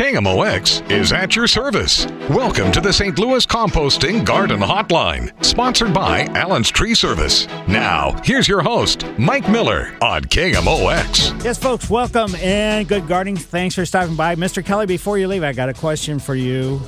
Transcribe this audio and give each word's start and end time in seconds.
KMOX 0.00 0.90
is 0.90 1.12
at 1.12 1.36
your 1.36 1.46
service. 1.46 2.06
Welcome 2.30 2.72
to 2.72 2.80
the 2.80 2.90
St. 2.90 3.18
Louis 3.18 3.44
Composting 3.44 4.24
Garden 4.24 4.60
Hotline, 4.60 5.44
sponsored 5.44 5.92
by 5.92 6.24
Allen's 6.28 6.70
Tree 6.70 6.94
Service. 6.94 7.46
Now, 7.68 8.18
here's 8.24 8.48
your 8.48 8.62
host, 8.62 9.04
Mike 9.18 9.46
Miller 9.50 9.94
on 10.00 10.22
KMOX. 10.22 11.44
Yes, 11.44 11.58
folks, 11.58 11.90
welcome 11.90 12.34
and 12.36 12.88
good 12.88 13.06
gardening. 13.08 13.36
Thanks 13.36 13.74
for 13.74 13.84
stopping 13.84 14.16
by. 14.16 14.36
Mr. 14.36 14.64
Kelly, 14.64 14.86
before 14.86 15.18
you 15.18 15.28
leave, 15.28 15.44
I 15.44 15.52
got 15.52 15.68
a 15.68 15.74
question 15.74 16.18
for 16.18 16.34
you. 16.34 16.80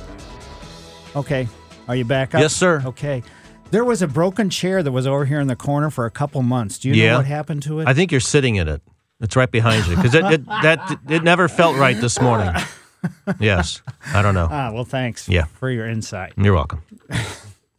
Okay, 1.15 1.47
are 1.87 1.95
you 1.95 2.05
back 2.05 2.33
up? 2.33 2.41
Yes, 2.41 2.55
sir. 2.55 2.81
Okay. 2.83 3.21
There 3.69 3.85
was 3.85 4.01
a 4.01 4.07
broken 4.07 4.49
chair 4.49 4.81
that 4.81 4.91
was 4.91 5.05
over 5.05 5.25
here 5.25 5.39
in 5.39 5.45
the 5.45 5.55
corner 5.55 5.91
for 5.91 6.07
a 6.07 6.11
couple 6.11 6.41
months. 6.41 6.79
Do 6.79 6.89
you 6.89 7.05
know 7.05 7.17
what 7.17 7.27
happened 7.27 7.61
to 7.63 7.79
it? 7.79 7.87
I 7.87 7.93
think 7.93 8.11
you're 8.11 8.21
sitting 8.21 8.55
in 8.55 8.67
it. 8.67 8.81
It's 9.21 9.35
right 9.35 9.51
behind 9.51 9.85
you 9.85 9.97
because 9.97 10.15
it, 10.15 10.25
it 10.25 10.45
that 10.47 10.99
it 11.07 11.23
never 11.23 11.47
felt 11.47 11.77
right 11.77 12.01
this 12.01 12.19
morning. 12.19 12.51
Yes, 13.39 13.81
I 14.13 14.21
don't 14.21 14.33
know. 14.33 14.47
ah, 14.49 14.71
well, 14.71 14.85
thanks 14.85 15.27
Yeah. 15.29 15.45
for 15.45 15.69
your 15.69 15.87
insight. 15.87 16.33
You're 16.37 16.53
welcome. 16.53 16.81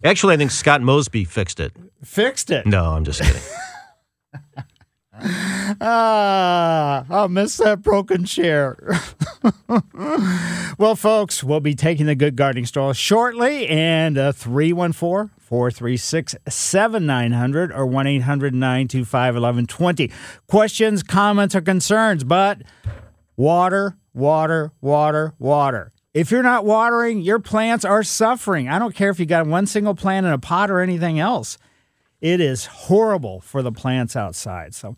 Actually, 0.02 0.34
I 0.34 0.36
think 0.36 0.50
Scott 0.50 0.82
Mosby 0.82 1.24
fixed 1.24 1.60
it. 1.60 1.72
Fixed 2.02 2.50
it. 2.50 2.66
No, 2.66 2.84
I'm 2.92 3.04
just 3.04 3.20
kidding. 3.22 3.42
Ah, 5.80 7.04
I'll 7.08 7.28
miss 7.28 7.56
that 7.58 7.82
broken 7.82 8.24
chair. 8.24 8.76
well, 10.78 10.96
folks, 10.96 11.42
we'll 11.44 11.60
be 11.60 11.74
taking 11.74 12.06
the 12.06 12.14
good 12.14 12.36
gardening 12.36 12.66
stroll 12.66 12.92
shortly, 12.92 13.66
and 13.68 14.18
uh, 14.18 14.32
314 14.32 15.30
436 15.40 16.34
7900 16.48 17.72
or 17.72 17.86
1 17.86 18.06
800 18.06 18.54
925 18.54 19.34
1120. 19.34 20.10
Questions, 20.48 21.02
comments, 21.02 21.54
or 21.54 21.60
concerns, 21.60 22.24
but 22.24 22.62
water, 23.36 23.96
water, 24.12 24.72
water, 24.80 25.34
water. 25.38 25.92
If 26.12 26.30
you're 26.30 26.44
not 26.44 26.64
watering, 26.64 27.20
your 27.22 27.40
plants 27.40 27.84
are 27.84 28.04
suffering. 28.04 28.68
I 28.68 28.78
don't 28.78 28.94
care 28.94 29.10
if 29.10 29.18
you 29.18 29.26
got 29.26 29.46
one 29.46 29.66
single 29.66 29.94
plant 29.94 30.26
in 30.26 30.32
a 30.32 30.38
pot 30.38 30.70
or 30.70 30.80
anything 30.80 31.18
else. 31.18 31.58
It 32.20 32.40
is 32.40 32.66
horrible 32.66 33.40
for 33.40 33.62
the 33.62 33.72
plants 33.72 34.14
outside. 34.14 34.74
So, 34.74 34.96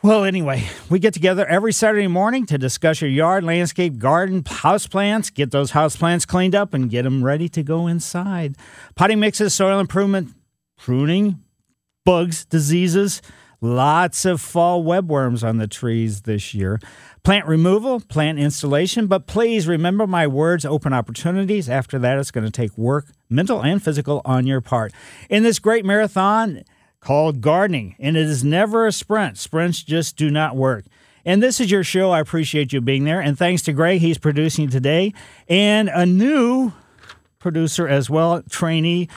well, 0.00 0.22
anyway, 0.22 0.64
we 0.88 1.00
get 1.00 1.12
together 1.12 1.44
every 1.44 1.72
Saturday 1.72 2.06
morning 2.06 2.46
to 2.46 2.56
discuss 2.56 3.00
your 3.00 3.10
yard, 3.10 3.42
landscape, 3.42 3.98
garden, 3.98 4.44
house 4.46 4.86
plants, 4.86 5.28
get 5.28 5.50
those 5.50 5.72
house 5.72 5.96
plants 5.96 6.24
cleaned 6.24 6.54
up 6.54 6.72
and 6.72 6.88
get 6.88 7.02
them 7.02 7.24
ready 7.24 7.48
to 7.48 7.64
go 7.64 7.88
inside. 7.88 8.54
Potting 8.94 9.18
mixes, 9.18 9.54
soil 9.54 9.80
improvement, 9.80 10.32
pruning, 10.78 11.42
bugs, 12.04 12.44
diseases, 12.44 13.20
lots 13.60 14.24
of 14.24 14.40
fall 14.40 14.84
webworms 14.84 15.46
on 15.46 15.58
the 15.58 15.66
trees 15.66 16.22
this 16.22 16.54
year. 16.54 16.78
Plant 17.22 17.46
removal, 17.46 18.00
plant 18.00 18.38
installation, 18.38 19.06
but 19.06 19.26
please 19.26 19.66
remember 19.66 20.06
my 20.06 20.26
words 20.26 20.64
open 20.64 20.92
opportunities. 20.92 21.68
After 21.68 21.98
that, 21.98 22.18
it's 22.18 22.30
going 22.30 22.44
to 22.44 22.50
take 22.50 22.76
work, 22.78 23.06
mental 23.28 23.62
and 23.62 23.82
physical, 23.82 24.22
on 24.24 24.46
your 24.46 24.60
part. 24.60 24.92
In 25.28 25.42
this 25.42 25.58
great 25.58 25.84
marathon 25.84 26.64
called 27.00 27.40
gardening, 27.40 27.96
and 27.98 28.16
it 28.16 28.26
is 28.26 28.44
never 28.44 28.86
a 28.86 28.92
sprint, 28.92 29.36
sprints 29.36 29.82
just 29.82 30.16
do 30.16 30.30
not 30.30 30.56
work. 30.56 30.84
And 31.24 31.42
this 31.42 31.60
is 31.60 31.70
your 31.70 31.84
show. 31.84 32.10
I 32.10 32.20
appreciate 32.20 32.72
you 32.72 32.80
being 32.80 33.04
there. 33.04 33.20
And 33.20 33.36
thanks 33.36 33.62
to 33.62 33.72
Greg, 33.72 34.00
he's 34.00 34.16
producing 34.18 34.70
today, 34.70 35.12
and 35.48 35.90
a 35.90 36.06
new 36.06 36.72
producer 37.38 37.86
as 37.86 38.08
well, 38.08 38.42
trainee. 38.48 39.08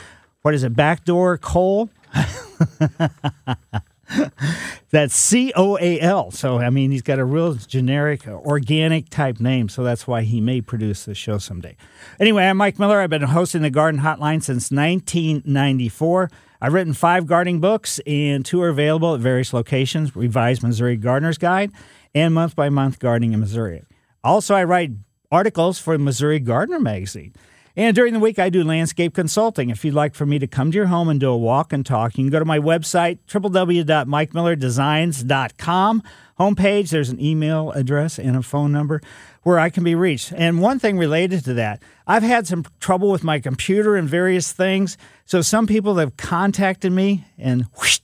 What 0.42 0.54
is 0.54 0.64
it? 0.64 0.74
Backdoor 0.74 1.38
Cole. 1.38 1.88
That's 4.90 5.14
C 5.14 5.52
O 5.56 5.78
A 5.78 6.00
L. 6.00 6.30
So, 6.30 6.58
I 6.58 6.70
mean, 6.70 6.90
he's 6.90 7.02
got 7.02 7.18
a 7.18 7.24
real 7.24 7.54
generic, 7.54 8.26
uh, 8.26 8.32
organic 8.32 9.08
type 9.08 9.40
name. 9.40 9.68
So 9.68 9.82
that's 9.82 10.06
why 10.06 10.22
he 10.22 10.40
may 10.40 10.60
produce 10.60 11.04
the 11.04 11.14
show 11.14 11.38
someday. 11.38 11.76
Anyway, 12.20 12.44
I'm 12.44 12.56
Mike 12.56 12.78
Miller. 12.78 13.00
I've 13.00 13.10
been 13.10 13.22
hosting 13.22 13.62
the 13.62 13.70
Garden 13.70 14.00
Hotline 14.00 14.42
since 14.42 14.70
1994. 14.70 16.30
I've 16.60 16.72
written 16.72 16.94
five 16.94 17.26
gardening 17.26 17.60
books, 17.60 18.00
and 18.06 18.44
two 18.44 18.62
are 18.62 18.68
available 18.68 19.14
at 19.14 19.20
various 19.20 19.52
locations 19.52 20.14
Revised 20.14 20.62
Missouri 20.62 20.96
Gardener's 20.96 21.38
Guide 21.38 21.72
and 22.14 22.34
Month 22.34 22.54
by 22.54 22.68
Month 22.68 22.98
Gardening 22.98 23.32
in 23.32 23.40
Missouri. 23.40 23.82
Also, 24.22 24.54
I 24.54 24.62
write 24.64 24.92
articles 25.32 25.78
for 25.78 25.98
Missouri 25.98 26.38
Gardener 26.38 26.78
magazine. 26.78 27.32
And 27.74 27.96
during 27.96 28.12
the 28.12 28.20
week, 28.20 28.38
I 28.38 28.50
do 28.50 28.62
landscape 28.62 29.14
consulting. 29.14 29.70
If 29.70 29.82
you'd 29.84 29.94
like 29.94 30.14
for 30.14 30.26
me 30.26 30.38
to 30.38 30.46
come 30.46 30.70
to 30.70 30.76
your 30.76 30.86
home 30.86 31.08
and 31.08 31.18
do 31.18 31.30
a 31.30 31.36
walk 31.36 31.72
and 31.72 31.86
talk, 31.86 32.18
you 32.18 32.24
can 32.24 32.30
go 32.30 32.38
to 32.38 32.44
my 32.44 32.58
website, 32.58 33.18
www.mikemillerdesigns.com. 33.28 36.02
Homepage, 36.38 36.90
there's 36.90 37.08
an 37.08 37.20
email 37.20 37.72
address 37.72 38.18
and 38.18 38.36
a 38.36 38.42
phone 38.42 38.72
number 38.72 39.00
where 39.42 39.58
I 39.58 39.70
can 39.70 39.84
be 39.84 39.94
reached. 39.94 40.32
And 40.34 40.60
one 40.60 40.78
thing 40.78 40.98
related 40.98 41.44
to 41.44 41.54
that, 41.54 41.82
I've 42.06 42.22
had 42.22 42.46
some 42.46 42.64
trouble 42.78 43.10
with 43.10 43.24
my 43.24 43.40
computer 43.40 43.96
and 43.96 44.08
various 44.08 44.52
things. 44.52 44.98
So 45.24 45.40
some 45.40 45.66
people 45.66 45.96
have 45.96 46.16
contacted 46.16 46.92
me 46.92 47.24
and 47.38 47.64
whoosh, 47.78 48.00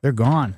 they're 0.00 0.12
gone. 0.12 0.56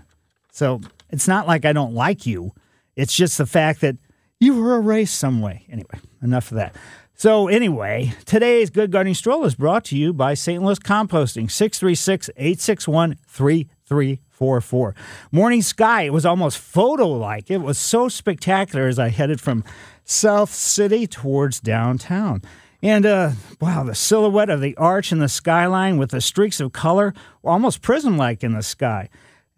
So 0.52 0.80
it's 1.10 1.28
not 1.28 1.46
like 1.46 1.64
I 1.64 1.72
don't 1.72 1.94
like 1.94 2.24
you. 2.24 2.52
It's 2.96 3.14
just 3.14 3.38
the 3.38 3.46
fact 3.46 3.80
that 3.82 3.96
you 4.38 4.56
were 4.56 4.76
erased 4.76 5.18
some 5.18 5.40
way. 5.40 5.66
Anyway, 5.68 5.98
enough 6.22 6.50
of 6.50 6.56
that. 6.56 6.74
So, 7.16 7.46
anyway, 7.46 8.12
today's 8.26 8.70
Good 8.70 8.90
Gardening 8.90 9.14
Stroll 9.14 9.44
is 9.44 9.54
brought 9.54 9.84
to 9.84 9.96
you 9.96 10.12
by 10.12 10.34
St. 10.34 10.60
Louis 10.60 10.80
Composting, 10.80 11.48
636 11.48 12.28
861 12.36 13.16
3344. 13.28 14.94
Morning 15.30 15.62
sky, 15.62 16.02
it 16.02 16.12
was 16.12 16.26
almost 16.26 16.58
photo 16.58 17.08
like. 17.08 17.52
It 17.52 17.58
was 17.58 17.78
so 17.78 18.08
spectacular 18.08 18.88
as 18.88 18.98
I 18.98 19.10
headed 19.10 19.40
from 19.40 19.62
South 20.04 20.50
City 20.50 21.06
towards 21.06 21.60
downtown. 21.60 22.42
And 22.82 23.06
uh, 23.06 23.30
wow, 23.60 23.84
the 23.84 23.94
silhouette 23.94 24.50
of 24.50 24.60
the 24.60 24.76
arch 24.76 25.12
and 25.12 25.22
the 25.22 25.28
skyline 25.28 25.98
with 25.98 26.10
the 26.10 26.20
streaks 26.20 26.58
of 26.58 26.72
color 26.72 27.14
almost 27.44 27.80
prism 27.80 28.18
like 28.18 28.42
in 28.42 28.54
the 28.54 28.62
sky. 28.62 29.08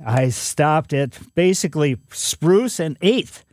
I 0.05 0.29
stopped 0.29 0.93
at 0.93 1.19
basically 1.35 1.97
Spruce 2.11 2.79
and 2.79 3.01
8th. 3.01 3.45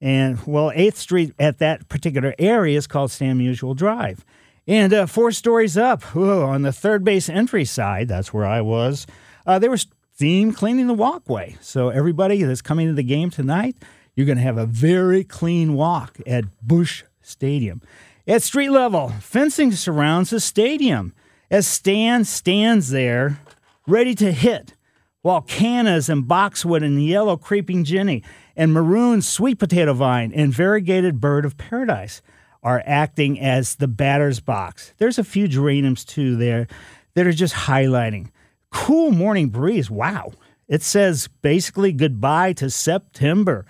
And 0.00 0.38
well, 0.46 0.70
8th 0.70 0.96
Street 0.96 1.34
at 1.38 1.58
that 1.58 1.88
particular 1.88 2.34
area 2.38 2.78
is 2.78 2.86
called 2.86 3.10
Stan 3.10 3.38
Musial 3.38 3.76
Drive. 3.76 4.24
And 4.66 4.92
uh, 4.92 5.06
four 5.06 5.32
stories 5.32 5.76
up, 5.76 6.02
whoa, 6.02 6.44
on 6.44 6.62
the 6.62 6.72
third 6.72 7.04
base 7.04 7.28
entry 7.28 7.64
side, 7.64 8.08
that's 8.08 8.32
where 8.32 8.46
I 8.46 8.60
was, 8.60 9.06
uh, 9.46 9.58
they 9.58 9.68
were 9.68 9.78
steam 10.14 10.52
cleaning 10.52 10.86
the 10.86 10.94
walkway. 10.94 11.56
So 11.60 11.88
everybody 11.88 12.42
that's 12.42 12.62
coming 12.62 12.86
to 12.86 12.94
the 12.94 13.02
game 13.02 13.30
tonight, 13.30 13.76
you're 14.14 14.26
going 14.26 14.38
to 14.38 14.44
have 14.44 14.58
a 14.58 14.66
very 14.66 15.24
clean 15.24 15.74
walk 15.74 16.18
at 16.26 16.44
Busch 16.62 17.04
Stadium. 17.22 17.82
At 18.28 18.42
street 18.42 18.70
level, 18.70 19.08
fencing 19.20 19.72
surrounds 19.72 20.30
the 20.30 20.40
stadium 20.40 21.14
as 21.50 21.66
Stan 21.66 22.24
stands 22.24 22.90
there 22.90 23.40
ready 23.86 24.14
to 24.16 24.30
hit, 24.30 24.74
while 25.22 25.40
cannas 25.42 26.08
and 26.08 26.28
boxwood 26.28 26.82
and 26.82 27.04
yellow 27.04 27.36
creeping 27.36 27.82
jenny 27.82 28.22
and 28.60 28.74
maroon 28.74 29.22
sweet 29.22 29.58
potato 29.58 29.94
vine 29.94 30.34
and 30.34 30.52
variegated 30.52 31.18
bird 31.18 31.46
of 31.46 31.56
paradise 31.56 32.20
are 32.62 32.82
acting 32.84 33.40
as 33.40 33.76
the 33.76 33.88
batter's 33.88 34.38
box. 34.38 34.92
There's 34.98 35.18
a 35.18 35.24
few 35.24 35.48
geraniums 35.48 36.04
too 36.04 36.36
there 36.36 36.66
that 37.14 37.26
are 37.26 37.32
just 37.32 37.54
highlighting. 37.54 38.28
Cool 38.70 39.12
morning 39.12 39.48
breeze. 39.48 39.90
Wow. 39.90 40.32
It 40.68 40.82
says 40.82 41.26
basically 41.40 41.90
goodbye 41.92 42.52
to 42.52 42.68
September. 42.68 43.64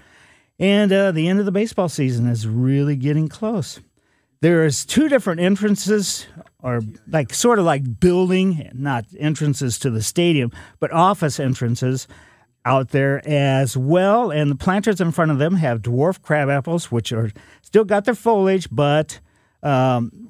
And 0.59 0.93
uh, 0.93 1.13
the 1.13 1.29
end 1.29 1.39
of 1.39 1.47
the 1.47 1.53
baseball 1.53 1.89
season 1.89 2.27
is 2.27 2.49
really 2.49 2.97
getting 2.97 3.29
close. 3.29 3.79
There's 4.41 4.85
two 4.85 5.09
different 5.09 5.41
entrances, 5.41 6.27
or 6.59 6.81
like 7.07 7.33
sort 7.33 7.61
of 7.61 7.65
like 7.65 8.01
building, 8.01 8.69
not 8.75 9.05
entrances 9.17 9.79
to 9.79 9.91
the 9.91 10.03
stadium, 10.03 10.51
but 10.81 10.91
office 10.91 11.39
entrances 11.39 12.09
out 12.65 12.91
there 12.91 13.27
as 13.27 13.77
well. 13.77 14.31
And 14.31 14.51
the 14.51 14.57
planters 14.57 15.01
in 15.01 15.13
front 15.13 15.31
of 15.31 15.39
them 15.39 15.57
have 15.57 15.83
dwarf 15.83 16.21
crab 16.23 16.49
apples, 16.49 16.91
which 16.91 17.13
are 17.13 17.31
still 17.63 17.85
got 17.85 18.05
their 18.05 18.15
foliage, 18.15 18.69
but 18.71 19.21
um, 19.63 20.29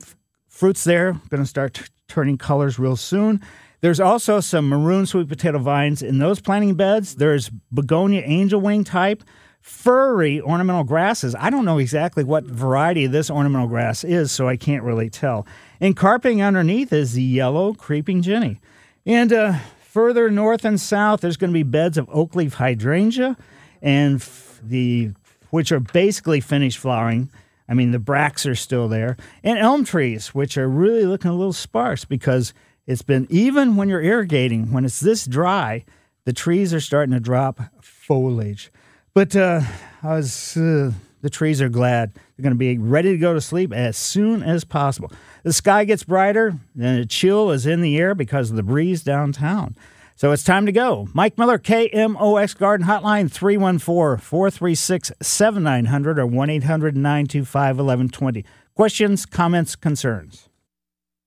fruits 0.49 0.85
there 0.85 1.13
going 1.31 1.43
to 1.43 1.47
start 1.47 1.75
t- 1.75 1.85
turning 2.09 2.39
colors 2.39 2.79
real 2.79 2.97
soon. 2.97 3.41
There's 3.81 4.01
also 4.01 4.41
some 4.41 4.69
maroon 4.69 5.07
sweet 5.07 5.29
potato 5.29 5.59
vines 5.59 6.03
in 6.03 6.19
those 6.19 6.41
planting 6.41 6.75
beds. 6.75 7.15
There's 7.15 7.51
begonia 7.73 8.23
angel 8.25 8.61
wing 8.61 8.85
type, 8.85 9.25
furry 9.63 10.41
ornamental 10.41 10.85
grasses. 10.85 11.35
I 11.35 11.49
don't 11.49 11.65
know 11.65 11.79
exactly 11.79 12.23
what 12.23 12.45
variety 12.45 13.07
this 13.07 13.31
ornamental 13.31 13.69
grass 13.69 14.05
is, 14.05 14.33
so 14.33 14.47
I 14.47 14.57
can't 14.57 14.83
really 14.83 15.09
tell. 15.09 15.47
And 15.81 15.97
carping 15.97 16.43
underneath 16.43 16.93
is 16.93 17.15
the 17.15 17.23
yellow 17.23 17.73
creeping 17.73 18.21
jenny. 18.21 18.61
And 19.07 19.33
uh, 19.33 19.55
further 19.91 20.31
north 20.31 20.65
and 20.65 20.81
south, 20.81 21.21
there's 21.21 21.37
going 21.37 21.51
to 21.51 21.55
be 21.55 21.65
beds 21.65 21.99
of 21.99 22.09
oak 22.13 22.37
leaf 22.37 22.55
hydrangea, 22.55 23.37
and 23.83 24.25
the 24.63 25.11
which 25.51 25.73
are 25.73 25.81
basically 25.81 26.41
finished 26.41 26.79
flowering. 26.79 27.29
I 27.69 27.75
mean, 27.75 27.91
the 27.91 27.99
bracts 27.99 28.47
are 28.47 28.55
still 28.55 28.87
there, 28.87 29.17
and 29.43 29.59
elm 29.59 29.85
trees, 29.85 30.29
which 30.29 30.57
are 30.57 30.69
really 30.69 31.05
looking 31.05 31.31
a 31.31 31.35
little 31.35 31.53
sparse 31.53 32.05
because 32.05 32.55
it's 32.87 33.03
been 33.03 33.27
even 33.31 33.75
when 33.75 33.89
you're 33.89 34.01
irrigating, 34.01 34.73
when 34.73 34.85
it's 34.85 35.01
this 35.01 35.27
dry, 35.27 35.85
the 36.25 36.33
trees 36.33 36.73
are 36.73 36.81
starting 36.81 37.13
to 37.13 37.21
drop 37.21 37.61
foliage. 37.81 38.71
But 39.13 39.35
uh, 39.35 39.63
I 40.05 40.15
was, 40.15 40.57
uh, 40.57 40.93
the 41.23 41.31
trees 41.31 41.61
are 41.61 41.69
glad. 41.69 42.15
They're 42.15 42.43
going 42.43 42.55
to 42.55 42.59
be 42.59 42.79
ready 42.79 43.13
to 43.13 43.19
go 43.19 43.35
to 43.35 43.41
sleep 43.41 43.73
as 43.73 43.97
soon 43.97 44.43
as 44.43 44.65
possible. 44.65 45.13
The 45.43 45.53
sky 45.53 45.85
gets 45.85 46.05
brighter, 46.05 46.59
and 46.79 47.01
a 47.01 47.07
chill 47.07 47.51
is 47.51 47.67
in 47.67 47.81
the 47.81 47.99
air 47.99 48.15
because 48.15 48.51
of 48.51 48.57
the 48.57 48.63
breeze 48.63 49.03
downtown. 49.03 49.77
So 50.17 50.33
it's 50.33 50.45
time 50.45 50.67
to 50.67 50.73
go. 50.73 51.09
Mike 51.15 51.39
Miller, 51.39 51.59
KMOX 51.59 52.57
Garden 52.59 52.87
Hotline, 52.87 53.31
314 53.31 54.23
436 54.23 55.13
7900 55.23 56.19
or 56.19 56.27
1 56.27 56.51
800 56.51 56.95
925 56.95 57.77
1120. 57.77 58.45
Questions, 58.75 59.25
comments, 59.25 59.77
concerns? 59.77 60.51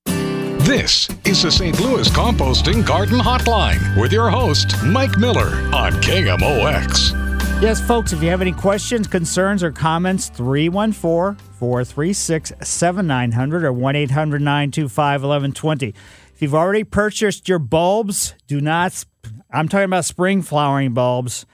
This 0.06 1.10
is 1.26 1.42
the 1.42 1.52
St. 1.52 1.80
Louis 1.82 2.08
Composting 2.10 2.86
Garden 2.86 3.20
Hotline 3.20 4.00
with 4.00 4.14
your 4.14 4.30
host, 4.30 4.82
Mike 4.84 5.18
Miller 5.18 5.50
on 5.74 5.92
KMOX. 5.94 7.33
Yes, 7.64 7.80
folks, 7.80 8.12
if 8.12 8.22
you 8.22 8.28
have 8.28 8.42
any 8.42 8.52
questions, 8.52 9.08
concerns, 9.08 9.64
or 9.64 9.72
comments, 9.72 10.28
314 10.28 11.38
436 11.54 12.52
7900 12.62 13.64
or 13.64 13.72
1 13.72 13.96
800 13.96 14.42
925 14.42 15.22
1120. 15.22 15.94
If 16.34 16.42
you've 16.42 16.56
already 16.56 16.84
purchased 16.84 17.48
your 17.48 17.60
bulbs, 17.60 18.36
do 18.48 18.60
not, 18.60 19.06
I'm 19.50 19.70
talking 19.70 19.86
about 19.86 20.04
spring 20.04 20.42
flowering 20.42 20.94
bulbs, 20.94 21.46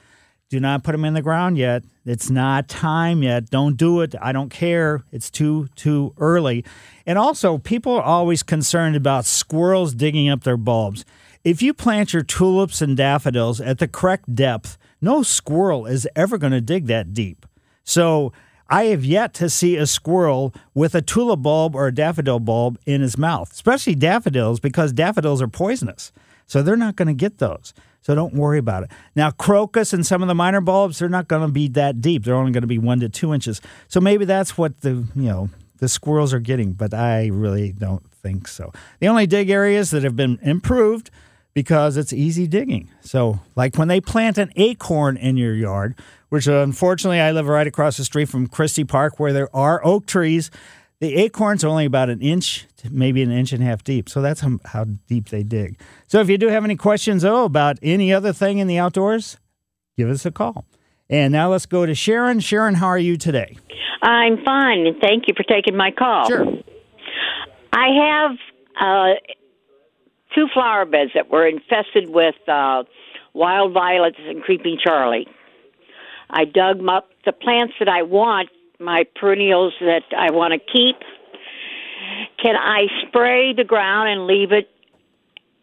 do 0.49 0.59
not 0.59 0.83
put 0.83 0.93
them 0.93 1.05
in 1.05 1.13
the 1.13 1.21
ground 1.21 1.59
yet. 1.59 1.83
It's 2.07 2.31
not 2.31 2.67
time 2.67 3.21
yet. 3.21 3.51
Don't 3.51 3.77
do 3.77 4.01
it. 4.01 4.15
I 4.19 4.31
don't 4.31 4.49
care. 4.49 5.03
It's 5.11 5.29
too, 5.29 5.67
too 5.75 6.15
early. 6.17 6.65
And 7.05 7.19
also, 7.19 7.59
people 7.59 7.93
are 7.93 8.01
always 8.01 8.41
concerned 8.41 8.95
about 8.95 9.25
squirrels 9.25 9.93
digging 9.93 10.27
up 10.27 10.43
their 10.43 10.57
bulbs. 10.57 11.05
If 11.43 11.61
you 11.61 11.71
plant 11.71 12.13
your 12.13 12.23
tulips 12.23 12.81
and 12.81 12.97
daffodils 12.97 13.61
at 13.61 13.77
the 13.77 13.87
correct 13.87 14.33
depth, 14.33 14.78
no 15.01 15.23
squirrel 15.23 15.85
is 15.85 16.07
ever 16.15 16.37
going 16.37 16.53
to 16.53 16.61
dig 16.61 16.87
that 16.87 17.13
deep. 17.13 17.45
So 17.83 18.33
I 18.69 18.85
have 18.85 19.03
yet 19.03 19.33
to 19.35 19.49
see 19.49 19.75
a 19.77 19.87
squirrel 19.87 20.53
with 20.73 20.93
a 20.93 21.01
tulip 21.01 21.41
bulb 21.41 21.75
or 21.75 21.87
a 21.87 21.93
daffodil 21.93 22.39
bulb 22.39 22.77
in 22.85 23.01
his 23.01 23.17
mouth, 23.17 23.51
especially 23.51 23.95
daffodils, 23.95 24.59
because 24.59 24.93
daffodils 24.93 25.41
are 25.41 25.47
poisonous. 25.47 26.11
So 26.45 26.61
they're 26.61 26.75
not 26.75 26.95
going 26.95 27.07
to 27.07 27.13
get 27.13 27.39
those. 27.39 27.73
So 28.01 28.15
don't 28.15 28.33
worry 28.33 28.59
about 28.59 28.83
it. 28.83 28.91
Now, 29.15 29.31
crocus 29.31 29.91
and 29.91 30.05
some 30.05 30.21
of 30.21 30.27
the 30.27 30.35
minor 30.35 30.61
bulbs, 30.61 30.99
they're 30.99 31.09
not 31.09 31.27
going 31.27 31.41
to 31.41 31.51
be 31.51 31.67
that 31.69 31.99
deep. 31.99 32.23
They're 32.23 32.35
only 32.35 32.51
going 32.51 32.61
to 32.61 32.67
be 32.67 32.77
one 32.77 32.99
to 33.01 33.09
two 33.09 33.33
inches. 33.33 33.61
So 33.87 33.99
maybe 33.99 34.25
that's 34.25 34.57
what 34.57 34.81
the, 34.81 35.05
you 35.15 35.23
know, 35.23 35.49
the 35.77 35.89
squirrels 35.89 36.33
are 36.33 36.39
getting, 36.39 36.73
but 36.73 36.93
I 36.93 37.27
really 37.27 37.71
don't 37.71 38.09
think 38.11 38.47
so. 38.47 38.71
The 38.99 39.07
only 39.07 39.27
dig 39.27 39.49
areas 39.49 39.91
that 39.91 40.03
have 40.03 40.15
been 40.15 40.39
improved 40.41 41.09
because 41.59 41.97
it's 41.97 42.13
easy 42.13 42.47
digging. 42.47 42.89
So, 43.01 43.41
like 43.57 43.75
when 43.75 43.89
they 43.89 43.99
plant 43.99 44.37
an 44.37 44.49
acorn 44.55 45.17
in 45.17 45.35
your 45.35 45.53
yard, 45.53 45.99
which 46.29 46.47
unfortunately 46.47 47.19
I 47.19 47.33
live 47.33 47.49
right 47.49 47.67
across 47.67 47.97
the 47.97 48.05
street 48.05 48.29
from 48.29 48.47
Christie 48.47 48.85
Park 48.85 49.19
where 49.19 49.33
there 49.33 49.53
are 49.53 49.85
oak 49.85 50.05
trees, 50.05 50.51
the 51.01 51.17
acorns 51.17 51.65
are 51.65 51.67
only 51.67 51.83
about 51.83 52.09
an 52.09 52.21
inch, 52.21 52.65
maybe 52.89 53.21
an 53.21 53.29
inch 53.29 53.51
and 53.51 53.61
a 53.61 53.65
half 53.65 53.83
deep. 53.83 54.07
So 54.07 54.21
that's 54.21 54.41
how, 54.63 54.85
deep 55.09 55.27
they 55.27 55.43
dig. 55.43 55.81
So 56.07 56.21
if 56.21 56.29
you 56.29 56.37
do 56.37 56.47
have 56.47 56.63
any 56.63 56.77
questions, 56.77 57.25
oh, 57.25 57.43
about 57.43 57.77
any 57.83 58.13
other 58.13 58.31
thing 58.31 58.59
in 58.59 58.67
the 58.67 58.77
outdoors, 58.77 59.35
give 59.97 60.09
us 60.09 60.25
a 60.25 60.31
call. 60.31 60.65
And 61.09 61.33
now 61.33 61.51
let's 61.51 61.65
go 61.65 61.85
to 61.85 61.93
Sharon. 61.93 62.39
Sharon, 62.39 62.75
how 62.75 62.87
are 62.87 62.97
you 62.97 63.17
today? 63.17 63.57
I'm 64.01 64.45
fine, 64.45 64.87
and 64.87 64.95
thank 65.01 65.25
you 65.27 65.33
for 65.35 65.43
taking 65.43 65.75
my 65.75 65.91
call. 65.91 66.25
Sure. 66.25 66.45
I 67.73 67.87
have 68.07 68.31
uh, 68.79 69.13
two 70.35 70.47
flower 70.53 70.85
beds 70.85 71.11
that 71.15 71.29
were 71.29 71.47
infested 71.47 72.09
with 72.09 72.35
uh, 72.47 72.83
wild 73.33 73.73
violets 73.73 74.17
and 74.19 74.41
creeping 74.41 74.77
Charlie. 74.83 75.27
I 76.29 76.45
dug 76.45 76.85
up. 76.87 77.09
The 77.25 77.31
plants 77.31 77.73
that 77.79 77.89
I 77.89 78.03
want, 78.03 78.49
my 78.79 79.05
perennials 79.15 79.73
that 79.81 80.03
I 80.17 80.31
want 80.31 80.53
to 80.53 80.59
keep, 80.59 80.95
can 82.41 82.55
I 82.55 82.87
spray 83.07 83.53
the 83.53 83.63
ground 83.63 84.09
and 84.09 84.27
leave 84.27 84.51
it 84.51 84.69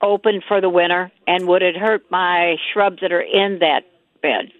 open 0.03 0.43
for 0.47 0.61
the 0.61 0.69
winter? 0.69 1.11
And 1.27 1.47
would 1.49 1.63
it 1.63 1.77
hurt 1.77 2.11
my 2.11 2.57
shrubs 2.73 2.99
that 3.01 3.13
are 3.13 3.21
in 3.21 3.61
that 3.61 3.85
bed? 4.23 4.53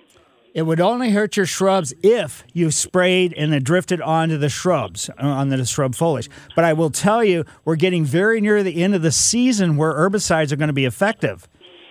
It 0.57 0.63
would 0.63 0.81
only 0.81 1.11
hurt 1.11 1.37
your 1.37 1.45
shrubs 1.45 1.93
if 2.03 2.43
you 2.55 2.71
sprayed 2.71 3.35
and 3.35 3.53
it 3.53 3.63
drifted 3.63 4.01
onto 4.01 4.39
the 4.39 4.49
shrubs, 4.49 5.11
uh, 5.11 5.27
onto 5.27 5.55
the 5.55 5.67
shrub 5.67 5.95
foliage. 5.95 6.31
But 6.55 6.65
I 6.65 6.73
will 6.73 6.89
tell 6.89 7.23
you, 7.23 7.45
we're 7.67 7.77
getting 7.77 8.07
very 8.07 8.41
near 8.41 8.63
the 8.63 8.83
end 8.83 8.95
of 8.95 9.03
the 9.03 9.13
season 9.13 9.77
where 9.77 9.93
herbicides 9.93 10.53
are 10.53 10.57
going 10.57 10.69
to 10.69 10.73
be 10.73 10.87
effective 10.87 11.47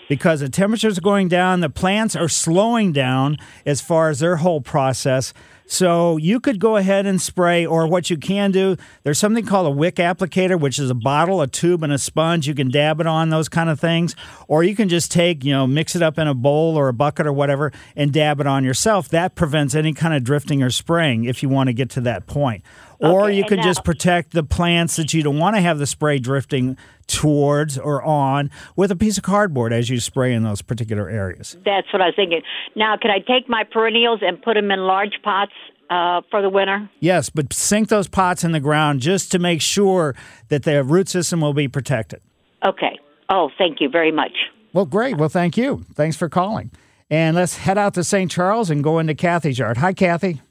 because 0.10 0.40
the 0.40 0.50
temperatures 0.50 0.98
are 0.98 1.02
going 1.02 1.28
down, 1.28 1.60
the 1.60 1.70
plants 1.70 2.16
are 2.16 2.28
slowing 2.28 2.92
down 2.92 3.38
as 3.68 3.82
far 3.82 4.10
as 4.10 4.18
their 4.18 4.38
whole 4.38 4.62
process. 4.62 5.32
So 5.68 6.18
you 6.18 6.40
could 6.40 6.60
go 6.60 6.78
ahead 6.78 7.06
and 7.06 7.20
spray, 7.20 7.66
or 7.66 7.88
what 7.88 8.10
you 8.10 8.18
can 8.18 8.52
do, 8.52 8.78
there's 9.04 9.18
something 9.18 9.46
called 9.46 9.66
a 9.66 9.72
wick 9.72 9.96
applicator, 9.96 10.60
which 10.60 10.78
is 10.78 10.90
a 10.92 10.96
bottle, 10.96 11.42
a 11.42 11.48
tube, 11.48 11.82
and 11.82 11.92
a 11.92 11.98
sponge. 11.98 12.48
You 12.48 12.54
can 12.54 12.70
dab 12.70 13.02
it 13.02 13.08
on 13.08 13.30
those 13.30 13.50
kind 13.50 13.70
of 13.70 13.80
things, 13.80 14.16
or 14.48 14.64
you 14.64 14.76
can 14.76 14.90
just 14.90 15.12
take, 15.12 15.44
you 15.44 15.52
know, 15.52 15.66
mix 15.66 15.96
it 15.96 16.04
up 16.04 16.20
in 16.20 16.28
a 16.28 16.36
bowl 16.36 16.78
or 16.78 16.88
a 16.88 16.94
bucket 16.94 17.26
or 17.26 17.34
whatever, 17.34 17.72
and 17.96 18.14
dab 18.14 18.40
it 18.40 18.48
on 18.48 18.64
yourself. 18.64 19.10
That 19.10 19.34
prevents 19.34 19.74
any 19.74 19.94
kind 19.94 20.14
of 20.14 20.24
drifting 20.24 20.62
or 20.62 20.70
spraying 20.70 21.26
if 21.26 21.42
you 21.42 21.50
want 21.50 21.68
to 21.68 21.74
get 21.74 21.90
to 21.92 22.02
that 22.02 22.28
point. 22.28 22.64
Or 23.00 23.26
Okay, 23.26 23.36
you 23.38 23.44
could 23.44 23.58
now- 23.58 23.64
just 23.66 23.84
protect 23.84 24.32
the 24.32 24.44
plants 24.44 24.96
that 24.96 25.14
you 25.14 25.22
don't 25.24 25.38
want 25.38 25.56
to 25.56 25.62
have 25.62 25.80
the 25.80 25.86
spray 25.88 26.20
drifting 26.20 26.78
towards 27.08 27.78
or 27.78 28.02
on 28.04 28.50
with 28.76 28.92
a 28.92 28.96
piece 28.96 29.18
of 29.18 29.24
cardboard 29.24 29.72
as 29.74 29.90
you 29.90 30.00
spray 30.00 30.34
in 30.34 30.44
those 30.44 30.62
particular 30.62 31.10
areas. 31.10 31.58
That's 31.66 31.92
what 31.94 32.02
I 32.02 32.08
was 32.08 32.16
thinking. 32.16 32.42
Now, 32.76 32.98
can 32.98 33.12
I 33.12 33.20
take 33.20 33.48
my 33.48 33.64
perennials 33.64 34.20
and 34.22 34.42
put 34.42 34.56
them 34.56 34.72
in 34.72 34.80
large 34.82 35.14
pots 35.24 35.52
uh, 35.90 36.22
for 36.32 36.42
the 36.42 36.50
winter? 36.50 36.90
Yes, 37.00 37.30
but 37.30 37.54
sink 37.54 37.90
those 37.90 38.08
pots 38.08 38.44
in 38.44 38.54
the 38.54 38.60
ground 38.60 39.02
just 39.02 39.32
to 39.34 39.40
make 39.40 39.62
sure 39.62 40.16
that 40.50 40.64
their 40.64 40.84
root 40.84 41.10
system 41.10 41.42
will 41.42 41.54
be 41.54 41.68
protected. 41.68 42.22
Okay. 42.66 42.98
Oh, 43.30 43.50
thank 43.58 43.82
you 43.82 43.90
very 43.90 44.12
much. 44.12 44.32
Well, 44.74 44.86
great. 44.86 45.18
Well, 45.18 45.30
thank 45.30 45.58
you. 45.58 45.86
Thanks 45.94 46.18
for 46.18 46.28
calling. 46.28 46.72
And 47.10 47.36
let's 47.36 47.58
head 47.58 47.78
out 47.78 47.94
to 47.94 48.04
St. 48.04 48.32
Charles 48.32 48.70
and 48.72 48.84
go 48.84 48.98
into 48.98 49.14
Kathy's 49.14 49.60
yard. 49.60 49.78
Hi, 49.78 49.94
Kathy. 49.94 50.42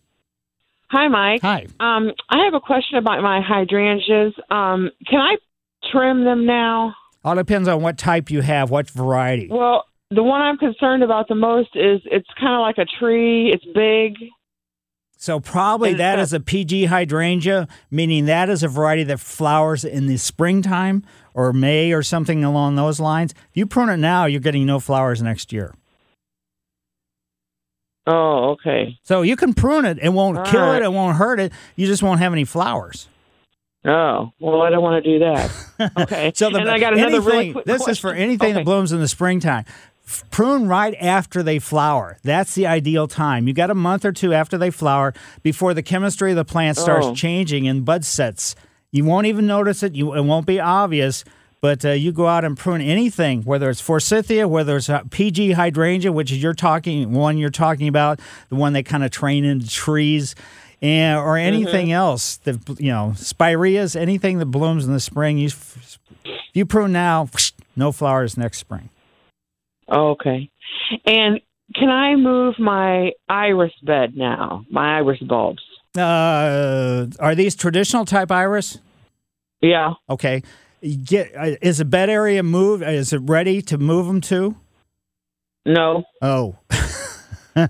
Hi, 0.95 1.09
Mike. 1.09 1.43
Hi. 1.43 1.67
Um, 1.81 2.13
I 2.31 2.45
have 2.45 2.55
a 2.55 2.61
question 2.61 2.99
about 2.99 3.21
my 3.21 3.41
hydrangeas. 3.41 4.33
Um, 4.49 4.91
can 5.09 5.21
I 5.21 5.35
trim 5.91 6.25
them 6.25 6.47
now? 6.47 6.95
All 7.25 7.35
depends 7.35 7.67
on 7.67 7.83
what 7.83 7.99
type 7.99 8.31
you 8.31 8.43
have, 8.43 8.71
what 8.71 8.89
variety. 8.89 9.49
Well, 9.51 9.87
the 10.13 10.23
one 10.23 10.41
I'm 10.41 10.57
concerned 10.57 11.03
about 11.03 11.27
the 11.27 11.35
most 11.35 11.71
is 11.75 12.01
it's 12.05 12.29
kind 12.39 12.55
of 12.55 12.61
like 12.61 12.79
a 12.79 12.87
tree. 13.01 13.51
It's 13.53 13.65
big. 13.75 14.31
So 15.17 15.41
probably 15.41 15.91
And 15.91 15.99
that 15.99 16.21
is 16.21 16.33
a 16.33 16.39
PG 16.39 16.85
hydrangea, 16.85 17.67
meaning 17.91 18.27
that 18.27 18.49
is 18.49 18.63
a 18.63 18.69
variety 18.69 19.03
that 19.05 19.19
flowers 19.19 19.85
in 19.85 20.07
the 20.07 20.17
springtime 20.17 21.03
or 21.33 21.53
May 21.53 21.93
or 21.93 22.05
something 22.05 22.45
along 22.45 22.77
those 22.77 23.01
lines. 23.01 23.33
If 23.51 23.57
you 23.57 23.67
prune 23.67 23.89
it 23.89 23.97
now, 23.97 24.27
you're 24.27 24.41
getting 24.41 24.65
no 24.65 24.79
flowers 24.79 25.21
next 25.21 25.53
year. 25.53 25.75
Oh, 28.07 28.51
okay. 28.53 28.99
So 29.03 29.23
you 29.23 29.37
can 29.37 29.55
prune 29.55 29.85
it. 29.85 29.99
It 30.01 30.11
won't 30.11 30.39
All 30.39 30.45
kill 30.45 30.61
right. 30.61 30.83
it. 30.83 30.85
It 30.85 30.93
won't 30.93 31.17
hurt 31.17 31.41
it. 31.41 31.53
You 31.77 31.87
just 31.87 32.03
won't 32.03 32.21
have 32.21 32.33
any 32.33 32.45
flowers. 32.45 33.09
Oh, 33.87 34.33
well, 34.41 34.63
I 34.63 34.71
don't 34.71 34.83
want 34.83 35.05
to 35.05 35.11
do 35.11 35.19
that. 35.25 35.51
Okay. 35.99 36.33
So 36.35 36.51
the, 36.51 36.59
and 36.59 36.71
I 36.71 36.79
got 36.79 36.93
another 36.95 37.17
anything, 37.17 37.27
really 37.33 37.53
quick 37.53 37.65
This 37.65 37.87
is 37.89 37.99
for 37.99 38.09
question. 38.11 38.23
anything 38.23 38.55
that 38.55 38.65
blooms 38.65 38.93
in 38.93 39.01
the 39.01 39.09
springtime. 39.09 39.65
Prune 40.31 40.69
right 40.69 40.95
after 41.01 41.43
they 41.43 41.59
flower. 41.59 42.19
That's 42.23 42.55
the 42.55 42.67
ideal 42.67 43.09
time. 43.09 43.49
You 43.49 43.55
got 43.55 43.71
a 43.71 43.75
month 43.75 44.05
or 44.05 44.13
two 44.13 44.33
after 44.33 44.57
they 44.57 44.71
flower 44.71 45.13
before 45.43 45.75
the 45.75 45.83
chemistry 45.83 46.31
of 46.31 46.37
the 46.37 46.45
plant 46.45 46.77
starts 46.79 47.07
Oh. 47.07 47.15
changing 47.15 47.67
and 47.67 47.85
bud 47.85 48.05
sets. 48.05 48.55
You 48.93 49.05
won't 49.05 49.27
even 49.27 49.47
notice 49.47 49.83
it. 49.83 49.95
You, 49.95 50.15
it 50.15 50.23
won't 50.23 50.47
be 50.47 50.61
obvious. 50.61 51.25
But 51.65 51.83
uh, 51.83 51.93
you 51.93 52.13
go 52.13 52.27
out 52.27 52.45
and 52.45 52.59
prune 52.59 52.83
anything, 52.83 53.41
whether 53.45 53.71
it's 53.71 53.81
forsythia, 53.81 54.47
whether 54.47 54.77
it's 54.77 54.91
uh, 54.91 55.03
PG 55.09 55.53
hydrangea, 55.53 56.13
which 56.13 56.31
is 56.31 56.43
you're 56.43 56.53
talking 56.53 57.11
one 57.11 57.39
you're 57.39 57.49
talking 57.49 57.89
about, 57.89 58.21
the 58.51 58.55
one 58.55 58.75
they 58.75 58.83
kind 58.83 59.03
of 59.03 59.11
train 59.11 59.47
into 59.47 59.67
trees, 59.67 60.35
and 60.83 61.19
or 61.19 61.39
anything 61.39 61.91
else 61.91 62.37
that 62.45 62.59
you 62.79 62.93
know, 62.93 63.15
spireas, 63.17 63.97
anything 63.97 64.41
that 64.41 64.47
blooms 64.47 64.85
in 64.85 64.93
the 64.93 65.01
spring. 65.01 65.39
You 65.39 65.49
you 66.53 66.67
prune 66.67 66.93
now, 66.93 67.31
no 67.77 67.93
flowers 67.93 68.37
next 68.37 68.59
spring. 68.59 68.91
Oh, 69.89 70.11
okay. 70.11 70.51
And 71.07 71.41
can 71.75 71.89
I 71.89 72.15
move 72.17 72.59
my 72.59 73.13
iris 73.27 73.73
bed 73.83 74.15
now? 74.15 74.67
My 74.71 74.99
iris 74.99 75.21
bulbs. 75.21 75.63
Uh, 75.97 77.07
are 77.21 77.35
these 77.35 77.57
traditional 77.57 78.05
type 78.05 78.31
iris? 78.31 78.81
Yeah. 79.63 79.95
Okay. 80.11 80.43
Get 81.05 81.33
uh, 81.37 81.57
is 81.63 81.79
the 81.79 81.85
bed 81.85 82.11
area 82.11 82.43
moved? 82.43 82.83
Is 82.83 83.13
it 83.13 83.19
ready 83.25 83.63
to 83.63 83.79
move 83.79 84.07
them 84.07 84.21
to? 84.23 84.57
No. 85.65 86.05
Oh, 86.21 86.57
I 87.57 87.67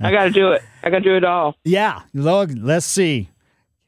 got 0.00 0.24
to 0.24 0.30
do 0.30 0.52
it. 0.52 0.62
I 0.82 0.90
got 0.90 0.98
to 0.98 1.04
do 1.04 1.16
it 1.16 1.24
all. 1.24 1.56
yeah. 1.64 2.02
Look, 2.12 2.50
let's 2.56 2.86
see. 2.86 3.30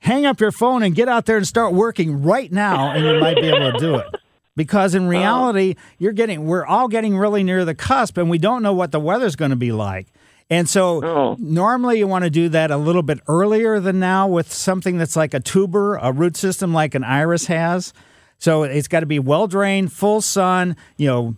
Hang 0.01 0.27
up 0.27 0.41
your 0.41 0.53
phone 0.53 0.83
and 0.83 0.95
get 0.95 1.09
out 1.09 1.27
there 1.27 1.37
and 1.37 1.47
start 1.47 1.75
working 1.75 2.23
right 2.23 2.51
now, 2.53 2.93
and 2.93 3.05
you 3.05 3.21
might 3.21 3.35
be 3.37 3.49
able 3.49 3.73
to 3.73 3.79
do 3.79 3.97
it. 3.97 4.07
Because 4.55 4.95
in 4.95 5.07
reality, 5.09 5.75
you're 5.99 6.13
getting 6.13 6.47
we're 6.47 6.65
all 6.67 6.89
getting 6.89 7.17
really 7.19 7.43
near 7.43 7.65
the 7.65 7.75
cusp, 7.75 8.17
and 8.17 8.31
we 8.31 8.39
don't 8.39 8.63
know 8.63 8.73
what 8.73 8.93
the 8.93 9.01
weather's 9.01 9.37
going 9.37 9.51
to 9.51 9.57
be 9.57 9.73
like. 9.73 10.07
And 10.51 10.67
so 10.69 11.05
Oh. 11.05 11.37
normally 11.39 11.99
you 11.99 12.07
want 12.07 12.25
to 12.25 12.31
do 12.31 12.49
that 12.49 12.71
a 12.71 12.77
little 12.79 13.03
bit 13.03 13.21
earlier 13.29 13.81
than 13.81 14.01
now 14.01 14.27
with 14.27 14.51
something 14.53 14.97
that's 14.97 15.15
like 15.17 15.35
a 15.35 15.41
tuber, 15.41 15.97
a 15.97 16.11
root 16.11 16.37
system 16.37 16.73
like 16.73 16.95
an 16.95 17.05
iris 17.05 17.47
has. 17.47 17.93
So 18.39 18.63
it's 18.63 18.89
got 18.89 19.01
to 19.01 19.07
be 19.07 19.19
well 19.19 19.47
drained, 19.49 19.93
full 19.93 20.21
sun, 20.21 20.77
you 20.97 21.07
know, 21.09 21.37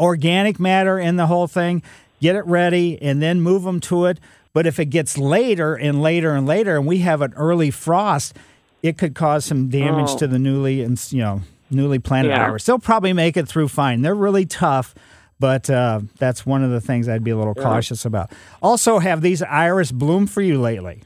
organic 0.00 0.58
matter 0.60 0.98
in 0.98 1.16
the 1.16 1.26
whole 1.26 1.46
thing. 1.46 1.82
Get 2.20 2.34
it 2.36 2.46
ready 2.46 3.00
and 3.00 3.22
then 3.22 3.40
move 3.40 3.62
them 3.62 3.80
to 3.80 4.06
it. 4.06 4.18
But 4.52 4.66
if 4.66 4.78
it 4.80 4.86
gets 4.86 5.18
later 5.18 5.74
and 5.74 6.02
later 6.02 6.34
and 6.34 6.46
later, 6.46 6.76
and 6.76 6.86
we 6.86 6.98
have 6.98 7.20
an 7.20 7.32
early 7.36 7.70
frost, 7.70 8.34
it 8.82 8.96
could 8.98 9.14
cause 9.14 9.44
some 9.44 9.68
damage 9.68 10.10
Oh. 10.10 10.18
to 10.18 10.26
the 10.26 10.38
newly 10.38 10.82
and 10.82 11.00
you 11.12 11.20
know 11.20 11.42
newly 11.70 11.98
planted 11.98 12.30
Yeah. 12.30 12.46
iris. 12.46 12.64
They'll 12.64 12.78
probably 12.78 13.12
make 13.12 13.36
it 13.36 13.46
through 13.46 13.68
fine. 13.68 14.00
They're 14.02 14.14
really 14.14 14.46
tough, 14.46 14.94
but 15.38 15.68
uh, 15.68 16.00
that's 16.18 16.46
one 16.46 16.64
of 16.64 16.70
the 16.70 16.80
things 16.80 17.08
I'd 17.08 17.22
be 17.22 17.30
a 17.30 17.36
little 17.36 17.54
cautious 17.54 18.04
about. 18.06 18.32
Also, 18.62 18.98
have 19.00 19.20
these 19.20 19.42
iris 19.42 19.92
bloom 19.92 20.26
for 20.26 20.40
you 20.40 20.58
lately? 20.60 21.02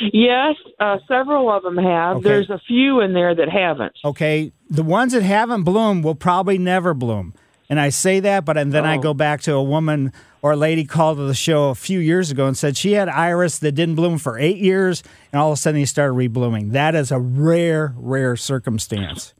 Yes, 0.00 0.56
uh, 0.80 0.98
several 1.06 1.50
of 1.50 1.62
them 1.62 1.76
have. 1.76 2.16
Okay. 2.18 2.28
There's 2.28 2.50
a 2.50 2.60
few 2.66 3.00
in 3.00 3.12
there 3.12 3.34
that 3.34 3.48
haven't. 3.48 3.92
Okay, 4.04 4.52
the 4.70 4.82
ones 4.82 5.12
that 5.12 5.22
haven't 5.22 5.62
bloomed 5.64 6.04
will 6.04 6.14
probably 6.14 6.58
never 6.58 6.94
bloom. 6.94 7.34
And 7.68 7.78
I 7.80 7.88
say 7.90 8.20
that, 8.20 8.44
but 8.44 8.56
and 8.56 8.72
then 8.72 8.84
I 8.84 8.96
Oh. 8.96 9.00
go 9.00 9.14
back 9.14 9.40
to 9.42 9.52
a 9.54 9.62
woman 9.62 10.12
or 10.42 10.52
a 10.52 10.56
lady 10.56 10.84
called 10.84 11.18
to 11.18 11.24
the 11.24 11.34
show 11.34 11.70
a 11.70 11.74
few 11.74 11.98
years 12.00 12.30
ago 12.30 12.46
and 12.46 12.56
said 12.56 12.76
she 12.76 12.92
had 12.92 13.08
iris 13.08 13.58
that 13.60 13.72
didn't 13.72 13.94
bloom 13.94 14.18
for 14.18 14.38
eight 14.38 14.58
years, 14.58 15.02
and 15.32 15.40
all 15.40 15.52
of 15.52 15.54
a 15.54 15.56
sudden 15.60 15.80
they 15.80 15.84
started 15.86 16.14
reblooming. 16.14 16.72
That 16.72 16.94
is 16.94 17.12
a 17.12 17.18
rare, 17.20 17.94
rare 17.96 18.34
circumstance. 18.36 19.34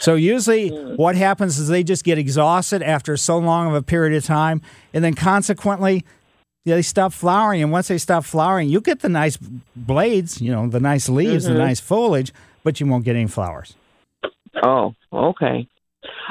So 0.00 0.14
usually, 0.14 0.68
what 0.96 1.16
happens 1.16 1.58
is 1.58 1.68
they 1.68 1.82
just 1.82 2.04
get 2.04 2.18
exhausted 2.18 2.82
after 2.82 3.16
so 3.16 3.38
long 3.38 3.68
of 3.68 3.74
a 3.74 3.82
period 3.82 4.16
of 4.16 4.24
time, 4.24 4.60
and 4.94 5.02
then 5.02 5.14
consequently, 5.14 6.04
they 6.74 6.82
stop 6.82 7.12
flowering. 7.12 7.62
And 7.62 7.72
once 7.72 7.88
they 7.88 7.98
stop 7.98 8.24
flowering, 8.24 8.68
you 8.68 8.80
get 8.80 9.00
the 9.00 9.08
nice 9.08 9.38
blades, 9.76 10.40
you 10.40 10.52
know, 10.52 10.68
the 10.68 10.80
nice 10.80 11.08
leaves, 11.08 11.44
the 11.44 11.50
mm-hmm. 11.50 11.60
nice 11.60 11.80
foliage, 11.80 12.32
but 12.62 12.80
you 12.80 12.86
won't 12.86 13.04
get 13.04 13.16
any 13.16 13.26
flowers. 13.26 13.74
Oh, 14.62 14.94
okay. 15.12 15.68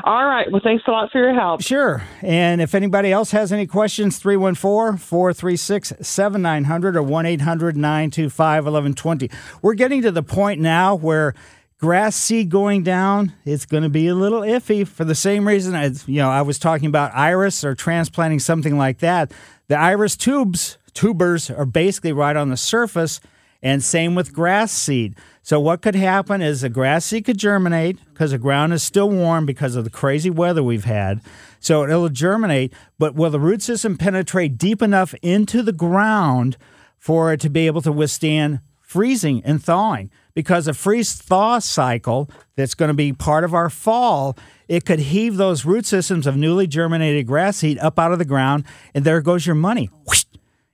All 0.03 0.25
right. 0.25 0.49
Well, 0.51 0.61
thanks 0.63 0.83
a 0.87 0.91
lot 0.91 1.11
for 1.11 1.17
your 1.17 1.33
help. 1.33 1.61
Sure. 1.61 2.03
And 2.21 2.61
if 2.61 2.75
anybody 2.75 3.11
else 3.11 3.31
has 3.31 3.51
any 3.51 3.65
questions, 3.65 4.19
314 4.19 4.97
436 4.97 5.93
7900 6.01 6.95
or 6.95 7.03
1 7.03 7.25
800 7.25 7.75
925 7.75 8.65
1120. 8.65 9.29
We're 9.61 9.73
getting 9.73 10.01
to 10.03 10.11
the 10.11 10.23
point 10.23 10.61
now 10.61 10.95
where 10.95 11.33
grass 11.79 12.15
seed 12.15 12.49
going 12.49 12.81
down 12.81 13.31
it's 13.45 13.65
going 13.65 13.83
to 13.83 13.89
be 13.89 14.07
a 14.07 14.15
little 14.15 14.41
iffy 14.41 14.87
for 14.87 15.05
the 15.05 15.13
same 15.13 15.47
reason 15.47 15.75
as 15.75 16.07
you 16.07 16.15
know 16.15 16.27
I 16.27 16.41
was 16.41 16.57
talking 16.57 16.87
about 16.87 17.13
iris 17.13 17.63
or 17.63 17.75
transplanting 17.75 18.39
something 18.39 18.77
like 18.77 18.99
that. 18.99 19.31
The 19.67 19.77
iris 19.77 20.15
tubes 20.15 20.77
tubers 20.93 21.51
are 21.51 21.65
basically 21.65 22.11
right 22.11 22.35
on 22.35 22.49
the 22.49 22.57
surface 22.57 23.19
and 23.61 23.83
same 23.83 24.15
with 24.15 24.33
grass 24.33 24.71
seed. 24.71 25.15
So 25.43 25.59
what 25.59 25.81
could 25.81 25.95
happen 25.95 26.41
is 26.41 26.61
the 26.61 26.69
grass 26.69 27.05
seed 27.05 27.25
could 27.25 27.37
germinate 27.37 27.97
because 28.13 28.31
the 28.31 28.37
ground 28.37 28.73
is 28.73 28.81
still 28.81 29.09
warm 29.09 29.45
because 29.45 29.75
of 29.75 29.83
the 29.83 29.89
crazy 29.89 30.29
weather 30.29 30.63
we've 30.63 30.85
had. 30.85 31.21
So 31.59 31.83
it'll 31.83 32.09
germinate, 32.09 32.73
but 32.97 33.15
will 33.15 33.29
the 33.29 33.39
root 33.39 33.61
system 33.61 33.97
penetrate 33.97 34.57
deep 34.57 34.81
enough 34.81 35.13
into 35.21 35.61
the 35.61 35.73
ground 35.73 36.57
for 36.97 37.33
it 37.33 37.41
to 37.41 37.49
be 37.49 37.67
able 37.67 37.81
to 37.81 37.91
withstand 37.91 38.59
freezing 38.81 39.43
and 39.43 39.63
thawing? 39.63 40.11
Because 40.33 40.67
a 40.67 40.73
freeze 40.73 41.13
thaw 41.13 41.59
cycle 41.59 42.29
that's 42.55 42.75
going 42.75 42.89
to 42.89 42.95
be 42.95 43.11
part 43.11 43.43
of 43.43 43.53
our 43.53 43.69
fall, 43.69 44.37
it 44.67 44.85
could 44.85 44.99
heave 44.99 45.37
those 45.37 45.65
root 45.65 45.85
systems 45.85 46.27
of 46.27 46.35
newly 46.35 46.67
germinated 46.67 47.27
grass 47.27 47.57
seed 47.57 47.79
up 47.79 47.97
out 47.97 48.11
of 48.11 48.19
the 48.19 48.25
ground, 48.25 48.65
and 48.93 49.05
there 49.05 49.21
goes 49.21 49.45
your 49.45 49.55
money. 49.55 49.89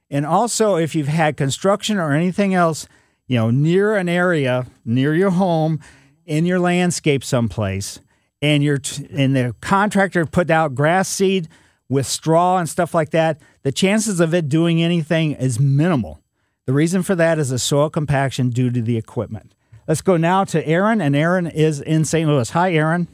And 0.09 0.25
also, 0.25 0.75
if 0.75 0.95
you've 0.95 1.07
had 1.07 1.37
construction 1.37 1.97
or 1.97 2.13
anything 2.13 2.53
else, 2.53 2.87
you 3.27 3.37
know, 3.37 3.49
near 3.49 3.95
an 3.95 4.09
area, 4.09 4.67
near 4.85 5.15
your 5.15 5.31
home, 5.31 5.79
in 6.25 6.45
your 6.45 6.59
landscape 6.59 7.23
someplace, 7.23 7.99
and 8.41 8.63
you're 8.63 8.79
and 9.11 9.35
the 9.35 9.55
contractor 9.61 10.25
put 10.25 10.49
out 10.51 10.75
grass 10.75 11.09
seed 11.09 11.47
with 11.89 12.05
straw 12.05 12.57
and 12.57 12.69
stuff 12.69 12.93
like 12.93 13.11
that, 13.11 13.39
the 13.63 13.71
chances 13.71 14.19
of 14.19 14.33
it 14.33 14.49
doing 14.49 14.81
anything 14.81 15.33
is 15.33 15.59
minimal. 15.59 16.19
The 16.65 16.73
reason 16.73 17.03
for 17.03 17.15
that 17.15 17.39
is 17.39 17.49
the 17.49 17.59
soil 17.59 17.89
compaction 17.89 18.49
due 18.49 18.69
to 18.69 18.81
the 18.81 18.97
equipment. 18.97 19.53
Let's 19.87 20.01
go 20.01 20.15
now 20.15 20.45
to 20.45 20.65
Aaron, 20.65 21.01
and 21.01 21.15
Aaron 21.15 21.47
is 21.47 21.81
in 21.81 22.05
St. 22.05 22.27
Louis. 22.27 22.49
Hi, 22.51 22.73
Aaron. 22.73 23.07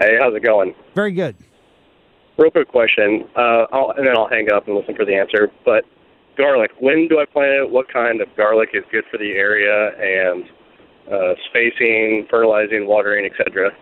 Hey, 0.00 0.16
how's 0.18 0.34
it 0.34 0.42
going? 0.42 0.74
Very 0.94 1.12
good. 1.12 1.36
Real 2.38 2.50
quick 2.50 2.68
question, 2.68 3.28
uh, 3.36 3.66
I'll, 3.70 3.90
and 3.96 4.06
then 4.06 4.16
I'll 4.16 4.28
hang 4.28 4.50
up 4.50 4.66
and 4.66 4.74
listen 4.74 4.96
for 4.96 5.04
the 5.04 5.14
answer. 5.14 5.52
But 5.64 5.84
garlic, 6.38 6.70
when 6.80 7.06
do 7.06 7.20
I 7.20 7.26
plant 7.26 7.52
it? 7.52 7.70
What 7.70 7.92
kind 7.92 8.22
of 8.22 8.28
garlic 8.34 8.70
is 8.72 8.82
good 8.90 9.04
for 9.10 9.18
the 9.18 9.32
area? 9.32 9.90
And 9.98 10.44
uh, 11.12 11.34
spacing, 11.50 12.26
fertilizing, 12.30 12.86
watering, 12.86 13.26
etc. 13.26 13.72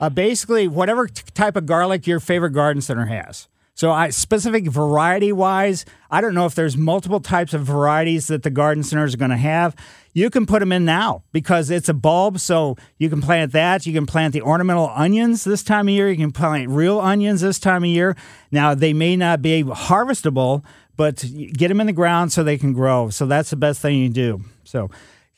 Uh, 0.00 0.10
basically, 0.10 0.66
whatever 0.66 1.06
t- 1.06 1.22
type 1.32 1.54
of 1.54 1.66
garlic 1.66 2.06
your 2.08 2.18
favorite 2.18 2.50
garden 2.50 2.82
center 2.82 3.06
has. 3.06 3.46
So, 3.82 3.90
I 3.90 4.10
specific 4.10 4.68
variety 4.68 5.32
wise, 5.32 5.84
I 6.08 6.20
don't 6.20 6.34
know 6.34 6.46
if 6.46 6.54
there's 6.54 6.76
multiple 6.76 7.18
types 7.18 7.52
of 7.52 7.62
varieties 7.62 8.28
that 8.28 8.44
the 8.44 8.50
garden 8.50 8.84
centers 8.84 9.12
are 9.12 9.16
going 9.16 9.32
to 9.32 9.36
have. 9.36 9.74
You 10.12 10.30
can 10.30 10.46
put 10.46 10.60
them 10.60 10.70
in 10.70 10.84
now 10.84 11.24
because 11.32 11.68
it's 11.68 11.88
a 11.88 11.92
bulb, 11.92 12.38
so 12.38 12.76
you 12.98 13.10
can 13.10 13.20
plant 13.20 13.50
that. 13.54 13.84
You 13.84 13.92
can 13.92 14.06
plant 14.06 14.34
the 14.34 14.42
ornamental 14.42 14.88
onions 14.94 15.42
this 15.42 15.64
time 15.64 15.88
of 15.88 15.94
year. 15.94 16.08
You 16.08 16.16
can 16.16 16.30
plant 16.30 16.68
real 16.68 17.00
onions 17.00 17.40
this 17.40 17.58
time 17.58 17.82
of 17.82 17.90
year. 17.90 18.14
Now, 18.52 18.72
they 18.76 18.92
may 18.92 19.16
not 19.16 19.42
be 19.42 19.64
harvestable, 19.64 20.62
but 20.96 21.24
get 21.52 21.66
them 21.66 21.80
in 21.80 21.88
the 21.88 21.92
ground 21.92 22.32
so 22.32 22.44
they 22.44 22.58
can 22.58 22.72
grow. 22.72 23.10
So 23.10 23.26
that's 23.26 23.50
the 23.50 23.56
best 23.56 23.80
thing 23.80 23.98
you 23.98 24.06
can 24.06 24.12
do. 24.12 24.42
So 24.62 24.90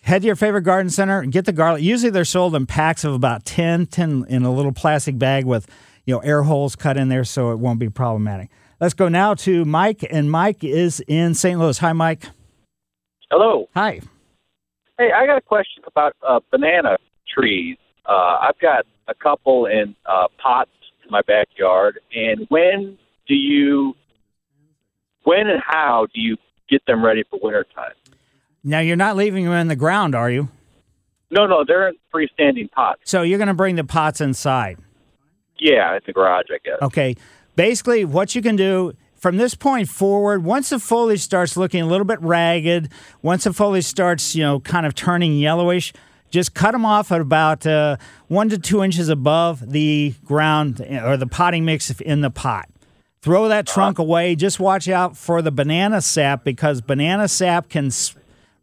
head 0.03 0.21
to 0.21 0.27
your 0.27 0.37
favorite 0.37 0.65
garden 0.65 0.91
center 0.91 1.21
and 1.21 1.33
get 1.33 1.47
the 1.47 1.53
garlic. 1.53 1.83
Usually 1.83 2.11
they're 2.11 2.27
sold 2.27 2.55
in 2.55 2.67
packs 2.67 3.05
of 3.05 3.15
about 3.15 3.47
10, 3.47 3.87
10 3.87 4.27
in 4.29 4.43
a 4.43 4.53
little 4.53 4.73
plastic 4.73 5.19
bag 5.19 5.47
with 5.47 5.67
you 6.05 6.15
know 6.15 6.21
air 6.21 6.43
holes 6.43 6.77
cut 6.77 6.97
in 6.97 7.09
there 7.09 7.25
so 7.25 7.51
it 7.51 7.59
won't 7.59 7.79
be 7.79 7.89
problematic. 7.89 8.51
Let's 8.81 8.95
go 8.95 9.09
now 9.09 9.35
to 9.35 9.65
Mike, 9.65 10.05
and 10.11 10.31
Mike 10.31 10.65
is 10.65 11.03
in 11.07 11.35
St. 11.35 11.59
Louis. 11.59 11.79
Hi, 11.79 11.93
Mike. 11.93 12.25
Hello. 13.31 13.69
Hi. 13.75 14.01
Hey, 14.99 15.11
I 15.15 15.27
got 15.27 15.39
a 15.39 15.41
question 15.41 15.83
about 15.87 16.15
uh, 16.27 16.41
banana 16.51 16.99
trees. 17.33 17.77
Uh, 18.07 18.37
I've 18.43 18.59
got 18.59 18.85
a 19.09 19.15
couple 19.15 19.67
in 19.67 19.95
uh, 20.07 20.29
pots 20.43 20.71
in 21.05 21.11
my 21.11 21.23
backyard, 21.27 22.01
and 22.15 22.47
when 22.49 22.99
do 23.27 23.35
you, 23.35 23.95
when 25.23 25.49
and 25.49 25.63
how 25.67 26.07
do 26.15 26.21
you 26.21 26.37
get 26.69 26.85
them 26.87 27.05
ready 27.05 27.25
for 27.31 27.39
wintertime? 27.43 27.93
Now 28.63 28.81
you're 28.81 28.97
not 28.97 29.17
leaving 29.17 29.45
them 29.45 29.55
in 29.55 29.69
the 29.69 29.77
ground, 29.77 30.15
are 30.15 30.31
you? 30.31 30.49
No, 31.31 31.47
no, 31.47 31.65
they're 31.67 31.89
in 31.89 31.97
freestanding 32.15 32.71
pots. 32.71 33.01
So 33.05 33.23
you're 33.23 33.39
going 33.39 33.49
to 33.49 33.55
bring 33.55 33.77
the 33.77 33.85
pots 33.85 34.21
inside. 34.21 34.79
Yeah, 35.59 35.95
in 35.95 36.01
the 36.07 36.13
garage, 36.13 36.47
I 36.51 36.59
guess. 36.65 36.79
Okay. 36.83 37.17
Basically, 37.57 38.05
what 38.05 38.35
you 38.35 38.43
can 38.43 38.57
do 38.57 38.95
from 39.15 39.37
this 39.37 39.55
point 39.55 39.89
forward, 39.89 40.45
once 40.45 40.71
the 40.71 40.79
foliage 40.79 41.21
starts 41.21 41.57
looking 41.57 41.81
a 41.83 41.87
little 41.87 42.05
bit 42.05 42.21
ragged, 42.21 42.91
once 43.23 43.45
the 43.45 43.53
foliage 43.53 43.85
starts, 43.85 44.35
you 44.35 44.43
know, 44.43 44.61
kind 44.61 44.85
of 44.85 44.95
turning 44.95 45.39
yellowish, 45.39 45.93
just 46.31 46.53
cut 46.53 46.73
them 46.73 46.85
off 46.85 47.13
at 47.13 47.21
about 47.21 47.65
uh, 47.67 47.97
one 48.27 48.49
to 48.49 48.59
two 48.59 48.83
inches 48.83 49.09
above 49.09 49.71
the 49.71 50.15
ground 50.25 50.81
or 50.81 51.17
the 51.17 51.29
potting 51.29 51.65
mix 51.65 51.91
in 52.01 52.23
the 52.23 52.31
pot. 52.31 52.69
Throw 53.23 53.49
that 53.49 53.67
trunk 53.67 53.99
away. 53.99 54.35
Just 54.35 54.61
watch 54.61 54.89
out 54.89 55.17
for 55.17 55.41
the 55.41 55.51
banana 55.51 56.03
sap 56.03 56.45
because 56.45 56.83
banana 56.83 57.29
sap 57.29 57.71
can 57.71 57.91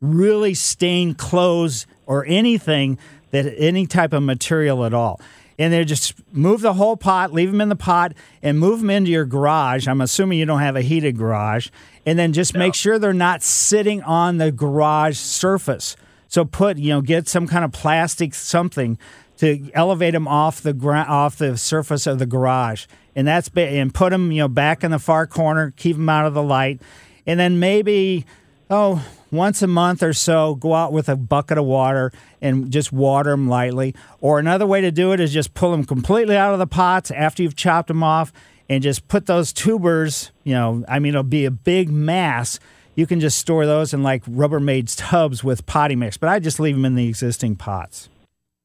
really 0.01 0.53
stain 0.53 1.15
clothes 1.15 1.88
or 2.05 2.25
anything 2.27 3.00
that 3.31 3.51
any 3.57 3.88
type 3.88 4.13
of 4.13 4.21
material 4.21 4.86
at 4.86 4.93
all. 4.93 5.19
And 5.60 5.72
then 5.72 5.86
just 5.86 6.13
move 6.34 6.62
the 6.62 6.74
whole 6.74 6.98
pot, 6.98 7.34
leave 7.34 7.51
them 7.51 7.62
in 7.62 7.70
the 7.70 7.75
pot, 7.75 8.13
and 8.41 8.58
move 8.58 8.79
them 8.79 8.89
into 8.89 9.12
your 9.12 9.25
garage. 9.25 9.88
I'm 9.88 10.01
assuming 10.01 10.39
you 10.39 10.46
don't 10.46 10.62
have 10.62 10.75
a 10.75 10.81
heated 10.81 11.17
garage. 11.17 11.70
And 12.05 12.17
then 12.17 12.34
just 12.34 12.55
make 12.55 12.74
sure 12.74 12.98
they're 12.98 13.13
not 13.13 13.43
sitting 13.43 14.01
on 14.03 14.38
the 14.38 14.51
garage 14.51 15.17
surface. 15.17 15.96
So 16.27 16.46
put, 16.46 16.77
you 16.77 16.89
know, 16.89 17.01
get 17.01 17.27
some 17.27 17.46
kind 17.46 17.65
of 17.65 17.72
plastic 17.72 18.34
something 18.34 18.98
to 19.41 19.72
elevate 19.74 20.13
them 20.13 20.27
off 20.27 20.62
the 20.62 20.72
gra- 20.72 21.05
off 21.08 21.36
the 21.36 21.58
surface 21.58 22.05
of 22.05 22.20
the 22.20 22.27
garage, 22.27 22.86
and 23.15 23.27
that's 23.27 23.50
ba- 23.50 23.67
and 23.67 23.91
put 23.91 24.12
them 24.12 24.31
you 24.31 24.38
know 24.38 24.48
back 24.48 24.84
in 24.84 24.91
the 24.91 25.00
far 25.00 25.25
corner, 25.25 25.74
keep 25.75 25.96
them 25.96 26.08
out 26.10 26.27
of 26.27 26.36
the 26.36 26.43
light, 26.43 26.79
and 27.25 27.39
then 27.39 27.60
maybe 27.60 28.24
oh 28.70 29.03
once 29.32 29.62
a 29.62 29.68
month 29.68 30.04
or 30.04 30.14
so 30.14 30.56
go 30.56 30.74
out 30.74 30.92
with 30.94 31.08
a 31.10 31.16
bucket 31.16 31.58
of 31.58 31.66
water 31.66 32.12
and 32.42 32.72
just 32.72 32.92
water 32.92 33.32
them 33.32 33.48
lightly. 33.48 33.96
Or 34.20 34.40
another 34.40 34.68
way 34.68 34.82
to 34.82 34.92
do 34.92 35.12
it 35.14 35.20
is 35.20 35.32
just 35.34 35.54
pull 35.54 35.72
them 35.72 35.86
completely 35.86 36.36
out 36.38 36.54
of 36.54 36.60
the 36.60 36.68
pots 36.68 37.12
after 37.12 37.42
you've 37.44 37.56
chopped 37.56 37.88
them 37.88 38.04
off 38.04 38.32
and 38.70 38.84
just 38.84 39.08
put 39.08 39.26
those 39.26 39.52
tubers. 39.54 40.32
You 40.44 40.54
know, 40.54 40.86
I 40.88 41.00
mean 41.00 41.14
it'll 41.14 41.24
be 41.24 41.46
a 41.46 41.52
big 41.52 41.90
mass. 41.90 42.60
You 42.96 43.08
can 43.08 43.20
just 43.22 43.38
store 43.38 43.66
those 43.66 43.94
in 43.94 44.04
like 44.04 44.24
Rubbermaid 44.26 44.94
tubs 44.98 45.44
with 45.44 45.66
potting 45.66 46.00
mix, 46.00 46.18
but 46.18 46.28
I 46.30 46.40
just 46.40 46.60
leave 46.60 46.76
them 46.76 46.84
in 46.86 46.96
the 46.96 47.08
existing 47.08 47.56
pots. 47.56 48.10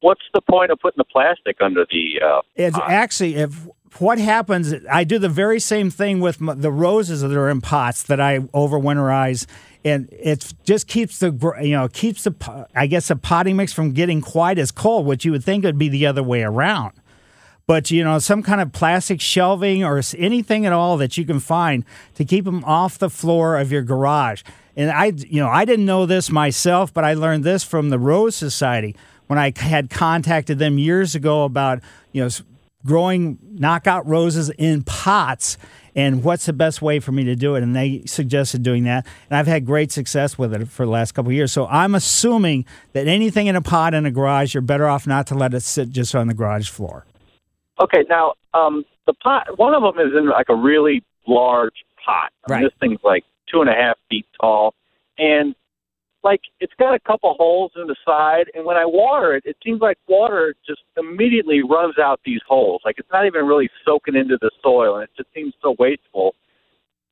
What's 0.01 0.21
the 0.33 0.41
point 0.41 0.69
of 0.69 0.79
putting 0.79 0.97
the 0.99 1.05
plastic 1.05 1.57
under 1.59 1.85
the? 1.89 2.21
Uh, 2.23 2.41
It's 2.55 2.77
pot? 2.77 2.91
actually 2.91 3.35
if 3.35 3.67
what 3.99 4.19
happens. 4.19 4.73
I 4.89 5.03
do 5.03 5.19
the 5.19 5.29
very 5.29 5.59
same 5.59 5.89
thing 5.89 6.19
with 6.19 6.37
the 6.39 6.71
roses 6.71 7.21
that 7.21 7.31
are 7.31 7.49
in 7.49 7.61
pots 7.61 8.03
that 8.03 8.19
I 8.19 8.39
overwinterize, 8.39 9.45
and 9.85 10.07
it 10.11 10.53
just 10.63 10.87
keeps 10.87 11.19
the 11.19 11.31
you 11.61 11.71
know 11.71 11.87
keeps 11.87 12.23
the 12.23 12.67
I 12.75 12.87
guess 12.87 13.07
the 13.09 13.15
potting 13.15 13.55
mix 13.55 13.73
from 13.73 13.91
getting 13.91 14.21
quite 14.21 14.57
as 14.57 14.71
cold, 14.71 15.05
which 15.05 15.25
you 15.25 15.31
would 15.31 15.43
think 15.43 15.63
would 15.63 15.77
be 15.77 15.89
the 15.89 16.05
other 16.05 16.23
way 16.23 16.43
around. 16.43 16.93
But 17.67 17.91
you 17.91 18.03
know, 18.03 18.19
some 18.19 18.43
kind 18.43 18.61
of 18.61 18.71
plastic 18.71 19.19
shelving 19.19 19.83
or 19.83 20.01
anything 20.17 20.65
at 20.65 20.73
all 20.73 20.97
that 20.97 21.17
you 21.17 21.25
can 21.25 21.39
find 21.39 21.83
to 22.15 22.23
keep 22.23 22.45
them 22.45 22.63
off 22.63 22.97
the 22.97 23.09
floor 23.09 23.57
of 23.57 23.71
your 23.71 23.81
garage. 23.81 24.41
And 24.77 24.89
I, 24.91 25.05
you 25.05 25.41
know, 25.41 25.49
I 25.49 25.65
didn't 25.65 25.85
know 25.85 26.05
this 26.05 26.29
myself, 26.29 26.93
but 26.93 27.03
I 27.03 27.13
learned 27.13 27.43
this 27.43 27.63
from 27.63 27.89
the 27.89 27.99
Rose 27.99 28.35
Society 28.35 28.95
when 29.27 29.37
I 29.37 29.51
had 29.55 29.89
contacted 29.89 30.59
them 30.59 30.77
years 30.77 31.13
ago 31.13 31.43
about 31.43 31.81
you 32.13 32.23
know 32.23 32.29
growing 32.87 33.37
knockout 33.43 34.07
roses 34.07 34.49
in 34.57 34.81
pots 34.83 35.57
and 35.95 36.23
what's 36.23 36.45
the 36.45 36.53
best 36.53 36.81
way 36.81 36.99
for 36.99 37.11
me 37.11 37.23
to 37.23 37.35
do 37.35 37.55
it 37.55 37.61
and 37.61 37.75
they 37.75 38.01
suggested 38.05 38.63
doing 38.63 38.85
that 38.85 39.05
and 39.29 39.37
i've 39.37 39.47
had 39.47 39.65
great 39.65 39.91
success 39.91 40.37
with 40.37 40.53
it 40.53 40.67
for 40.67 40.85
the 40.85 40.91
last 40.91 41.11
couple 41.11 41.29
of 41.29 41.35
years 41.35 41.51
so 41.51 41.67
i'm 41.67 41.93
assuming 41.93 42.65
that 42.93 43.07
anything 43.07 43.47
in 43.47 43.55
a 43.55 43.61
pot 43.61 43.93
in 43.93 44.05
a 44.05 44.11
garage 44.11 44.53
you're 44.53 44.61
better 44.61 44.87
off 44.87 45.05
not 45.05 45.27
to 45.27 45.35
let 45.35 45.53
it 45.53 45.61
sit 45.61 45.89
just 45.89 46.15
on 46.15 46.27
the 46.27 46.33
garage 46.33 46.69
floor 46.69 47.05
Okay, 47.79 48.05
now 48.09 48.33
um, 48.53 48.83
the 49.05 49.13
pot. 49.13 49.57
One 49.57 49.73
of 49.73 49.81
them 49.83 50.05
is 50.05 50.13
in 50.17 50.29
like 50.29 50.47
a 50.49 50.55
really 50.55 51.03
large 51.27 51.83
pot. 52.03 52.31
I 52.47 52.51
mean, 52.51 52.63
Right. 52.63 52.63
This 52.63 52.73
thing's 52.79 52.99
like 53.03 53.23
two 53.51 53.61
and 53.61 53.69
a 53.69 53.73
half 53.73 53.97
feet 54.09 54.25
tall, 54.39 54.73
and 55.17 55.55
like 56.23 56.41
it's 56.59 56.73
got 56.79 56.93
a 56.93 56.99
couple 56.99 57.33
holes 57.37 57.71
in 57.75 57.87
the 57.87 57.95
side. 58.05 58.45
And 58.53 58.65
when 58.65 58.77
I 58.77 58.85
water 58.85 59.35
it, 59.35 59.43
it 59.45 59.57
seems 59.63 59.81
like 59.81 59.97
water 60.07 60.55
just 60.65 60.81
immediately 60.97 61.61
runs 61.63 61.97
out 61.97 62.19
these 62.25 62.41
holes. 62.47 62.81
Like 62.83 62.95
it's 62.97 63.09
not 63.11 63.25
even 63.25 63.45
really 63.45 63.69
soaking 63.85 64.15
into 64.15 64.37
the 64.41 64.51
soil, 64.63 64.95
and 64.95 65.03
it 65.03 65.09
just 65.15 65.29
seems 65.33 65.53
so 65.61 65.75
wasteful. 65.79 66.35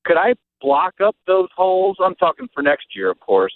Could 0.06 0.18
I 0.18 0.34
block 0.62 0.96
up 1.04 1.16
those 1.28 1.50
holes? 1.56 1.98
I'm 2.04 2.16
talking 2.16 2.48
for 2.54 2.62
next 2.62 2.88
year, 2.96 3.10
of 3.12 3.20
course. 3.20 3.54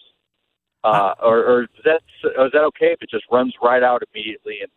Uh, 0.83 1.13
or, 1.21 1.39
or 1.39 1.63
is 1.63 1.69
that 1.83 2.01
or 2.37 2.45
is 2.45 2.51
that 2.53 2.63
okay 2.63 2.87
if 2.93 3.01
it 3.01 3.09
just 3.09 3.25
runs 3.29 3.53
right 3.61 3.83
out 3.83 4.01
immediately 4.13 4.59
and 4.61 4.71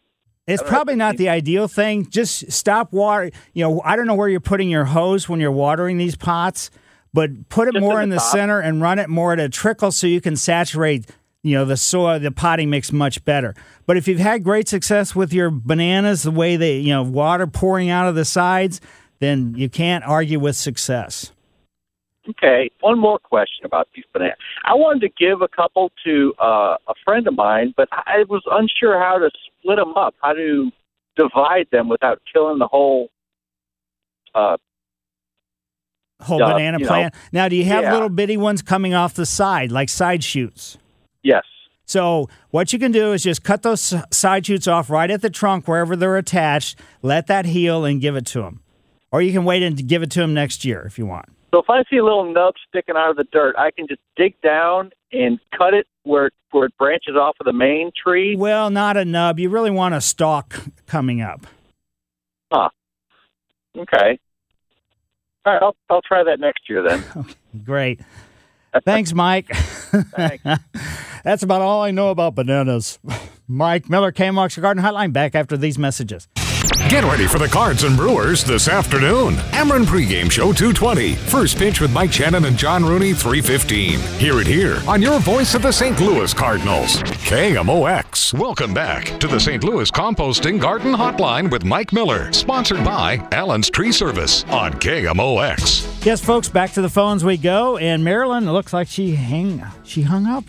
It's 0.49 0.61
I 0.61 0.65
don't 0.65 0.73
know. 0.73 0.77
probably 0.77 0.97
not 0.97 1.17
the 1.17 1.29
ideal 1.29 1.69
thing. 1.69 2.11
Just 2.11 2.51
stop 2.51 2.93
water. 2.93 3.31
You 3.53 3.63
know, 3.65 3.83
I 3.85 3.95
don't 3.95 4.09
know 4.09 4.17
where 4.17 4.29
you're 4.29 4.41
putting 4.41 4.69
your 4.69 4.87
hose 4.87 5.29
when 5.29 5.39
you're 5.39 5.53
watering 5.53 5.99
these 5.99 6.17
pots, 6.17 6.73
but 7.13 7.49
put 7.49 7.69
it 7.69 7.75
Just 7.75 7.83
more 7.83 8.01
in 8.01 8.09
the 8.09 8.17
the 8.17 8.21
center 8.21 8.61
and 8.61 8.81
run 8.81 8.99
it 8.99 9.09
more 9.09 9.33
at 9.33 9.41
a 9.41 9.49
trickle 9.49 9.93
so 9.93 10.07
you 10.07 10.21
can 10.21 10.37
saturate, 10.37 11.07
you 11.43 11.55
know, 11.55 11.65
the 11.65 11.77
soil, 11.77 12.19
the 12.19 12.31
potting 12.31 12.71
mix 12.71 12.93
much 12.93 13.25
better. 13.25 13.55
But 13.87 13.97
if 13.97 14.09
you've 14.09 14.19
had 14.19 14.45
great 14.45 14.69
success 14.69 15.15
with 15.15 15.33
your 15.33 15.51
bananas, 15.51 16.23
the 16.23 16.31
way 16.31 16.57
they, 16.57 16.79
you 16.79 16.93
know, 16.93 17.03
water 17.03 17.47
pouring 17.47 17.91
out 17.91 18.09
of 18.09 18.15
the 18.15 18.25
sides, 18.25 18.81
then 19.19 19.55
you 19.57 19.69
can't 19.69 20.05
argue 20.05 20.39
with 20.39 20.57
success. 20.57 21.33
Okay, 22.29 22.71
one 22.81 22.99
more 22.99 23.19
question 23.19 23.67
about 23.67 23.89
these 23.95 24.05
bananas. 24.13 24.37
I 24.65 24.75
wanted 24.75 25.01
to 25.01 25.09
give 25.19 25.43
a 25.43 25.49
couple 25.49 25.91
to 26.05 26.33
uh, 26.39 26.77
a 26.87 26.95
friend 27.05 27.27
of 27.27 27.35
mine, 27.35 27.75
but 27.77 27.89
I 27.91 28.25
was 28.29 28.43
unsure 28.51 28.99
how 28.99 29.19
to 29.19 29.29
split 29.61 29.77
them 29.77 29.95
up, 29.97 30.15
how 30.23 30.33
to 30.33 30.71
divide 31.17 31.67
them 31.73 31.89
without 31.89 32.23
killing 32.33 32.59
the 32.59 32.69
whole. 32.69 33.11
Uh, 34.35 34.57
Whole 36.23 36.43
Uh, 36.43 36.53
banana 36.55 36.79
you 36.79 36.85
know, 36.85 36.89
plant. 36.89 37.15
now, 37.33 37.49
do 37.49 37.57
you 37.57 37.65
have 37.65 37.83
yeah. 37.85 37.93
little 37.93 38.09
bitty 38.09 38.37
ones 38.37 38.63
coming 38.63 38.95
off 38.95 39.15
the 39.15 39.27
side, 39.27 39.71
like 39.73 39.89
side 39.89 40.23
shoots? 40.25 40.79
yes. 41.23 41.45
So 41.85 42.29
what 42.51 42.73
you 42.73 42.79
can 42.79 42.91
do 42.93 43.13
is 43.13 43.23
just 43.23 43.43
cut 43.45 43.63
those 43.63 43.95
side 44.11 44.47
shoots 44.47 44.67
off 44.67 44.89
right 44.89 45.11
at 45.11 45.21
the 45.21 45.29
trunk 45.29 45.67
wherever 45.69 45.95
they're 45.95 46.17
attached. 46.17 46.79
Let 47.03 47.27
that 47.27 47.45
heal 47.45 47.85
and 47.85 48.01
give 48.01 48.17
it 48.17 48.25
to 48.27 48.41
them, 48.43 48.63
or 49.11 49.21
you 49.21 49.31
can 49.33 49.45
wait 49.45 49.63
and 49.63 49.87
give 49.89 50.03
it 50.03 50.11
to 50.13 50.21
them 50.21 50.33
next 50.33 50.65
year 50.65 50.85
if 50.87 50.97
you 50.97 51.05
want. 51.05 51.27
So 51.53 51.61
if 51.61 51.69
I 51.69 51.83
see 51.91 51.99
a 51.99 52.05
little 52.05 52.33
nub 52.33 52.55
sticking 52.69 52.95
out 52.97 53.11
of 53.11 53.17
the 53.17 53.25
dirt, 53.25 53.57
I 53.59 53.73
can 53.73 53.87
just 53.89 54.01
dig 54.17 54.41
down 54.41 54.93
and 55.13 55.39
cut 55.59 55.75
it 55.75 55.87
where 56.05 56.31
where 56.53 56.67
it 56.67 56.79
branches 56.79 57.15
off 57.15 57.37
of 57.41 57.45
the 57.45 57.53
main 57.53 57.91
tree. 58.01 58.37
Well, 58.37 58.71
not 58.71 58.97
a 58.97 59.05
nub. 59.05 59.39
You 59.39 59.51
really 59.51 59.71
want 59.71 59.95
a 59.95 60.01
stalk 60.01 60.61
coming 60.87 61.21
up. 61.21 61.47
Huh. 62.51 62.71
Okay. 63.77 64.19
All 65.45 65.53
right, 65.53 65.63
I'll 65.63 65.77
I'll 65.91 66.03
try 66.03 66.23
that 66.25 66.41
next 66.41 66.69
year 66.69 66.83
then. 66.83 67.05
Great. 67.65 68.01
Thanks, 68.85 69.13
Mike. 69.13 69.49
Thanks. 69.49 70.45
That's 71.25 71.43
about 71.43 71.61
all 71.61 71.83
I 71.83 71.91
know 71.91 72.11
about 72.11 72.35
bananas. 72.35 72.99
Mike 73.47 73.91
Miller, 73.91 74.13
KMOX 74.13 74.61
Garden 74.61 74.83
Hotline, 74.83 75.13
back 75.13 75.35
after 75.35 75.57
these 75.57 75.79
messages. 75.79 76.27
Get 76.73 77.05
ready 77.05 77.27
for 77.27 77.39
the 77.39 77.49
Cards 77.49 77.85
and 77.85 77.97
Brewers 77.97 78.45
this 78.45 78.69
afternoon. 78.69 79.35
Ameren 79.53 79.85
pregame 79.85 80.31
show 80.31 80.53
220. 80.53 81.15
First 81.17 81.59
pitch 81.59 81.81
with 81.81 81.93
Mike 81.93 82.13
Shannon 82.13 82.45
and 82.47 82.57
John 82.57 82.85
Rooney 82.85 83.13
315. 83.13 84.01
Hear 84.19 84.41
it 84.41 84.47
here 84.47 84.81
on 84.87 85.03
your 85.03 85.19
voice 85.21 85.55
of 85.55 85.63
the 85.63 85.73
St. 85.73 85.99
Louis 86.01 86.33
Cardinals. 86.33 87.03
KMOX. 87.03 88.39
Welcome 88.39 88.73
back 88.73 89.19
to 89.21 89.27
the 89.27 89.39
St. 89.39 89.65
Louis 89.65 89.91
Composting 89.91 90.61
Garden 90.61 90.93
Hotline 90.93 91.51
with 91.51 91.65
Mike 91.65 91.93
Miller. 91.93 92.33
Sponsored 92.33 92.85
by 92.85 93.27
Allen's 93.33 93.69
Tree 93.71 93.93
Service 93.93 94.45
on 94.45 94.73
KMOX. 94.75 96.05
Yes, 96.07 96.25
folks, 96.25 96.49
back 96.49 96.73
to 96.73 96.83
the 96.83 96.91
phones 96.91 97.25
we 97.25 97.37
go. 97.37 97.77
And 97.79 98.03
Marilyn, 98.03 98.51
looks 98.51 98.73
like 98.73 98.89
she 98.89 99.15
hang 99.15 99.63
she 99.85 100.03
hung 100.03 100.27
up. 100.27 100.45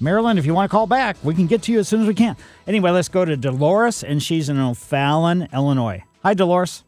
Marilyn, 0.00 0.36
if 0.38 0.44
you 0.44 0.54
want 0.54 0.70
to 0.70 0.74
call 0.74 0.86
back, 0.86 1.16
we 1.22 1.34
can 1.34 1.46
get 1.46 1.62
to 1.62 1.72
you 1.72 1.78
as 1.78 1.88
soon 1.88 2.02
as 2.02 2.06
we 2.06 2.14
can. 2.14 2.36
Anyway, 2.66 2.90
let's 2.90 3.08
go 3.08 3.24
to 3.24 3.36
Dolores, 3.36 4.04
and 4.04 4.22
she's 4.22 4.48
in 4.48 4.58
O'Fallon, 4.58 5.48
Illinois. 5.52 6.02
Hi, 6.22 6.34
Dolores. 6.34 6.84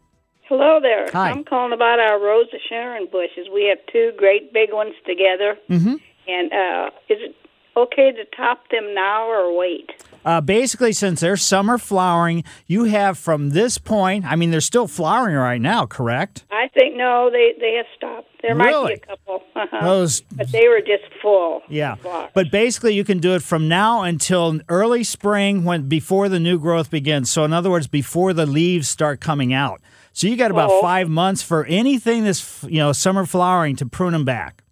Hello 0.49 0.79
there. 0.81 1.11
Hi. 1.13 1.31
I'm 1.31 1.45
calling 1.45 1.73
about 1.73 2.01
our 2.01 2.19
Rose 2.21 2.49
of 2.53 2.61
Sharon 2.69 3.07
bushes. 3.11 3.49
We 3.53 3.65
have 3.69 3.79
two 3.93 4.13
great 4.17 4.53
big 4.53 4.73
ones 4.73 4.95
together. 5.07 5.59
Mm-hmm. 5.69 5.97
And 6.27 6.53
uh, 6.53 6.91
is 7.09 7.19
it 7.21 7.37
okay 7.77 8.13
to 8.13 8.25
top 8.37 8.69
them 8.71 8.95
now 8.95 9.27
or 9.27 9.57
wait? 9.57 9.91
Uh, 10.29 10.43
basically, 10.43 10.93
since 10.93 11.21
they're 11.21 11.39
summer 11.39 11.79
flowering, 11.79 12.45
you 12.67 12.85
have 12.85 13.17
from 13.17 13.49
this 13.51 13.79
point, 13.79 14.27
I 14.27 14.37
mean, 14.37 14.51
they're 14.51 14.61
still 14.61 14.87
flowering 14.87 15.35
right 15.35 15.59
now, 15.61 15.87
correct? 15.87 16.45
I 16.51 16.69
think 16.75 16.97
no, 16.97 17.31
they 17.33 17.55
they 17.59 17.75
have 17.77 17.87
stopped. 17.97 18.29
There 18.43 18.55
might 18.55 18.87
be 18.89 18.93
a 18.93 18.99
couple, 18.99 19.43
uh-huh. 19.57 19.81
Those- 19.83 20.21
but 20.21 20.53
they 20.53 20.69
were 20.69 20.81
just 20.81 21.05
full. 21.23 21.63
Yeah. 21.71 21.95
But 22.35 22.51
basically, 22.51 22.93
you 22.93 23.05
can 23.05 23.21
do 23.21 23.35
it 23.37 23.43
from 23.43 23.69
now 23.69 24.03
until 24.03 24.61
early 24.69 25.03
spring 25.03 25.65
when 25.65 25.89
before 25.89 26.29
the 26.29 26.39
new 26.39 26.59
growth 26.59 26.91
begins. 26.91 27.31
So, 27.31 27.45
in 27.45 27.55
other 27.55 27.71
words, 27.71 27.87
before 27.87 28.35
the 28.35 28.45
leaves 28.45 28.87
start 28.87 29.21
coming 29.23 29.55
out. 29.55 29.81
So, 30.13 30.27
you 30.27 30.37
got 30.37 30.51
about 30.51 30.69
Oh. 30.71 30.83
five 30.83 31.09
months 31.09 31.43
for 31.43 31.65
anything 31.65 32.25
that's, 32.25 32.63
you 32.65 32.81
know, 32.81 32.93
summer 32.93 33.25
flowering 33.25 33.77
to 33.77 33.87
prune 33.87 34.13
them 34.13 34.27
back. 34.27 34.63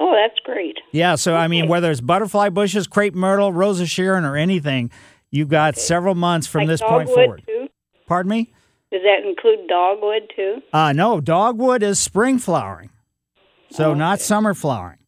Oh, 0.00 0.12
that's 0.12 0.40
great. 0.44 0.78
Yeah, 0.92 1.14
so 1.14 1.36
I 1.36 1.48
mean, 1.48 1.68
whether 1.68 1.90
it's 1.90 2.00
butterfly 2.00 2.48
bushes, 2.48 2.86
crepe 2.86 3.14
myrtle, 3.14 3.52
rose 3.52 3.80
of 3.80 3.88
Sharon, 3.88 4.24
or 4.24 4.36
anything, 4.36 4.90
you've 5.30 5.48
got 5.48 5.76
several 5.76 6.14
months 6.14 6.46
from 6.46 6.60
like 6.60 6.68
this 6.68 6.80
point 6.82 7.08
forward. 7.08 7.42
too. 7.46 7.68
Pardon 8.06 8.30
me? 8.30 8.52
Does 8.90 9.02
that 9.02 9.24
include 9.24 9.68
dogwood 9.68 10.32
too? 10.34 10.62
Uh, 10.72 10.92
no, 10.92 11.20
dogwood 11.20 11.82
is 11.82 12.00
spring 12.00 12.38
flowering, 12.38 12.90
so 13.70 13.94
not 13.94 14.20
summer 14.20 14.52
flowering. 14.52 14.98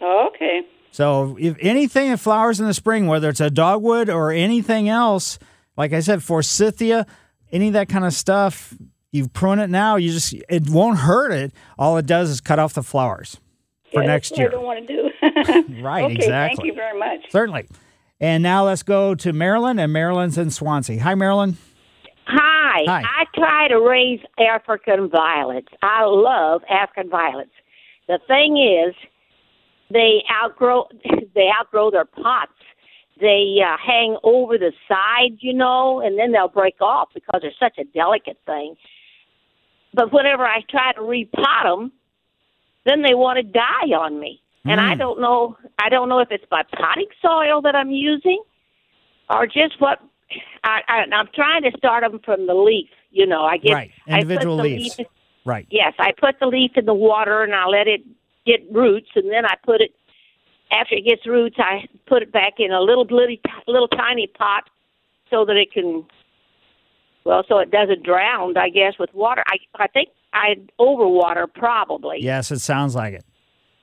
Oh, 0.00 0.30
okay. 0.34 0.62
So 0.90 1.36
if 1.38 1.56
anything 1.60 2.10
that 2.10 2.20
flowers 2.20 2.58
in 2.58 2.66
the 2.66 2.72
spring, 2.72 3.06
whether 3.06 3.28
it's 3.28 3.40
a 3.40 3.50
dogwood 3.50 4.08
or 4.08 4.32
anything 4.32 4.88
else, 4.88 5.38
like 5.76 5.92
I 5.92 6.00
said, 6.00 6.22
forsythia, 6.22 7.06
any 7.52 7.66
of 7.68 7.74
that 7.74 7.90
kind 7.90 8.06
of 8.06 8.14
stuff, 8.14 8.74
you 9.12 9.28
prune 9.28 9.58
it 9.58 9.68
now. 9.68 9.96
You 9.96 10.12
just 10.12 10.34
it 10.48 10.70
won't 10.70 11.00
hurt 11.00 11.32
it. 11.32 11.52
All 11.78 11.98
it 11.98 12.06
does 12.06 12.30
is 12.30 12.40
cut 12.40 12.58
off 12.58 12.72
the 12.72 12.82
flowers 12.82 13.38
for 13.92 14.02
yeah, 14.02 14.08
next 14.08 14.36
year. 14.36 14.50
What 14.50 14.54
I 14.54 14.56
don't 14.56 14.64
want 14.64 14.86
to 14.86 15.66
do. 15.66 15.76
Right, 15.82 16.04
okay, 16.04 16.14
exactly. 16.14 16.56
Thank 16.56 16.66
you 16.66 16.74
very 16.74 16.98
much. 16.98 17.30
Certainly. 17.30 17.68
And 18.20 18.42
now 18.42 18.64
let's 18.64 18.82
go 18.82 19.14
to 19.14 19.32
Marilyn, 19.32 19.78
and 19.78 19.92
Marilyn's 19.92 20.38
in 20.38 20.50
Swansea. 20.50 21.02
Hi, 21.02 21.14
Marilyn. 21.14 21.56
Hi. 22.26 22.82
Hi. 22.86 23.02
I 23.02 23.24
try 23.34 23.68
to 23.68 23.78
raise 23.78 24.20
African 24.38 25.08
violets. 25.08 25.68
I 25.82 26.04
love 26.04 26.62
African 26.68 27.10
violets. 27.10 27.50
The 28.08 28.18
thing 28.26 28.56
is, 28.56 28.94
they 29.90 30.22
outgrow 30.32 30.88
they 31.34 31.48
outgrow 31.60 31.90
their 31.90 32.04
pots, 32.04 32.52
they 33.20 33.58
uh, 33.64 33.76
hang 33.84 34.16
over 34.22 34.58
the 34.58 34.72
side, 34.88 35.38
you 35.40 35.52
know, 35.52 36.00
and 36.00 36.18
then 36.18 36.32
they'll 36.32 36.48
break 36.48 36.80
off 36.80 37.08
because 37.14 37.40
they're 37.42 37.52
such 37.58 37.78
a 37.78 37.84
delicate 37.84 38.38
thing. 38.46 38.76
But 39.94 40.12
whenever 40.12 40.44
I 40.44 40.60
try 40.68 40.92
to 40.92 41.00
repot 41.00 41.64
them, 41.64 41.92
then 42.86 43.02
they 43.02 43.14
want 43.14 43.36
to 43.36 43.42
die 43.42 43.92
on 43.94 44.18
me. 44.18 44.40
And 44.64 44.80
I 44.80 44.94
Mm. 44.94 44.98
don't 44.98 45.20
know. 45.20 45.56
I 45.78 45.88
don't 45.90 46.08
know 46.08 46.18
if 46.20 46.30
it's 46.32 46.44
my 46.50 46.62
potting 46.76 47.06
soil 47.22 47.60
that 47.62 47.76
I'm 47.76 47.90
using, 47.90 48.42
or 49.30 49.46
just 49.46 49.80
what. 49.80 50.00
I, 50.64 50.80
I, 50.88 51.04
I'm 51.14 51.28
trying 51.34 51.62
to 51.62 51.70
start 51.78 52.02
them 52.02 52.18
from 52.24 52.46
the 52.48 52.54
leaf. 52.54 52.88
You 53.12 53.26
know, 53.26 53.44
I 53.44 53.58
get 53.58 53.72
Right. 53.74 53.92
I 54.08 54.10
put 54.10 54.22
Individual 54.22 54.56
the 54.56 54.62
leaves. 54.64 54.98
leaf- 54.98 55.06
Right. 55.44 55.66
Yes, 55.70 55.92
I 56.00 56.10
put 56.18 56.40
the 56.40 56.46
leaf 56.48 56.72
in 56.76 56.86
the 56.86 56.94
water 56.94 57.44
and 57.44 57.54
I 57.54 57.66
let 57.66 57.86
it 57.86 58.00
get 58.44 58.60
roots, 58.72 59.10
and 59.14 59.30
then 59.30 59.44
I 59.46 59.54
put 59.64 59.80
it 59.80 59.94
after 60.72 60.96
it 60.96 61.02
gets 61.04 61.24
roots. 61.26 61.56
I 61.60 61.86
put 62.06 62.22
it 62.22 62.32
back 62.32 62.54
in 62.58 62.72
a 62.72 62.80
little 62.80 63.04
little, 63.08 63.36
little 63.68 63.86
tiny 63.88 64.26
pot 64.26 64.64
so 65.30 65.44
that 65.44 65.56
it 65.56 65.70
can, 65.72 66.04
well, 67.24 67.44
so 67.48 67.58
it 67.58 67.70
doesn't 67.70 68.02
drown. 68.02 68.56
I 68.56 68.68
guess 68.70 68.94
with 68.98 69.14
water. 69.14 69.44
I 69.46 69.58
I 69.76 69.86
think 69.86 70.08
I 70.36 70.56
overwater 70.80 71.46
probably. 71.52 72.18
Yes, 72.20 72.50
it 72.50 72.60
sounds 72.60 72.94
like 72.94 73.14
it. 73.14 73.24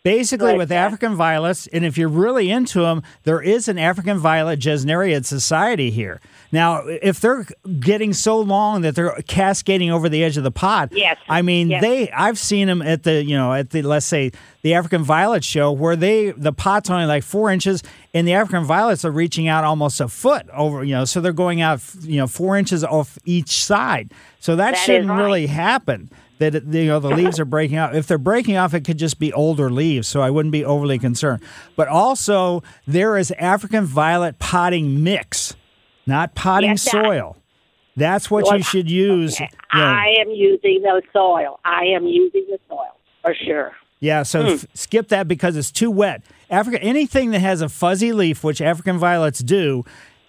Basically, 0.04 0.52
But, 0.52 0.58
with 0.58 0.72
uh, 0.74 0.76
African 0.76 1.16
violets, 1.16 1.66
and 1.68 1.86
if 1.86 1.98
you're 1.98 2.10
really 2.10 2.52
into 2.52 2.82
them, 2.82 3.04
there 3.24 3.42
is 3.42 3.70
an 3.70 3.78
African 3.80 4.18
violet 4.20 4.60
gesneriad 4.60 5.24
society 5.24 5.92
here. 5.92 6.20
Now, 6.52 6.84
if 6.86 7.22
they're 7.22 7.46
getting 7.80 8.12
so 8.12 8.38
long 8.42 8.82
that 8.82 8.96
they're 8.96 9.16
cascading 9.30 9.92
over 9.92 10.10
the 10.10 10.22
edge 10.22 10.36
of 10.36 10.44
the 10.44 10.52
pot, 10.52 10.90
Yes. 10.92 11.16
I 11.30 11.42
mean, 11.42 11.70
Yes. 11.70 11.82
they 11.82 12.12
I've 12.12 12.38
seen 12.38 12.68
them 12.68 12.82
at 12.82 13.04
the 13.04 13.24
you 13.24 13.38
know 13.38 13.54
at 13.54 13.70
the 13.70 13.82
let's 13.82 14.06
say 14.06 14.32
the 14.62 14.74
African 14.74 15.04
violet 15.04 15.46
show 15.46 15.72
where 15.72 15.96
they 15.96 16.32
the 16.32 16.52
pot's 16.52 16.90
only 16.90 17.06
like 17.06 17.24
four 17.24 17.50
inches, 17.50 17.82
and 18.14 18.28
the 18.28 18.34
African 18.34 18.66
violets 18.66 19.06
are 19.06 19.12
reaching 19.12 19.48
out 19.48 19.64
almost 19.64 20.02
a 20.02 20.10
foot 20.10 20.46
over 20.54 20.84
you 20.84 20.96
know, 20.96 21.06
so 21.06 21.22
they're 21.22 21.32
going 21.32 21.62
out 21.62 21.80
you 22.02 22.18
know 22.18 22.28
four 22.28 22.58
inches 22.58 22.84
off 22.84 23.18
each 23.24 23.64
side. 23.64 24.12
So 24.42 24.58
that, 24.58 24.72
That 24.72 24.80
shouldn't 24.80 25.10
right. 25.12 25.18
really 25.24 25.48
happen. 25.48 26.10
That 26.50 26.66
you 26.66 26.88
know 26.88 27.00
the 27.00 27.10
leaves 27.10 27.40
are 27.40 27.46
breaking 27.46 27.78
off. 27.78 27.94
If 27.94 28.08
they're 28.08 28.18
breaking 28.18 28.58
off, 28.58 28.74
it 28.74 28.82
could 28.82 28.98
just 28.98 29.20
be 29.20 29.32
older 29.34 29.70
leaves, 29.70 30.08
so 30.08 30.22
I 30.22 30.30
wouldn't 30.30 30.52
be 30.52 30.66
overly 30.66 31.00
concerned. 31.00 31.42
But 31.76 31.88
also, 31.88 32.64
there 32.88 33.18
is 33.18 33.32
African 33.32 33.86
violet 33.86 34.40
potting 34.40 35.04
mix, 35.04 35.56
not 36.06 36.36
potting 36.36 36.72
Yes, 36.72 36.84
soil. 36.84 37.38
That's 37.96 38.32
what 38.32 38.46
Well, 38.46 38.58
you 38.58 38.64
should 38.64 38.90
use. 38.90 39.36
Okay. 39.36 39.50
you 39.74 39.80
know. 39.80 39.86
I 39.86 40.16
am 40.20 40.30
using 40.32 40.82
the 40.82 41.02
soil. 41.14 41.60
I 41.64 41.86
am 41.96 42.06
using 42.08 42.46
the 42.50 42.60
soil 42.68 42.98
for 43.22 43.36
sure. 43.36 43.74
Yeah, 44.00 44.24
so 44.24 44.42
hmm. 44.42 44.50
f- 44.50 44.66
skip 44.74 45.08
that 45.10 45.28
because 45.28 45.56
it's 45.56 45.72
too 45.72 45.90
wet. 45.90 46.24
Africa, 46.50 46.82
anything 46.84 47.32
that 47.32 47.40
has 47.40 47.62
a 47.62 47.70
fuzzy 47.70 48.12
leaf, 48.12 48.44
which 48.44 48.60
African 48.62 48.98
violets 48.98 49.40
do, 49.40 49.86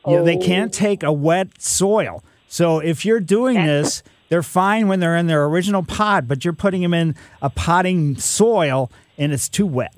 you 0.07 0.17
know, 0.17 0.25
they 0.25 0.37
can't 0.37 0.75
oh. 0.75 0.79
take 0.79 1.03
a 1.03 1.13
wet 1.13 1.61
soil. 1.61 2.23
So 2.47 2.79
if 2.79 3.05
you're 3.05 3.21
doing 3.21 3.65
this, 3.65 4.03
they're 4.29 4.43
fine 4.43 4.89
when 4.89 5.01
they're 5.01 5.17
in 5.17 5.27
their 5.27 5.45
original 5.45 5.83
pot, 5.83 6.27
but 6.27 6.45
you're 6.45 6.55
putting 6.55 6.83
them 6.83 6.95
in 6.95 7.15
a 7.43 7.51
potting 7.51 8.17
soil 8.17 8.91
and 9.19 9.33
it's 9.33 9.49
too 9.49 9.67
wet. 9.67 9.95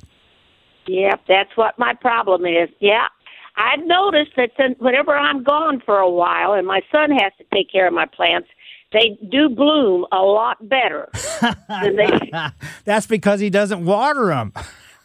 Yep, 0.86 1.22
that's 1.28 1.56
what 1.56 1.78
my 1.78 1.94
problem 1.94 2.46
is. 2.46 2.68
Yeah. 2.80 3.06
I've 3.56 3.84
noticed 3.86 4.32
that 4.36 4.50
since 4.56 4.78
whenever 4.78 5.16
I'm 5.16 5.42
gone 5.42 5.80
for 5.84 5.98
a 5.98 6.10
while 6.10 6.52
and 6.52 6.66
my 6.66 6.82
son 6.92 7.10
has 7.10 7.32
to 7.38 7.44
take 7.52 7.70
care 7.72 7.86
of 7.86 7.94
my 7.94 8.06
plants, 8.06 8.48
they 8.92 9.18
do 9.30 9.48
bloom 9.48 10.06
a 10.12 10.18
lot 10.18 10.68
better. 10.68 11.08
they, 11.68 12.30
That's 12.84 13.06
because 13.06 13.40
he 13.40 13.50
doesn't 13.50 13.84
water 13.84 14.26
them. 14.26 14.52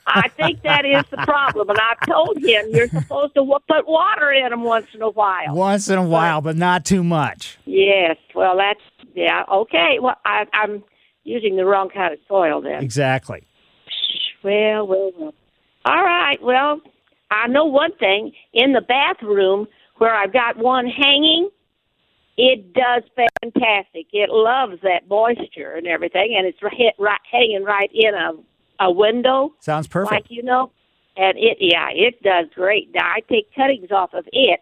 I 0.06 0.28
think 0.30 0.64
that 0.64 0.84
is 0.86 1.04
the 1.10 1.18
problem, 1.18 1.70
and 1.70 1.80
I've 1.80 2.08
told 2.08 2.38
him 2.38 2.66
you're 2.72 2.88
supposed 2.88 3.36
to 3.36 3.60
put 3.68 3.88
water 3.88 4.32
in 4.32 4.50
them 4.50 4.64
once 4.64 4.88
in 4.94 5.02
a 5.02 5.10
while. 5.10 5.56
Once 5.56 5.90
in 5.90 5.98
a 5.98 6.06
while, 6.06 6.42
but 6.42 6.56
not 6.58 6.86
too 6.86 7.04
much. 7.04 7.58
Yes, 7.66 8.18
well, 8.36 8.58
that's 8.58 8.82
yeah, 9.14 9.44
okay. 9.52 9.98
Well, 10.02 10.18
I, 10.26 10.46
I'm 10.54 10.84
using 11.24 11.56
the 11.56 11.66
wrong 11.66 11.90
kind 11.90 12.14
of 12.14 12.20
soil 12.28 12.62
then. 12.62 12.84
Exactly. 12.84 13.44
Well, 14.44 14.88
well, 14.88 15.12
well. 15.18 15.34
All 15.86 16.04
right. 16.04 16.42
Well, 16.42 16.82
I 17.30 17.48
know 17.48 17.66
one 17.66 17.96
thing. 17.98 18.34
In 18.54 18.74
the 18.74 18.82
bathroom 18.82 19.68
where 19.98 20.14
I've 20.14 20.34
got 20.34 20.58
one 20.58 20.88
hanging, 20.88 21.50
it 22.38 22.74
does 22.74 23.04
fantastic. 23.16 24.08
It 24.12 24.30
loves 24.32 24.82
that 24.84 25.08
moisture 25.10 25.74
and 25.74 25.88
everything, 25.88 26.36
and 26.38 26.48
it's 26.48 26.62
right, 26.62 26.94
right 26.98 27.20
hanging 27.32 27.64
right 27.64 27.90
in 27.94 28.14
a 28.16 28.32
a 28.82 28.92
window, 28.92 29.54
Sounds 29.60 29.88
perfect. 29.88 30.12
like 30.12 30.26
you 30.30 30.44
know. 30.44 30.72
And 31.18 31.38
it, 31.38 31.58
yeah, 31.60 31.90
it 31.94 32.22
does 32.24 32.48
great. 32.56 32.90
Now 32.94 33.06
I 33.06 33.20
take 33.30 33.54
cuttings 33.54 33.92
off 33.92 34.14
of 34.14 34.26
it 34.32 34.62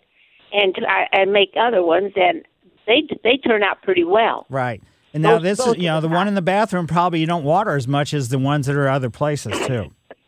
and 0.51 0.75
I, 0.87 1.05
and 1.13 1.31
make 1.31 1.53
other 1.59 1.83
ones, 1.83 2.11
and 2.15 2.43
they 2.87 3.03
they 3.23 3.37
turn 3.37 3.63
out 3.63 3.81
pretty 3.81 4.03
well. 4.03 4.45
Right. 4.49 4.81
And 5.13 5.23
now 5.23 5.39
Those- 5.39 5.57
this 5.57 5.67
is, 5.67 5.75
you 5.77 5.83
know, 5.87 6.01
the 6.01 6.07
one 6.07 6.27
in 6.27 6.35
the 6.35 6.41
bathroom 6.41 6.85
probably 6.87 7.19
you 7.19 7.25
don't 7.25 7.43
water 7.43 7.75
as 7.75 7.87
much 7.87 8.13
as 8.13 8.29
the 8.29 8.37
ones 8.39 8.67
that 8.67 8.75
are 8.75 8.87
other 8.89 9.09
places 9.09 9.53
too. 9.65 9.91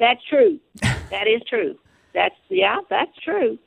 That's 0.00 0.20
true. 0.28 0.58
that 0.82 1.26
is 1.26 1.42
true. 1.48 1.76
That's 2.14 2.34
yeah, 2.48 2.76
that's 2.88 3.10
true. 3.24 3.58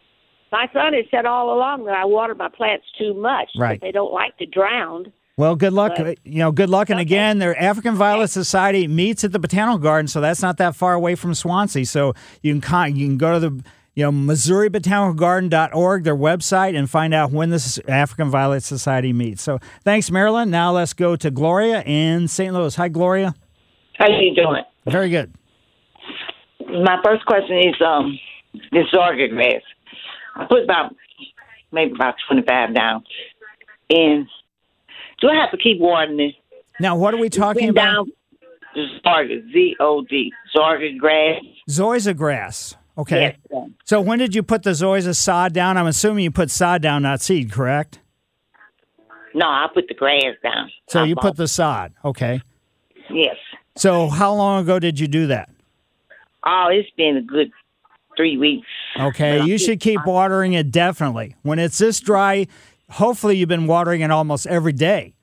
My 0.51 0.67
son 0.73 0.93
has 0.93 1.05
said 1.11 1.25
all 1.25 1.53
along 1.53 1.85
that 1.85 1.95
I 1.95 2.05
water 2.05 2.33
my 2.33 2.47
plants 2.49 2.85
too 2.97 3.13
much. 3.13 3.49
Right. 3.57 3.79
They 3.81 3.91
don't 3.91 4.13
like 4.13 4.37
to 4.37 4.45
drown. 4.45 5.11
Well, 5.35 5.55
good 5.55 5.73
luck. 5.73 5.93
But- 5.97 6.07
uh, 6.07 6.13
you 6.23 6.39
know, 6.39 6.51
good 6.51 6.69
luck. 6.69 6.89
And 6.89 6.99
again, 6.99 7.37
their 7.37 7.55
African 7.61 7.95
Violet 7.95 8.29
Society 8.29 8.87
meets 8.87 9.23
at 9.23 9.31
the 9.33 9.39
Botanical 9.39 9.77
Garden, 9.77 10.07
so 10.07 10.19
that's 10.21 10.41
not 10.41 10.57
that 10.57 10.75
far 10.75 10.93
away 10.93 11.13
from 11.15 11.33
Swansea. 11.35 11.85
So 11.85 12.13
you 12.41 12.53
can 12.53 12.61
con- 12.61 12.95
you 12.95 13.05
can 13.07 13.17
go 13.17 13.33
to 13.33 13.39
the 13.49 13.63
you 13.97 14.03
know 14.03 14.12
MissouriBotanicalGarden.org, 14.12 16.03
their 16.03 16.15
website, 16.15 16.77
and 16.77 16.88
find 16.88 17.15
out 17.15 17.31
when 17.31 17.49
this 17.49 17.79
African 17.88 18.29
Violet 18.29 18.62
Society 18.62 19.12
meets. 19.12 19.41
So 19.41 19.57
thanks, 19.83 20.12
Marilyn. 20.12 20.51
Now 20.51 20.71
let's 20.71 20.93
go 20.93 21.15
to 21.15 21.31
Gloria 21.31 21.81
in 21.81 22.27
St. 22.27 22.53
Louis. 22.53 22.75
Hi, 22.75 22.89
Gloria. 22.89 23.33
How 23.95 24.05
are 24.05 24.12
you 24.12 24.36
doing? 24.36 24.62
Very 24.86 25.10
good. 25.10 25.33
My 26.60 27.01
first 27.03 27.25
question 27.25 27.57
is 27.57 27.73
um 27.83 28.19
this 28.71 28.86
orchid 28.93 29.31
grass. 29.31 29.63
I 30.36 30.45
put 30.45 30.63
about 30.63 30.93
maybe 31.71 31.93
about 31.95 32.13
twenty 32.27 32.43
five 32.47 32.75
down. 32.75 33.03
And 33.89 34.27
do 35.19 35.27
I 35.27 35.41
have 35.41 35.49
to 35.49 35.57
keep 35.57 35.79
watering 35.79 36.19
it? 36.19 36.36
Now, 36.79 36.95
what 36.95 37.15
are 37.15 37.17
we 37.17 37.29
talking 37.29 37.69
about? 37.69 38.05
Down, 38.05 38.12
Zorga, 39.03 39.51
Z 39.51 39.75
O 39.79 40.03
D, 40.07 40.31
Zorga 40.55 40.95
grass. 40.99 41.41
Zoysia 41.67 42.15
grass. 42.15 42.75
Okay. 42.97 43.36
Yes. 43.51 43.69
So 43.86 44.01
when 44.01 44.19
did 44.19 44.33
you 44.33 44.43
put 44.43 44.63
the 44.63 44.71
Zoysia 44.71 45.15
sod 45.15 45.53
down? 45.53 45.77
I'm 45.77 45.88
assuming 45.88 46.23
you 46.23 46.31
put 46.31 46.49
sod 46.49 46.81
down, 46.81 47.03
not 47.03 47.21
seed, 47.21 47.51
correct? 47.51 47.99
No, 49.36 49.45
I 49.45 49.67
put 49.73 49.88
the 49.88 49.93
grass 49.93 50.36
down. 50.41 50.71
So 50.89 51.01
I 51.01 51.05
you 51.05 51.15
bought- 51.15 51.21
put 51.21 51.36
the 51.36 51.47
sod. 51.47 51.93
Okay. 52.03 52.41
Yes. 53.10 53.36
So 53.75 54.07
how 54.10 54.33
long 54.33 54.63
ago 54.63 54.79
did 54.79 54.99
you 54.99 55.07
do 55.07 55.27
that? 55.27 55.49
Oh, 56.43 56.67
it's 56.71 56.89
been 56.97 57.17
a 57.17 57.21
good 57.21 57.51
three 58.15 58.38
weeks. 58.38 58.67
Okay, 58.99 59.43
you 59.43 59.57
should 59.60 59.79
keep 59.79 60.03
watering 60.05 60.53
it 60.53 60.71
definitely. 60.71 61.36
When 61.43 61.60
it's 61.60 61.77
this 61.77 61.99
dry, 61.99 62.47
hopefully 62.89 63.38
you've 63.38 63.49
been 63.49 63.67
watering 63.67 64.01
it 64.01 64.10
almost 64.10 64.47
every 64.47 64.73
day. 64.73 65.13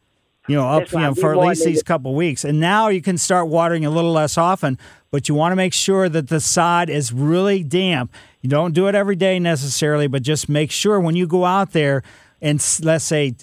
You 0.46 0.56
know, 0.56 0.68
up 0.68 0.92
you 0.92 0.98
know 0.98 1.14
for 1.14 1.32
at 1.32 1.38
least 1.38 1.64
these 1.64 1.82
couple 1.82 2.14
weeks, 2.14 2.44
and 2.44 2.60
now 2.60 2.88
you 2.88 3.00
can 3.00 3.16
start 3.18 3.48
watering 3.48 3.84
a 3.84 3.90
little 3.90 4.12
less 4.12 4.36
often. 4.38 4.78
But 5.14 5.28
you 5.28 5.36
want 5.36 5.52
to 5.52 5.56
make 5.56 5.72
sure 5.72 6.08
that 6.08 6.26
the 6.28 6.40
sod 6.40 6.90
is 6.90 7.12
really 7.12 7.62
damp. 7.62 8.12
You 8.42 8.50
don't 8.50 8.74
do 8.74 8.88
it 8.88 8.96
every 8.96 9.14
day 9.14 9.38
necessarily, 9.38 10.08
but 10.08 10.22
just 10.22 10.48
make 10.48 10.72
sure 10.72 10.98
when 10.98 11.14
you 11.14 11.28
go 11.28 11.44
out 11.44 11.70
there 11.70 12.02
and 12.42 12.56
let's 12.82 13.04
say 13.04 13.36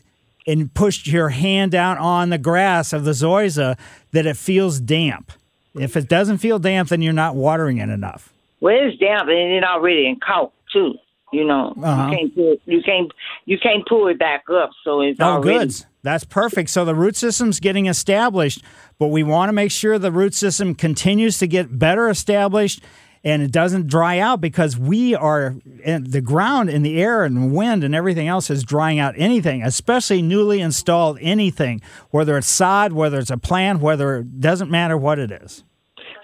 and 0.46 0.74
push 0.74 1.08
your 1.08 1.30
hand 1.30 1.74
out 1.74 1.98
on 1.98 2.30
the 2.30 2.38
grass 2.38 2.92
of 2.92 3.06
the 3.06 3.12
zoysia 3.12 3.78
that 4.12 4.26
it 4.26 4.36
feels 4.36 4.82
damp. 4.82 5.32
If 5.74 5.96
it 5.96 6.10
doesn't 6.10 6.40
feel 6.40 6.60
damp, 6.60 6.90
then 6.90 7.02
you're 7.02 7.14
not 7.14 7.36
watering 7.36 7.78
it 7.78 7.88
enough. 7.88 8.34
Well, 8.60 8.76
it's 8.78 8.98
damp 8.98 9.30
and 9.30 9.54
it 9.54 9.64
already 9.64 10.08
in 10.08 10.20
caulk 10.20 10.52
too. 10.74 10.96
You 11.32 11.46
know, 11.46 11.74
Uh-huh. 11.82 12.10
you 12.12 12.18
can't 12.18 12.36
pull, 12.36 12.58
you 12.66 12.82
can't 12.84 13.12
you 13.46 13.58
can't 13.58 13.88
pull 13.88 14.10
it 14.10 14.20
back 14.20 14.44
up, 14.54 14.72
so 14.84 15.00
it's 15.00 15.22
Oh, 15.22 15.36
already. 15.36 15.68
good. 15.68 15.86
That's 16.04 16.24
perfect. 16.24 16.70
So 16.70 16.84
the 16.86 16.96
root 16.96 17.16
system's 17.16 17.60
getting 17.60 17.86
established, 17.86 18.64
but 18.98 19.08
we 19.08 19.24
want 19.24 19.50
to 19.50 19.54
make 19.54 19.72
sure 19.72 20.00
the 20.00 20.12
root 20.12 20.34
system 20.34 20.74
continues 20.74 21.38
to 21.40 21.48
get 21.48 21.78
better 21.78 22.10
established 22.10 22.82
and 23.24 23.44
it 23.44 23.52
doesn't 23.52 23.86
dry 23.86 24.18
out 24.18 24.42
because 24.42 24.80
we 24.80 25.14
are 25.14 25.56
the 25.86 26.22
ground 26.22 26.70
and 26.72 26.84
the 26.84 27.00
air 27.00 27.24
and 27.24 27.54
wind 27.54 27.84
and 27.84 27.94
everything 27.94 28.28
else 28.28 28.50
is 28.50 28.64
drying 28.64 28.98
out 28.98 29.14
anything, 29.16 29.62
especially 29.62 30.24
newly 30.24 30.60
installed 30.60 31.20
anything, 31.22 31.82
whether 32.10 32.36
it's 32.36 32.48
sod, 32.48 32.94
whether 32.94 33.20
it's 33.20 33.30
a 33.30 33.38
plant, 33.38 33.80
whether 33.80 34.18
it 34.18 34.40
doesn't 34.40 34.72
matter 34.72 34.98
what 34.98 35.20
it 35.20 35.32
is, 35.32 35.64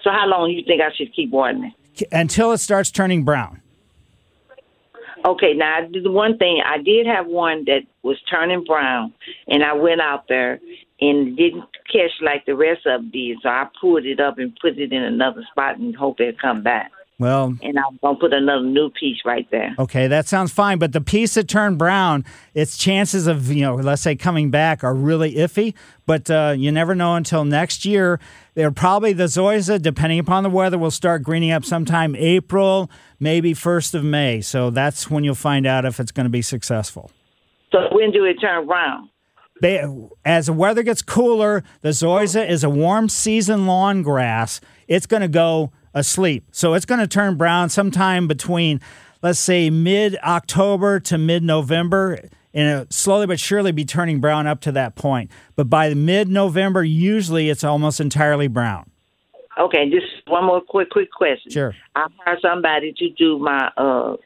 So 0.02 0.10
how 0.10 0.26
long 0.26 0.48
do 0.48 0.54
you 0.54 0.64
think 0.66 0.80
I 0.82 0.92
should 0.96 1.14
keep 1.14 1.30
watering 1.30 1.72
it? 1.96 2.08
until 2.12 2.50
it 2.52 2.58
starts 2.58 2.90
turning 2.90 3.24
brown. 3.24 3.60
Okay, 5.24 5.52
now 5.54 5.86
the 5.90 6.10
one 6.10 6.38
thing 6.38 6.62
I 6.64 6.78
did 6.78 7.06
have 7.06 7.26
one 7.26 7.64
that 7.66 7.82
was 8.02 8.16
turning 8.30 8.64
brown, 8.64 9.12
and 9.48 9.64
I 9.64 9.72
went 9.72 10.00
out 10.00 10.28
there 10.28 10.60
and 11.00 11.36
didn't 11.36 11.64
catch 11.92 12.10
like 12.20 12.46
the 12.46 12.54
rest 12.54 12.86
of 12.86 13.12
these, 13.12 13.36
so 13.42 13.48
I 13.48 13.66
pulled 13.80 14.04
it 14.04 14.20
up 14.20 14.38
and 14.38 14.56
put 14.60 14.78
it 14.78 14.92
in 14.92 15.02
another 15.02 15.44
spot 15.50 15.78
and 15.78 15.94
hope 15.94 16.20
it'll 16.20 16.38
come 16.40 16.62
back. 16.62 16.92
Well, 17.20 17.56
and 17.62 17.76
I'm 17.76 17.98
gonna 18.00 18.18
put 18.18 18.32
another 18.32 18.64
new 18.64 18.90
piece 18.90 19.18
right 19.24 19.48
there. 19.50 19.74
Okay, 19.76 20.06
that 20.06 20.28
sounds 20.28 20.52
fine. 20.52 20.78
But 20.78 20.92
the 20.92 21.00
piece 21.00 21.34
that 21.34 21.48
turned 21.48 21.76
brown, 21.76 22.24
its 22.54 22.78
chances 22.78 23.26
of, 23.26 23.50
you 23.50 23.62
know, 23.62 23.74
let's 23.74 24.02
say 24.02 24.14
coming 24.14 24.50
back 24.50 24.84
are 24.84 24.94
really 24.94 25.34
iffy. 25.34 25.74
But 26.06 26.30
uh, 26.30 26.54
you 26.56 26.70
never 26.70 26.94
know 26.94 27.16
until 27.16 27.44
next 27.44 27.84
year. 27.84 28.20
They're 28.54 28.70
probably 28.70 29.12
the 29.12 29.24
zoysia, 29.24 29.80
depending 29.80 30.18
upon 30.18 30.42
the 30.42 30.50
weather, 30.50 30.78
will 30.78 30.90
start 30.90 31.22
greening 31.22 31.52
up 31.52 31.64
sometime 31.64 32.16
April, 32.16 32.90
maybe 33.20 33.54
1st 33.54 33.94
of 33.94 34.02
May. 34.02 34.40
So 34.40 34.70
that's 34.70 35.08
when 35.08 35.22
you'll 35.22 35.36
find 35.36 35.64
out 35.64 35.84
if 35.84 36.00
it's 36.00 36.10
going 36.10 36.24
to 36.24 36.30
be 36.30 36.42
successful. 36.42 37.12
So 37.70 37.86
when 37.92 38.10
do 38.10 38.24
it 38.24 38.34
turn 38.40 38.66
brown? 38.66 39.10
They, 39.60 39.84
as 40.24 40.46
the 40.46 40.52
weather 40.52 40.82
gets 40.82 41.02
cooler, 41.02 41.62
the 41.82 41.90
zoysia 41.90 42.48
is 42.48 42.64
a 42.64 42.70
warm 42.70 43.08
season 43.08 43.66
lawn 43.66 44.02
grass. 44.02 44.60
It's 44.86 45.06
going 45.06 45.22
to 45.22 45.28
go 45.28 45.72
asleep. 45.98 46.44
So 46.52 46.74
it's 46.74 46.84
going 46.86 47.00
to 47.00 47.06
turn 47.06 47.36
brown 47.36 47.68
sometime 47.68 48.26
between, 48.26 48.80
let's 49.22 49.38
say, 49.38 49.70
mid 49.70 50.16
October 50.22 51.00
to 51.00 51.18
mid 51.18 51.42
November. 51.42 52.18
And 52.54 52.82
it 52.82 52.92
slowly 52.92 53.26
but 53.26 53.38
surely 53.38 53.72
be 53.72 53.84
turning 53.84 54.20
brown 54.20 54.46
up 54.46 54.60
to 54.62 54.72
that 54.72 54.94
point. 54.94 55.30
But 55.54 55.68
by 55.68 55.92
mid 55.94 56.28
November, 56.28 56.82
usually 56.82 57.50
it's 57.50 57.62
almost 57.62 58.00
entirely 58.00 58.48
brown. 58.48 58.90
Okay, 59.58 59.90
just 59.90 60.06
one 60.28 60.44
more 60.44 60.60
quick, 60.60 60.88
quick 60.90 61.10
question. 61.10 61.50
Sure. 61.50 61.74
I 61.94 62.06
hired 62.24 62.38
somebody 62.40 62.92
to 62.92 63.10
do 63.10 63.38
my 63.38 63.70
uh 63.76 64.16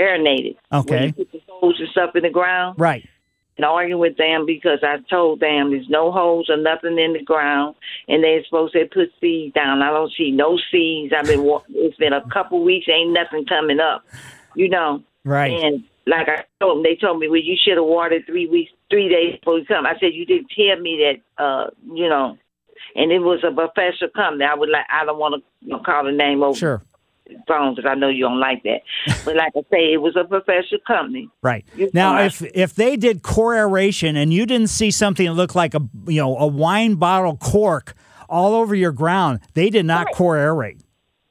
aerated. 0.00 0.56
Okay. 0.72 1.12
Put 1.12 1.32
the 1.32 1.40
holes 1.48 1.76
and 1.78 1.88
stuff 1.90 2.14
in 2.14 2.22
the 2.22 2.30
ground. 2.30 2.78
Right. 2.78 3.08
And 3.60 3.66
arguing 3.66 4.00
with 4.00 4.16
them 4.16 4.46
because 4.46 4.78
I 4.82 4.96
told 5.10 5.40
them 5.40 5.70
there's 5.70 5.90
no 5.90 6.10
holes 6.10 6.48
or 6.48 6.56
nothing 6.56 6.98
in 6.98 7.12
the 7.12 7.22
ground, 7.22 7.76
and 8.08 8.24
they're 8.24 8.42
supposed 8.46 8.72
to 8.72 8.86
put 8.86 9.12
seeds 9.20 9.52
down. 9.52 9.82
I 9.82 9.90
don't 9.90 10.10
see 10.16 10.30
no 10.30 10.58
seeds. 10.72 11.12
I've 11.14 11.26
been 11.26 11.46
it's 11.68 11.96
been 11.98 12.14
a 12.14 12.26
couple 12.30 12.64
weeks, 12.64 12.86
ain't 12.88 13.12
nothing 13.12 13.44
coming 13.44 13.78
up, 13.78 14.02
you 14.54 14.70
know. 14.70 15.02
Right. 15.26 15.52
And 15.52 15.84
like 16.06 16.26
I 16.26 16.44
told 16.58 16.78
them, 16.78 16.82
they 16.84 16.96
told 16.96 17.18
me, 17.18 17.28
well, 17.28 17.36
you 17.36 17.54
should 17.62 17.76
have 17.76 17.84
watered 17.84 18.24
three 18.24 18.48
weeks, 18.48 18.72
three 18.88 19.10
days 19.10 19.38
before 19.38 19.58
you 19.58 19.66
come. 19.66 19.84
I 19.84 19.92
said 20.00 20.14
you 20.14 20.24
didn't 20.24 20.48
tell 20.56 20.80
me 20.80 21.20
that, 21.36 21.44
uh, 21.44 21.68
you 21.84 22.08
know. 22.08 22.38
And 22.96 23.12
it 23.12 23.18
was 23.18 23.44
a 23.44 23.54
professional 23.54 24.08
company. 24.16 24.46
I 24.46 24.54
would 24.54 24.70
like. 24.70 24.86
I 24.90 25.04
don't 25.04 25.18
want 25.18 25.44
to 25.68 25.78
call 25.80 26.04
the 26.04 26.12
name 26.12 26.42
over 26.42 26.56
Sure. 26.56 26.82
Phone 27.46 27.74
because 27.74 27.88
I 27.88 27.94
know 27.94 28.08
you 28.08 28.24
don't 28.24 28.40
like 28.40 28.62
that. 28.64 28.82
but 29.24 29.36
like 29.36 29.52
I 29.56 29.60
say, 29.70 29.92
it 29.92 30.00
was 30.00 30.16
a 30.16 30.24
professional 30.24 30.80
company. 30.86 31.28
Right. 31.42 31.64
You 31.76 31.90
Now, 31.92 32.16
know, 32.16 32.24
if 32.24 32.42
if 32.54 32.74
they 32.74 32.96
did 32.96 33.22
core 33.22 33.54
aeration 33.54 34.16
and 34.16 34.32
you 34.32 34.46
didn't 34.46 34.68
see 34.68 34.90
something 34.90 35.26
that 35.26 35.34
looked 35.34 35.54
like 35.54 35.74
a 35.74 35.80
you 36.06 36.20
know 36.20 36.36
a 36.36 36.46
wine 36.46 36.94
bottle 36.94 37.36
cork 37.36 37.94
all 38.28 38.54
over 38.54 38.74
your 38.74 38.92
ground, 38.92 39.40
they 39.54 39.70
did 39.70 39.86
not 39.86 40.08
core 40.14 40.36
aerate. 40.36 40.80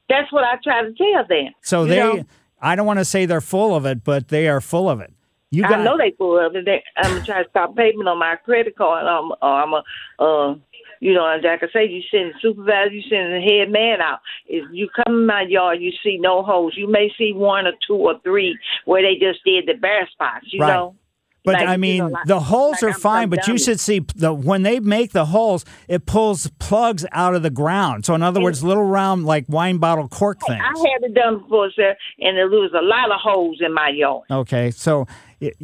That's 0.08 0.30
what 0.32 0.44
I 0.44 0.56
try 0.62 0.82
to 0.82 0.92
tell 0.92 1.26
them. 1.28 1.52
So 1.62 1.84
they, 1.86 1.98
know? 1.98 2.24
I 2.60 2.74
don't 2.74 2.86
want 2.86 2.98
to 2.98 3.04
say 3.04 3.26
they're 3.26 3.40
full 3.40 3.74
of 3.74 3.86
it, 3.86 4.04
but 4.04 4.28
they 4.28 4.48
are 4.48 4.60
full 4.60 4.90
of 4.90 5.00
it. 5.00 5.12
You 5.52 5.62
got 5.62 5.80
I 5.80 5.84
know 5.84 5.96
they 5.98 6.12
full 6.16 6.38
of 6.38 6.54
it. 6.54 6.64
They, 6.64 6.82
I'm 6.96 7.12
gonna 7.12 7.24
try 7.24 7.42
to 7.42 7.48
stop 7.50 7.74
payment 7.74 8.08
on 8.08 8.18
my 8.18 8.36
credit 8.36 8.76
card. 8.76 9.04
Um, 9.06 9.32
or 9.42 9.62
I'm 9.62 9.72
a, 9.72 9.82
uh, 10.18 10.54
you 11.00 11.12
know, 11.14 11.26
as 11.26 11.42
like 11.42 11.62
I 11.62 11.66
say, 11.72 11.86
you 11.88 12.02
send 12.10 12.34
the 12.34 12.38
supervisor, 12.40 12.92
you 12.92 13.02
send 13.08 13.32
the 13.32 13.40
head 13.40 13.70
man 13.70 14.00
out. 14.00 14.20
If 14.46 14.64
you 14.72 14.88
come 15.04 15.14
in 15.20 15.26
my 15.26 15.42
yard, 15.48 15.80
you 15.80 15.92
see 16.04 16.18
no 16.20 16.42
holes. 16.42 16.74
You 16.76 16.88
may 16.88 17.10
see 17.18 17.32
one 17.32 17.66
or 17.66 17.72
two 17.86 17.94
or 17.96 18.20
three 18.22 18.58
where 18.84 19.02
they 19.02 19.14
just 19.14 19.40
did 19.44 19.66
the 19.66 19.74
bare 19.80 20.08
spots. 20.12 20.46
You 20.52 20.60
Right. 20.60 20.74
know. 20.74 20.94
But 21.42 21.54
Like, 21.54 21.68
I 21.68 21.72
you 21.72 21.78
mean, 21.78 21.98
know, 22.00 22.08
like- 22.08 22.26
the 22.26 22.38
holes 22.38 22.82
like 22.82 22.82
are 22.82 22.94
I'm 22.94 23.00
fine, 23.00 23.28
but 23.30 23.48
you 23.48 23.56
should 23.56 23.80
see 23.80 24.00
the 24.14 24.30
when 24.34 24.62
they 24.62 24.78
make 24.78 25.12
the 25.12 25.24
holes, 25.24 25.64
it 25.88 26.04
pulls 26.04 26.48
plugs 26.58 27.06
out 27.12 27.34
of 27.34 27.42
the 27.42 27.48
ground. 27.48 28.04
So 28.04 28.14
in 28.14 28.22
other 28.22 28.42
words, 28.42 28.62
little 28.62 28.84
round 28.84 29.24
like 29.24 29.46
wine 29.48 29.78
bottle 29.78 30.06
cork 30.06 30.38
things. 30.46 30.60
I 30.62 30.78
had 30.78 31.02
it 31.02 31.14
done 31.14 31.38
before, 31.38 31.70
sir, 31.74 31.96
and 32.20 32.36
there 32.36 32.46
was 32.46 32.72
a 32.74 32.82
lot 32.84 33.10
of 33.10 33.18
holes 33.22 33.62
in 33.62 33.72
my 33.72 33.88
yard. 33.88 34.24
Okay, 34.30 34.70
so 34.70 35.06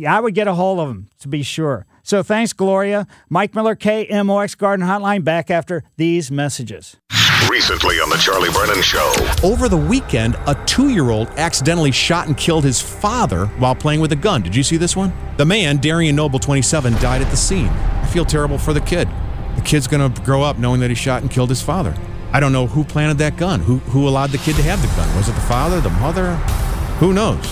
I 0.08 0.18
would 0.18 0.32
get 0.34 0.48
a 0.48 0.54
hold 0.54 0.80
of 0.80 0.88
them 0.88 1.08
to 1.20 1.28
be 1.28 1.42
sure. 1.42 1.84
So 2.06 2.22
thanks, 2.22 2.52
Gloria. 2.52 3.08
Mike 3.28 3.52
Miller, 3.56 3.74
KMOX 3.74 4.56
Garden 4.56 4.86
Hotline, 4.86 5.24
back 5.24 5.50
after 5.50 5.82
these 5.96 6.30
messages. 6.30 6.98
Recently 7.50 7.96
on 7.96 8.08
The 8.10 8.16
Charlie 8.16 8.48
Brennan 8.50 8.80
Show. 8.80 9.12
Over 9.42 9.68
the 9.68 9.76
weekend, 9.76 10.36
a 10.46 10.54
two 10.66 10.90
year 10.90 11.10
old 11.10 11.26
accidentally 11.30 11.90
shot 11.90 12.28
and 12.28 12.36
killed 12.36 12.62
his 12.62 12.80
father 12.80 13.46
while 13.58 13.74
playing 13.74 13.98
with 13.98 14.12
a 14.12 14.16
gun. 14.16 14.40
Did 14.42 14.54
you 14.54 14.62
see 14.62 14.76
this 14.76 14.94
one? 14.94 15.12
The 15.36 15.44
man, 15.44 15.78
Darian 15.78 16.14
Noble, 16.14 16.38
27, 16.38 16.92
died 17.00 17.22
at 17.22 17.30
the 17.32 17.36
scene. 17.36 17.66
I 17.66 18.06
feel 18.06 18.24
terrible 18.24 18.56
for 18.56 18.72
the 18.72 18.80
kid. 18.80 19.08
The 19.56 19.62
kid's 19.62 19.88
going 19.88 20.12
to 20.12 20.22
grow 20.22 20.44
up 20.44 20.58
knowing 20.58 20.78
that 20.82 20.90
he 20.90 20.94
shot 20.94 21.22
and 21.22 21.30
killed 21.30 21.48
his 21.48 21.60
father. 21.60 21.92
I 22.32 22.38
don't 22.38 22.52
know 22.52 22.68
who 22.68 22.84
planted 22.84 23.18
that 23.18 23.36
gun. 23.36 23.58
Who, 23.58 23.78
who 23.78 24.06
allowed 24.06 24.30
the 24.30 24.38
kid 24.38 24.54
to 24.54 24.62
have 24.62 24.80
the 24.80 24.94
gun? 24.94 25.16
Was 25.16 25.28
it 25.28 25.32
the 25.32 25.40
father, 25.40 25.80
the 25.80 25.90
mother? 25.90 26.36
Who 27.00 27.12
knows? 27.12 27.44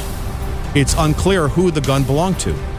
It's 0.76 0.94
unclear 0.96 1.48
who 1.48 1.72
the 1.72 1.80
gun 1.80 2.04
belonged 2.04 2.38
to. 2.40 2.73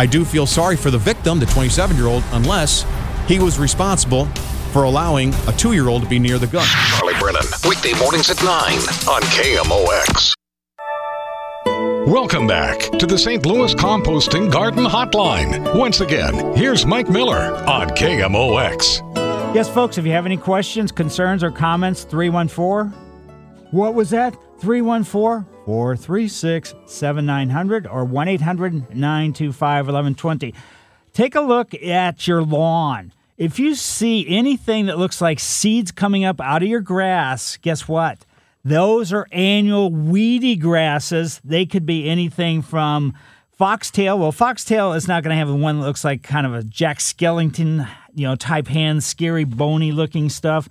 I 0.00 0.06
do 0.06 0.24
feel 0.24 0.46
sorry 0.46 0.76
for 0.76 0.90
the 0.90 0.96
victim, 0.96 1.38
the 1.38 1.44
27 1.44 1.94
year 1.94 2.06
old, 2.06 2.24
unless 2.32 2.86
he 3.28 3.38
was 3.38 3.58
responsible 3.58 4.24
for 4.72 4.84
allowing 4.84 5.34
a 5.46 5.52
two 5.52 5.74
year 5.74 5.88
old 5.88 6.04
to 6.04 6.08
be 6.08 6.18
near 6.18 6.38
the 6.38 6.46
gun. 6.46 6.66
Charlie 6.96 7.12
Brennan, 7.20 7.42
weekday 7.68 7.92
mornings 7.98 8.30
at 8.30 8.42
9 8.42 8.48
on 8.48 9.20
KMOX. 9.20 10.32
Welcome 12.10 12.46
back 12.46 12.80
to 12.98 13.04
the 13.04 13.18
St. 13.18 13.44
Louis 13.44 13.74
Composting 13.74 14.50
Garden 14.50 14.86
Hotline. 14.86 15.78
Once 15.78 16.00
again, 16.00 16.56
here's 16.56 16.86
Mike 16.86 17.10
Miller 17.10 17.54
on 17.68 17.90
KMOX. 17.90 19.54
Yes, 19.54 19.68
folks, 19.68 19.98
if 19.98 20.06
you 20.06 20.12
have 20.12 20.24
any 20.24 20.38
questions, 20.38 20.90
concerns, 20.92 21.44
or 21.44 21.50
comments, 21.50 22.04
314. 22.04 22.98
What 23.70 23.92
was 23.92 24.08
that? 24.08 24.34
314 24.60 25.44
436 25.70 26.74
7900 26.84 27.86
or 27.86 28.04
1 28.04 28.26
800 28.26 28.72
925 28.92 29.86
1120. 29.86 30.52
Take 31.12 31.36
a 31.36 31.40
look 31.40 31.72
at 31.74 32.26
your 32.26 32.42
lawn. 32.42 33.12
If 33.38 33.60
you 33.60 33.76
see 33.76 34.26
anything 34.28 34.86
that 34.86 34.98
looks 34.98 35.20
like 35.20 35.38
seeds 35.38 35.92
coming 35.92 36.24
up 36.24 36.40
out 36.40 36.64
of 36.64 36.68
your 36.68 36.80
grass, 36.80 37.56
guess 37.56 37.86
what? 37.86 38.26
Those 38.64 39.12
are 39.12 39.28
annual 39.30 39.92
weedy 39.92 40.56
grasses. 40.56 41.40
They 41.44 41.66
could 41.66 41.86
be 41.86 42.08
anything 42.08 42.62
from 42.62 43.14
foxtail. 43.52 44.18
Well, 44.18 44.32
foxtail 44.32 44.94
is 44.94 45.06
not 45.06 45.22
going 45.22 45.34
to 45.34 45.38
have 45.38 45.46
the 45.46 45.54
one 45.54 45.78
that 45.78 45.86
looks 45.86 46.04
like 46.04 46.24
kind 46.24 46.48
of 46.48 46.52
a 46.52 46.64
Jack 46.64 46.98
Skellington, 46.98 47.88
you 48.16 48.26
know, 48.26 48.34
type 48.34 48.66
hand, 48.66 49.04
scary, 49.04 49.44
bony 49.44 49.92
looking 49.92 50.30
stuff. 50.30 50.68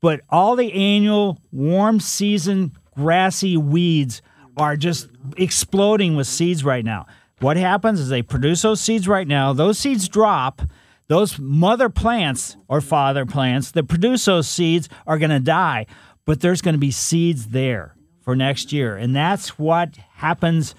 But 0.00 0.22
all 0.30 0.56
the 0.56 0.72
annual 0.72 1.38
warm 1.52 2.00
season 2.00 2.72
grassy 2.94 3.56
weeds 3.56 4.22
are 4.60 4.76
just 4.76 5.08
exploding 5.38 6.16
with 6.16 6.26
seeds 6.26 6.62
right 6.62 6.84
now. 6.84 7.06
What 7.40 7.56
happens 7.56 7.98
is 7.98 8.10
they 8.10 8.20
produce 8.20 8.60
those 8.60 8.80
seeds 8.80 9.08
right 9.08 9.26
now. 9.26 9.54
Those 9.54 9.78
seeds 9.78 10.06
drop. 10.06 10.60
Those 11.08 11.38
mother 11.38 11.88
plants 11.88 12.58
or 12.68 12.82
father 12.82 13.24
plants 13.24 13.70
that 13.72 13.88
produce 13.88 14.26
those 14.26 14.48
seeds 14.48 14.88
are 15.06 15.18
going 15.18 15.30
to 15.30 15.40
die, 15.40 15.86
but 16.26 16.40
there's 16.40 16.60
going 16.60 16.74
to 16.74 16.78
be 16.78 16.90
seeds 16.90 17.48
there 17.48 17.96
for 18.20 18.36
next 18.36 18.70
year. 18.70 18.96
And 18.96 19.16
that's 19.16 19.58
what 19.58 19.96
happens. 20.16 20.74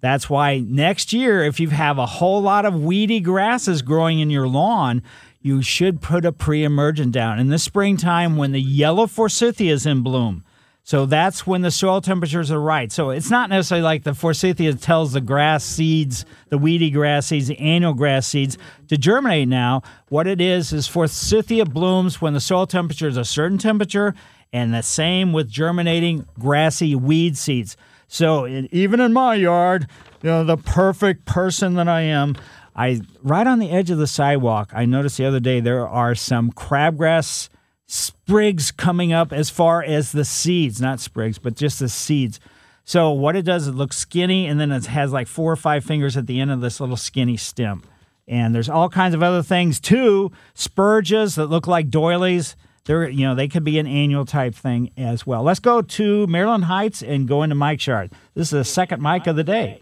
That's 0.00 0.30
why 0.30 0.60
next 0.60 1.12
year, 1.12 1.42
if 1.44 1.58
you 1.58 1.70
have 1.70 1.98
a 1.98 2.06
whole 2.06 2.40
lot 2.40 2.64
of 2.64 2.82
weedy 2.82 3.18
grasses 3.18 3.82
growing 3.82 4.20
in 4.20 4.30
your 4.30 4.46
lawn, 4.46 5.02
you 5.40 5.60
should 5.60 6.00
put 6.00 6.24
a 6.24 6.32
pre 6.32 6.62
emergent 6.62 7.12
down. 7.12 7.38
In 7.40 7.48
the 7.48 7.58
springtime, 7.58 8.36
when 8.36 8.52
the 8.52 8.62
yellow 8.62 9.06
forsythia 9.08 9.74
is 9.74 9.84
in 9.84 10.02
bloom, 10.02 10.44
so 10.86 11.06
that's 11.06 11.46
when 11.46 11.62
the 11.62 11.70
soil 11.70 12.02
temperatures 12.02 12.50
are 12.50 12.60
right. 12.60 12.92
So 12.92 13.08
it's 13.08 13.30
not 13.30 13.48
necessarily 13.48 13.82
like 13.82 14.04
the 14.04 14.12
forsythia 14.12 14.74
tells 14.74 15.14
the 15.14 15.22
grass 15.22 15.64
seeds, 15.64 16.26
the 16.50 16.58
weedy 16.58 16.90
grass 16.90 17.26
seeds, 17.26 17.48
the 17.48 17.58
annual 17.58 17.94
grass 17.94 18.28
seeds 18.28 18.58
to 18.88 18.98
germinate 18.98 19.48
now. 19.48 19.80
What 20.10 20.26
it 20.26 20.42
is 20.42 20.74
is 20.74 20.86
forsythia 20.86 21.64
blooms 21.64 22.20
when 22.20 22.34
the 22.34 22.40
soil 22.40 22.66
temperature 22.66 23.08
is 23.08 23.16
a 23.16 23.24
certain 23.24 23.56
temperature, 23.56 24.14
and 24.52 24.74
the 24.74 24.82
same 24.82 25.32
with 25.32 25.48
germinating 25.48 26.26
grassy 26.38 26.94
weed 26.94 27.38
seeds. 27.38 27.78
So 28.06 28.46
even 28.46 29.00
in 29.00 29.14
my 29.14 29.36
yard, 29.36 29.88
you 30.22 30.28
know, 30.28 30.44
the 30.44 30.58
perfect 30.58 31.24
person 31.24 31.74
that 31.74 31.88
I 31.88 32.02
am, 32.02 32.36
I 32.76 33.00
right 33.22 33.46
on 33.46 33.58
the 33.58 33.70
edge 33.70 33.88
of 33.88 33.96
the 33.96 34.06
sidewalk, 34.06 34.70
I 34.74 34.84
noticed 34.84 35.16
the 35.16 35.24
other 35.24 35.40
day 35.40 35.60
there 35.60 35.88
are 35.88 36.14
some 36.14 36.52
crabgrass 36.52 37.48
sprigs 37.86 38.70
coming 38.70 39.12
up 39.12 39.32
as 39.32 39.50
far 39.50 39.82
as 39.82 40.12
the 40.12 40.24
seeds, 40.24 40.80
not 40.80 41.00
sprigs, 41.00 41.38
but 41.38 41.54
just 41.54 41.78
the 41.78 41.88
seeds. 41.88 42.40
So 42.84 43.10
what 43.10 43.36
it 43.36 43.42
does, 43.42 43.66
it 43.66 43.74
looks 43.74 43.96
skinny, 43.96 44.46
and 44.46 44.60
then 44.60 44.70
it 44.70 44.86
has 44.86 45.12
like 45.12 45.26
four 45.26 45.50
or 45.50 45.56
five 45.56 45.84
fingers 45.84 46.16
at 46.16 46.26
the 46.26 46.40
end 46.40 46.50
of 46.50 46.60
this 46.60 46.80
little 46.80 46.96
skinny 46.96 47.36
stem. 47.36 47.82
And 48.26 48.54
there's 48.54 48.68
all 48.68 48.88
kinds 48.88 49.14
of 49.14 49.22
other 49.22 49.42
things 49.42 49.80
too. 49.80 50.32
Spurges 50.54 51.36
that 51.36 51.46
look 51.46 51.66
like 51.66 51.90
doilies. 51.90 52.56
They're 52.84 53.08
you 53.08 53.26
know 53.26 53.34
they 53.34 53.48
could 53.48 53.64
be 53.64 53.78
an 53.78 53.86
annual 53.86 54.26
type 54.26 54.54
thing 54.54 54.90
as 54.96 55.26
well. 55.26 55.42
Let's 55.42 55.60
go 55.60 55.80
to 55.80 56.26
Maryland 56.26 56.64
Heights 56.64 57.02
and 57.02 57.26
go 57.26 57.42
into 57.42 57.54
Mike 57.54 57.80
Shard. 57.80 58.12
This 58.34 58.48
is 58.48 58.50
the 58.50 58.64
second 58.64 59.00
Mike 59.00 59.26
of 59.26 59.36
the 59.36 59.44
day. 59.44 59.80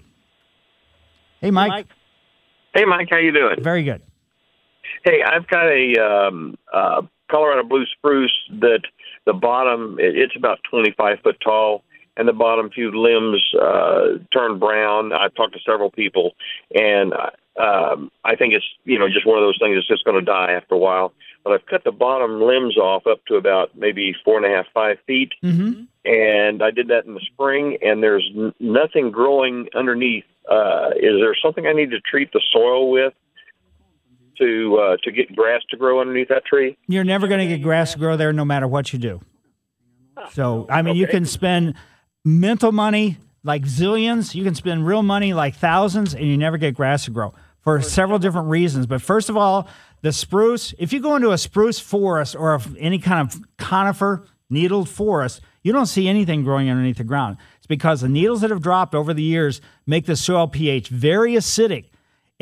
Hey, 1.41 1.51
Mike. 1.51 1.87
Hey, 2.73 2.85
Mike, 2.85 3.09
how 3.11 3.19
you 3.19 3.33
doing? 3.33 3.57
Very 3.61 3.83
good. 3.83 4.03
Hey, 5.05 5.23
I've 5.25 5.49
got 5.49 5.67
a 5.67 5.97
um, 5.99 6.57
uh, 6.73 7.03
Colorado 7.33 7.63
blue 7.65 7.87
spruce 7.87 8.37
that 8.61 8.83
the 9.25 9.33
bottom 9.33 9.97
it's 9.99 10.37
about 10.37 10.61
25 10.71 11.19
foot 11.25 11.37
tall, 11.43 11.83
and 12.17 12.29
the 12.29 12.33
bottom 12.35 12.71
few 12.71 12.91
limbs 12.93 13.43
uh, 13.61 14.19
turn 14.33 14.59
brown. 14.59 15.13
I've 15.13 15.35
talked 15.35 15.55
to 15.55 15.61
several 15.67 15.91
people, 15.91 16.35
and 16.75 17.15
um, 17.59 18.11
I 18.25 18.37
think 18.37 18.53
it's 18.53 18.67
you 18.85 18.99
know 18.99 19.09
just 19.09 19.27
one 19.27 19.39
of 19.39 19.43
those 19.45 19.59
things 19.61 19.77
that's 19.77 19.89
just 19.89 20.05
going 20.05 20.19
to 20.19 20.25
die 20.25 20.53
after 20.53 20.75
a 20.75 20.79
while. 20.79 21.13
But 21.45 21.55
I've 21.55 21.67
cut 21.67 21.83
the 21.85 21.91
bottom 21.91 22.41
limbs 22.41 22.77
off 22.77 23.07
up 23.07 23.25
to 23.27 23.35
about 23.35 23.77
maybe 23.77 24.15
four 24.25 24.37
and 24.37 24.47
a 24.47 24.51
half, 24.57 24.67
five 24.73 24.99
feet, 25.07 25.33
Mm-hmm. 25.43 25.83
and 26.05 26.63
I 26.63 26.71
did 26.71 26.89
that 26.89 27.05
in 27.07 27.15
the 27.15 27.21
spring, 27.33 27.79
and 27.83 28.03
there's 28.03 28.31
n- 28.37 28.55
nothing 28.61 29.11
growing 29.11 29.69
underneath. 29.75 30.25
Uh, 30.49 30.91
is 30.97 31.19
there 31.21 31.35
something 31.43 31.67
I 31.67 31.73
need 31.73 31.91
to 31.93 32.01
treat 32.01 32.33
the 32.33 32.41
soil 32.53 32.91
with 32.91 33.15
to 34.39 34.79
uh, 34.79 34.97
to 35.03 35.13
get 35.13 35.35
grass 35.35 35.61
to 35.71 35.77
grow 35.77 36.01
underneath 36.01 36.29
that 36.29 36.45
tree? 36.45 36.77
You're 36.89 37.05
never 37.05 37.29
going 37.29 37.47
to 37.47 37.57
get 37.57 37.63
grass 37.63 37.93
to 37.93 37.99
grow 37.99 38.17
there 38.17 38.33
no 38.33 38.45
matter 38.45 38.67
what 38.67 38.93
you 38.93 38.99
do. 38.99 39.21
So, 40.33 40.67
I 40.69 40.83
mean, 40.83 40.97
you 40.97 41.07
can 41.07 41.25
spend 41.25 41.75
mental 42.25 42.71
money 42.71 43.19
like 43.45 43.63
zillions, 43.65 44.35
you 44.35 44.45
can 44.45 44.55
spend 44.55 44.87
real 44.87 45.03
money 45.03 45.35
like 45.35 45.57
thousands, 45.57 46.15
and 46.15 46.25
you 46.25 46.37
never 46.37 46.59
get 46.59 46.75
grass 46.75 47.07
to 47.07 47.11
grow 47.11 47.35
for 47.61 47.81
several 47.81 48.19
different 48.19 48.49
reasons. 48.49 48.87
But 48.87 49.03
first 49.03 49.29
of 49.29 49.37
all, 49.37 49.69
the 50.03 50.13
spruce, 50.13 50.75
if 50.79 50.93
you 50.93 51.01
go 51.01 51.17
into 51.17 51.31
a 51.33 51.39
spruce 51.39 51.79
forest 51.79 52.37
or 52.37 52.61
any 52.79 52.99
kind 52.99 53.21
of 53.21 53.41
conifer, 53.57 54.25
needled 54.51 54.89
forest, 54.89 55.41
you 55.63 55.73
don't 55.73 55.87
see 55.87 56.09
anything 56.09 56.45
growing 56.45 56.69
underneath 56.69 56.99
the 56.99 57.05
ground. 57.05 57.37
It's 57.57 57.67
because 57.67 58.01
the 58.01 58.09
needles 58.09 58.41
that 58.43 58.51
have 58.51 58.63
dropped 58.63 58.95
over 58.95 59.15
the 59.15 59.23
years 59.23 59.61
make 59.87 60.07
the 60.07 60.17
soil 60.17 60.47
pH 60.47 60.89
very 60.89 61.35
acidic. 61.35 61.87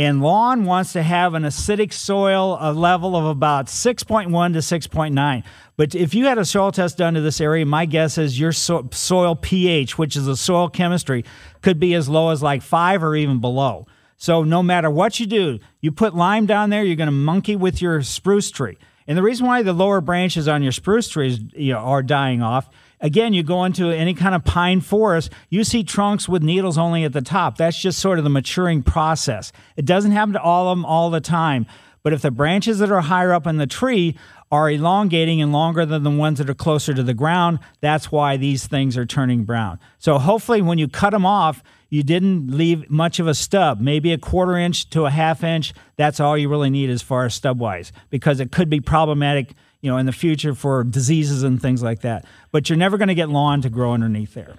And 0.00 0.22
lawn 0.22 0.64
wants 0.64 0.94
to 0.94 1.02
have 1.02 1.34
an 1.34 1.42
acidic 1.42 1.92
soil 1.92 2.56
a 2.58 2.72
level 2.72 3.14
of 3.14 3.26
about 3.26 3.66
6.1 3.66 4.54
to 4.54 4.60
6.9. 4.60 5.42
But 5.76 5.94
if 5.94 6.14
you 6.14 6.24
had 6.24 6.38
a 6.38 6.44
soil 6.46 6.72
test 6.72 6.96
done 6.96 7.12
to 7.12 7.20
this 7.20 7.38
area, 7.38 7.66
my 7.66 7.84
guess 7.84 8.16
is 8.16 8.40
your 8.40 8.52
so- 8.52 8.88
soil 8.92 9.36
pH, 9.36 9.98
which 9.98 10.16
is 10.16 10.24
the 10.24 10.38
soil 10.38 10.70
chemistry, 10.70 11.26
could 11.60 11.78
be 11.78 11.92
as 11.92 12.08
low 12.08 12.30
as 12.30 12.42
like 12.42 12.62
five 12.62 13.02
or 13.04 13.14
even 13.14 13.42
below. 13.42 13.86
So 14.16 14.42
no 14.42 14.62
matter 14.62 14.88
what 14.88 15.20
you 15.20 15.26
do, 15.26 15.58
you 15.82 15.92
put 15.92 16.16
lime 16.16 16.46
down 16.46 16.70
there, 16.70 16.82
you're 16.82 16.96
going 16.96 17.06
to 17.06 17.12
monkey 17.12 17.54
with 17.54 17.82
your 17.82 18.00
spruce 18.00 18.50
tree. 18.50 18.78
And 19.10 19.18
the 19.18 19.22
reason 19.22 19.46
why 19.46 19.62
the 19.62 19.72
lower 19.72 20.00
branches 20.00 20.46
on 20.46 20.62
your 20.62 20.70
spruce 20.70 21.08
trees 21.08 21.40
you 21.54 21.74
know, 21.74 21.80
are 21.80 22.02
dying 22.02 22.40
off 22.40 22.70
Again, 23.02 23.32
you 23.32 23.42
go 23.42 23.64
into 23.64 23.88
any 23.88 24.12
kind 24.12 24.34
of 24.34 24.44
pine 24.44 24.82
forest, 24.82 25.32
you 25.48 25.64
see 25.64 25.82
trunks 25.82 26.28
with 26.28 26.42
needles 26.42 26.76
only 26.76 27.04
at 27.04 27.14
the 27.14 27.22
top. 27.22 27.56
That's 27.56 27.80
just 27.80 27.98
sort 27.98 28.18
of 28.18 28.24
the 28.24 28.30
maturing 28.30 28.82
process. 28.82 29.52
It 29.76 29.86
doesn't 29.86 30.10
happen 30.10 30.34
to 30.34 30.42
all 30.42 30.68
of 30.68 30.76
them 30.76 30.84
all 30.84 31.08
the 31.08 31.20
time. 31.20 31.66
But 32.02 32.12
if 32.12 32.22
the 32.22 32.30
branches 32.30 32.78
that 32.78 32.90
are 32.90 33.00
higher 33.00 33.32
up 33.32 33.46
in 33.46 33.56
the 33.56 33.66
tree 33.66 34.16
are 34.52 34.70
elongating 34.70 35.40
and 35.40 35.52
longer 35.52 35.86
than 35.86 36.02
the 36.02 36.10
ones 36.10 36.38
that 36.38 36.50
are 36.50 36.54
closer 36.54 36.92
to 36.92 37.02
the 37.02 37.14
ground, 37.14 37.58
that's 37.80 38.12
why 38.12 38.36
these 38.36 38.66
things 38.66 38.98
are 38.98 39.06
turning 39.06 39.44
brown. 39.44 39.78
So 39.98 40.18
hopefully, 40.18 40.60
when 40.60 40.78
you 40.78 40.88
cut 40.88 41.10
them 41.10 41.24
off, 41.24 41.62
you 41.90 42.02
didn't 42.02 42.50
leave 42.50 42.88
much 42.88 43.18
of 43.18 43.26
a 43.26 43.34
stub, 43.34 43.80
maybe 43.80 44.12
a 44.12 44.18
quarter 44.18 44.56
inch 44.56 44.88
to 44.90 45.04
a 45.04 45.10
half 45.10 45.44
inch. 45.44 45.74
That's 45.96 46.20
all 46.20 46.38
you 46.38 46.48
really 46.48 46.70
need 46.70 46.88
as 46.88 47.02
far 47.02 47.26
as 47.26 47.34
stub 47.34 47.58
wise, 47.58 47.92
because 48.08 48.40
it 48.40 48.50
could 48.50 48.70
be 48.70 48.80
problematic, 48.80 49.54
you 49.80 49.90
know, 49.90 49.98
in 49.98 50.06
the 50.06 50.12
future 50.12 50.54
for 50.54 50.84
diseases 50.84 51.42
and 51.42 51.60
things 51.60 51.82
like 51.82 52.00
that. 52.00 52.24
But 52.52 52.70
you're 52.70 52.78
never 52.78 52.96
going 52.96 53.08
to 53.08 53.14
get 53.14 53.28
lawn 53.28 53.60
to 53.62 53.68
grow 53.68 53.92
underneath 53.92 54.34
there. 54.34 54.54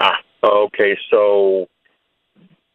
Ah, 0.00 0.18
okay. 0.44 0.98
So 1.10 1.68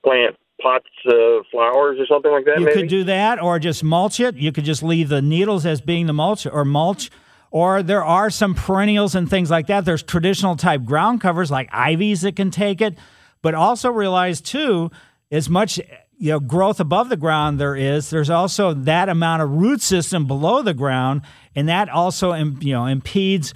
plant 0.04 0.38
pots 0.62 0.86
of 1.08 1.46
flowers 1.52 2.00
or 2.00 2.06
something 2.08 2.32
like 2.32 2.46
that. 2.46 2.60
You 2.60 2.66
maybe? 2.66 2.82
could 2.82 2.90
do 2.90 3.04
that, 3.04 3.42
or 3.42 3.60
just 3.60 3.84
mulch 3.84 4.20
it. 4.20 4.36
You 4.36 4.52
could 4.52 4.64
just 4.64 4.84
leave 4.84 5.10
the 5.10 5.22
needles 5.22 5.66
as 5.66 5.82
being 5.82 6.06
the 6.06 6.14
mulch, 6.14 6.46
or 6.46 6.64
mulch. 6.64 7.12
Or 7.54 7.84
there 7.84 8.04
are 8.04 8.30
some 8.30 8.56
perennials 8.56 9.14
and 9.14 9.30
things 9.30 9.52
like 9.52 9.68
that. 9.68 9.84
There's 9.84 10.04
traditional 10.04 10.56
type 10.56 10.86
ground 10.86 11.20
covers 11.20 11.52
like 11.52 11.68
ivies 11.74 12.22
that 12.22 12.38
can 12.38 12.50
take 12.50 12.80
it, 12.80 12.98
but 13.42 13.54
also 13.54 13.90
realize 13.90 14.42
too, 14.42 14.92
as 15.32 15.50
much 15.50 15.78
you 16.18 16.32
know 16.32 16.40
growth 16.40 16.80
above 16.80 17.10
the 17.10 17.18
ground 17.18 17.60
there 17.60 17.76
is, 17.76 18.10
there's 18.10 18.30
also 18.30 18.74
that 18.74 19.10
amount 19.10 19.42
of 19.42 19.50
root 19.52 19.82
system 19.82 20.28
below 20.28 20.62
the 20.62 20.74
ground, 20.74 21.22
and 21.56 21.68
that 21.70 21.90
also 21.90 22.34
you 22.34 22.74
know 22.74 22.86
impedes 22.86 23.54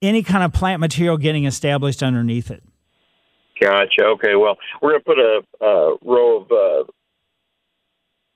any 0.00 0.22
kind 0.22 0.42
of 0.42 0.52
plant 0.52 0.80
material 0.80 1.16
getting 1.16 1.44
established 1.44 2.02
underneath 2.02 2.50
it. 2.50 2.62
Gotcha. 3.60 4.04
Okay. 4.04 4.34
Well, 4.34 4.56
we're 4.80 4.98
going 4.98 5.00
to 5.00 5.04
put 5.04 5.18
a, 5.18 5.64
a 5.64 5.96
row 6.02 6.38
of 6.40 6.50
uh, 6.50 6.90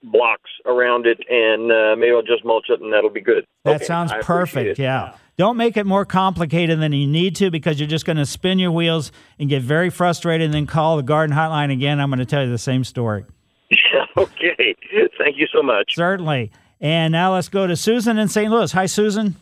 blocks 0.05 0.51
around 0.65 1.07
it, 1.07 1.19
and 1.29 1.73
uh, 1.73 1.97
maybe 1.97 2.13
I'll 2.13 2.23
just 2.23 2.45
mulch 2.45 2.67
it, 2.69 2.81
and 2.81 2.93
that'll 2.93 3.11
be 3.11 3.21
good. 3.21 3.45
That 3.65 3.77
Okay, 3.77 3.85
sounds 3.85 4.13
perfect. 4.21 4.79
Yeah. 4.79 5.17
Don't 5.39 5.59
make 5.59 5.77
it 5.77 5.85
more 5.85 6.07
complicated 6.07 6.81
than 6.81 6.93
you 6.93 7.07
need 7.07 7.37
to 7.37 7.51
because 7.51 7.79
you're 7.79 7.89
just 7.89 8.07
going 8.07 8.17
to 8.17 8.25
spin 8.25 8.59
your 8.59 8.73
wheels 8.73 9.13
and 9.39 9.51
get 9.51 9.63
very 9.63 9.91
frustrated 9.91 10.47
and 10.47 10.55
then 10.55 10.67
call 10.67 10.97
the 10.97 11.03
garden 11.03 11.37
hotline 11.37 11.71
again. 11.71 12.01
I'm 12.01 12.09
going 12.09 12.21
to 12.21 12.25
tell 12.25 12.43
you 12.43 12.51
the 12.51 12.57
same 12.57 12.85
story. 12.85 13.27
okay. 14.17 14.75
Thank 15.19 15.37
you 15.37 15.47
so 15.53 15.63
much. 15.63 15.95
Certainly. 15.95 16.53
And 16.81 17.13
now 17.13 17.35
let's 17.35 17.49
go 17.49 17.67
to 17.67 17.77
Susan 17.77 18.19
in 18.19 18.29
St. 18.29 18.51
Louis. 18.51 18.73
Hi, 18.73 18.87
Susan. 18.87 19.37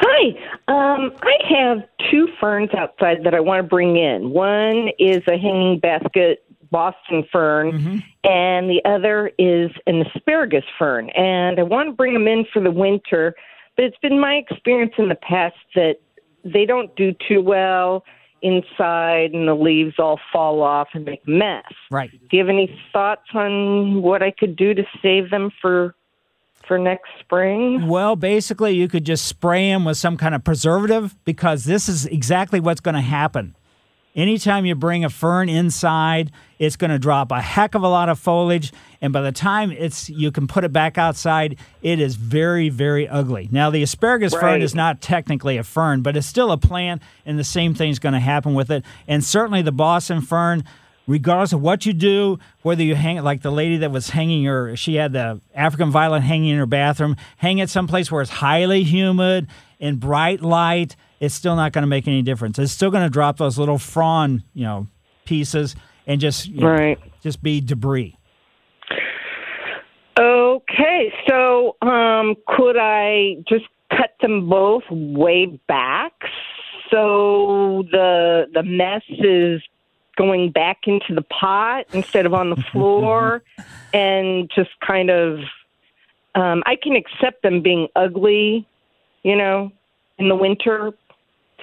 Hi. 0.00 0.28
Um, 0.68 1.12
I 1.22 1.34
have 1.48 1.78
two 2.10 2.28
ferns 2.40 2.70
outside 2.74 3.18
that 3.24 3.34
I 3.34 3.40
want 3.40 3.62
to 3.62 3.68
bring 3.68 3.96
in. 3.96 4.30
One 4.30 4.88
is 4.98 5.22
a 5.28 5.36
hanging 5.36 5.78
basket 5.78 6.44
Boston 6.70 7.24
fern, 7.32 8.02
and 8.24 8.68
the 8.68 8.82
other 8.84 9.30
is 9.38 9.70
an 9.86 10.02
asparagus 10.02 10.64
fern. 10.78 11.08
And 11.10 11.58
I 11.58 11.62
want 11.62 11.88
to 11.88 11.94
bring 11.94 12.12
them 12.12 12.28
in 12.28 12.44
for 12.52 12.62
the 12.62 12.70
winter, 12.70 13.34
but 13.78 13.84
it's 13.84 13.98
been 13.98 14.18
my 14.18 14.34
experience 14.34 14.94
in 14.98 15.08
the 15.08 15.14
past 15.14 15.54
that 15.76 16.00
they 16.42 16.66
don't 16.66 16.94
do 16.96 17.14
too 17.28 17.40
well 17.40 18.02
inside, 18.42 19.30
and 19.32 19.46
the 19.46 19.54
leaves 19.54 19.94
all 20.00 20.18
fall 20.32 20.62
off 20.62 20.88
and 20.94 21.04
make 21.04 21.22
a 21.28 21.30
mess. 21.30 21.62
Right. 21.88 22.10
Do 22.10 22.36
you 22.36 22.40
have 22.40 22.48
any 22.48 22.76
thoughts 22.92 23.28
on 23.34 24.02
what 24.02 24.20
I 24.20 24.32
could 24.32 24.56
do 24.56 24.74
to 24.74 24.82
save 25.00 25.30
them 25.30 25.52
for 25.62 25.94
for 26.66 26.76
next 26.76 27.08
spring? 27.20 27.86
Well, 27.86 28.16
basically, 28.16 28.72
you 28.72 28.88
could 28.88 29.04
just 29.04 29.26
spray 29.26 29.70
them 29.70 29.84
with 29.84 29.96
some 29.96 30.16
kind 30.16 30.34
of 30.34 30.42
preservative 30.42 31.14
because 31.24 31.64
this 31.64 31.88
is 31.88 32.04
exactly 32.06 32.58
what's 32.58 32.80
going 32.80 32.96
to 32.96 33.00
happen. 33.00 33.54
Anytime 34.18 34.66
you 34.66 34.74
bring 34.74 35.04
a 35.04 35.10
fern 35.10 35.48
inside, 35.48 36.32
it's 36.58 36.74
going 36.74 36.90
to 36.90 36.98
drop 36.98 37.30
a 37.30 37.40
heck 37.40 37.76
of 37.76 37.84
a 37.84 37.88
lot 37.88 38.08
of 38.08 38.18
foliage, 38.18 38.72
and 39.00 39.12
by 39.12 39.20
the 39.20 39.30
time 39.30 39.70
it's 39.70 40.10
you 40.10 40.32
can 40.32 40.48
put 40.48 40.64
it 40.64 40.72
back 40.72 40.98
outside, 40.98 41.56
it 41.82 42.00
is 42.00 42.16
very, 42.16 42.68
very 42.68 43.06
ugly. 43.06 43.48
Now, 43.52 43.70
the 43.70 43.80
asparagus 43.80 44.34
fern 44.34 44.60
is 44.60 44.74
not 44.74 45.00
technically 45.00 45.56
a 45.56 45.62
fern, 45.62 46.02
but 46.02 46.16
it's 46.16 46.26
still 46.26 46.50
a 46.50 46.58
plant, 46.58 47.00
and 47.24 47.38
the 47.38 47.44
same 47.44 47.74
thing's 47.74 48.00
going 48.00 48.14
to 48.14 48.18
happen 48.18 48.54
with 48.54 48.72
it. 48.72 48.84
And 49.06 49.22
certainly, 49.22 49.62
the 49.62 49.70
Boston 49.70 50.20
fern, 50.20 50.64
regardless 51.06 51.52
of 51.52 51.62
what 51.62 51.86
you 51.86 51.92
do, 51.92 52.40
whether 52.62 52.82
you 52.82 52.96
hang 52.96 53.18
it 53.18 53.22
like 53.22 53.42
the 53.42 53.52
lady 53.52 53.76
that 53.76 53.92
was 53.92 54.10
hanging 54.10 54.44
her, 54.46 54.74
she 54.74 54.96
had 54.96 55.12
the 55.12 55.40
African 55.54 55.92
violet 55.92 56.22
hanging 56.22 56.50
in 56.50 56.58
her 56.58 56.66
bathroom, 56.66 57.14
hang 57.36 57.58
it 57.58 57.70
someplace 57.70 58.10
where 58.10 58.22
it's 58.22 58.32
highly 58.32 58.82
humid 58.82 59.46
and 59.78 60.00
bright 60.00 60.42
light, 60.42 60.96
it's 61.20 61.34
still 61.34 61.56
not 61.56 61.72
going 61.72 61.82
to 61.82 61.88
make 61.88 62.06
any 62.06 62.22
difference. 62.22 62.58
It's 62.58 62.72
still 62.72 62.90
going 62.90 63.04
to 63.04 63.10
drop 63.10 63.38
those 63.38 63.58
little 63.58 63.78
frond, 63.78 64.42
you 64.54 64.64
know, 64.64 64.86
pieces 65.24 65.76
and 66.06 66.20
just 66.20 66.50
know, 66.50 66.96
just 67.22 67.42
be 67.42 67.60
debris. 67.60 68.16
Okay, 70.18 71.12
so 71.28 71.76
um, 71.82 72.34
could 72.46 72.76
I 72.76 73.36
just 73.48 73.66
cut 73.90 74.14
them 74.20 74.48
both 74.48 74.84
way 74.90 75.46
back 75.68 76.12
so 76.90 77.84
the 77.90 78.46
the 78.52 78.62
mess 78.62 79.02
is 79.10 79.62
going 80.16 80.50
back 80.50 80.80
into 80.86 81.14
the 81.14 81.22
pot 81.22 81.86
instead 81.92 82.26
of 82.26 82.34
on 82.34 82.50
the 82.50 82.56
floor, 82.72 83.42
and 83.92 84.50
just 84.54 84.70
kind 84.86 85.10
of 85.10 85.40
um, 86.34 86.62
I 86.66 86.76
can 86.76 86.96
accept 86.96 87.42
them 87.42 87.62
being 87.62 87.88
ugly, 87.96 88.66
you 89.22 89.36
know, 89.36 89.72
in 90.18 90.28
the 90.28 90.36
winter, 90.36 90.92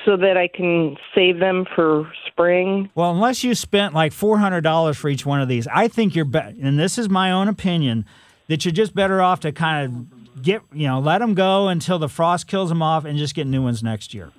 so 0.06 0.16
that 0.18 0.38
I 0.38 0.48
can 0.48 0.96
save 1.14 1.40
them 1.40 1.66
for 1.76 2.10
spring. 2.28 2.90
Well, 2.96 3.12
unless 3.12 3.44
you 3.44 3.56
spent 3.56 3.94
like 3.94 4.14
four 4.14 4.38
hundred 4.38 4.62
dollars 4.62 4.98
for 4.98 5.10
each 5.10 5.26
one 5.26 5.42
of 5.42 5.48
these, 5.48 5.68
I 5.68 5.88
think 5.88 6.16
you're 6.16 6.24
better. 6.26 6.56
And 6.62 6.80
this 6.80 6.98
is 6.98 7.10
my 7.10 7.32
own 7.32 7.48
opinion 7.48 8.06
that 8.48 8.64
you're 8.64 8.72
just 8.72 8.94
better 8.94 9.22
off 9.22 9.40
to 9.42 9.52
kind 9.52 9.86
of 9.86 10.42
get 10.42 10.62
you 10.72 10.88
know 10.88 11.00
let 11.00 11.20
them 11.20 11.34
go 11.34 11.68
until 11.68 11.98
the 11.98 12.10
frost 12.10 12.48
kills 12.48 12.70
them 12.70 12.82
off 12.82 13.06
and 13.06 13.18
just 13.18 13.34
get 13.36 13.48
new 13.48 13.64
ones 13.64 13.82
next 13.84 14.14
year. 14.14 14.32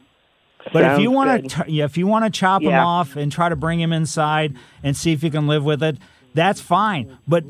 But 0.73 0.83
if 0.85 1.01
you 1.01 1.11
want 1.11 1.51
to, 1.51 1.65
yeah, 1.69 1.85
if 1.85 1.97
you 1.97 2.07
want 2.07 2.25
to 2.25 2.39
chop 2.39 2.63
them 2.63 2.75
off 2.75 3.15
and 3.17 3.31
try 3.31 3.49
to 3.49 3.57
bring 3.57 3.79
them 3.79 3.93
inside 3.93 4.57
and 4.83 4.97
see 4.97 5.13
if 5.13 5.23
you 5.23 5.31
can 5.31 5.47
live 5.47 5.65
with 5.65 5.83
it, 5.83 5.97
that's 6.37 6.61
fine. 6.61 7.17
But 7.27 7.43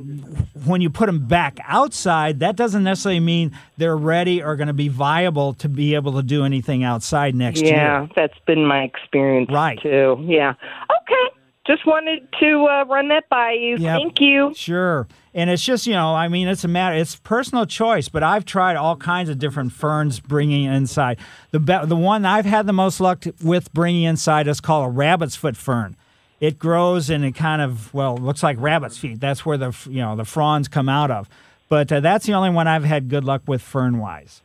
when 0.65 0.81
you 0.81 0.89
put 0.89 1.07
them 1.07 1.27
back 1.27 1.59
outside, 1.65 2.41
that 2.41 2.57
doesn't 2.57 2.85
necessarily 2.85 3.21
mean 3.21 3.57
they're 3.77 3.97
ready 3.97 4.43
or 4.43 4.57
going 4.57 4.69
to 4.69 4.73
be 4.73 4.89
viable 4.89 5.53
to 5.55 5.69
be 5.69 5.95
able 5.95 6.15
to 6.15 6.23
do 6.23 6.45
anything 6.45 6.85
outside 6.85 7.35
next 7.35 7.61
yeah, 7.61 7.67
year. 7.67 7.77
Yeah, 7.77 8.07
that's 8.17 8.39
been 8.47 8.65
my 8.65 8.83
experience 8.83 9.51
Right. 9.53 9.79
too. 9.83 10.17
Yeah. 10.27 10.51
Okay. 10.53 11.37
just 11.67 11.85
wanted 11.85 12.27
to 12.41 12.67
uh, 12.67 12.85
run 12.85 13.09
that 13.09 13.29
by 13.29 13.53
you. 13.53 13.77
Yep. 13.77 13.99
Thank 13.99 14.21
you. 14.21 14.53
Sure. 14.55 15.09
And 15.35 15.51
it's 15.51 15.65
just, 15.65 15.87
you 15.87 15.93
know, 15.93 16.15
I 16.15 16.29
mean, 16.29 16.47
it's 16.49 16.63
a 16.65 16.69
matter, 16.69 16.95
it's 16.97 17.17
personal 17.17 17.67
choice, 17.67 18.09
but 18.09 18.23
I've 18.23 18.45
tried 18.45 18.77
all 18.77 18.97
kinds 18.97 19.29
of 19.29 19.39
different 19.39 19.73
ferns 19.73 20.21
bringing 20.21 20.65
inside. 20.65 21.19
The, 21.51 21.59
be- 21.59 21.85
the 21.85 21.97
one 21.97 22.25
I've 22.25 22.47
had 22.47 22.67
the 22.67 22.73
most 22.73 23.01
luck 23.01 23.25
with 23.43 23.73
bringing 23.75 24.05
inside 24.05 24.47
is 24.47 24.61
called 24.61 24.87
a 24.87 24.91
rabbit's 24.91 25.35
foot 25.37 25.57
fern. 25.57 25.97
It 26.39 26.59
grows 26.59 27.09
and 27.09 27.25
it 27.25 27.33
kind 27.33 27.63
of, 27.63 27.93
well, 27.95 28.17
looks 28.17 28.43
like 28.43 28.59
rabbit's 28.61 28.99
feet. 28.99 29.21
That's 29.21 29.47
where 29.47 29.57
the, 29.57 29.77
you 29.89 30.01
know, 30.03 30.17
the 30.17 30.25
fronds 30.25 30.69
come 30.69 30.89
out 30.89 31.11
of. 31.11 31.29
But 31.69 31.91
uh, 31.91 32.01
that's 32.01 32.27
the 32.27 32.35
only 32.35 32.51
one 32.51 32.69
I've 32.69 32.85
had 32.85 33.09
good 33.09 33.25
luck 33.25 33.43
with 33.47 33.63
fern 33.63 33.99
wise. 33.99 34.43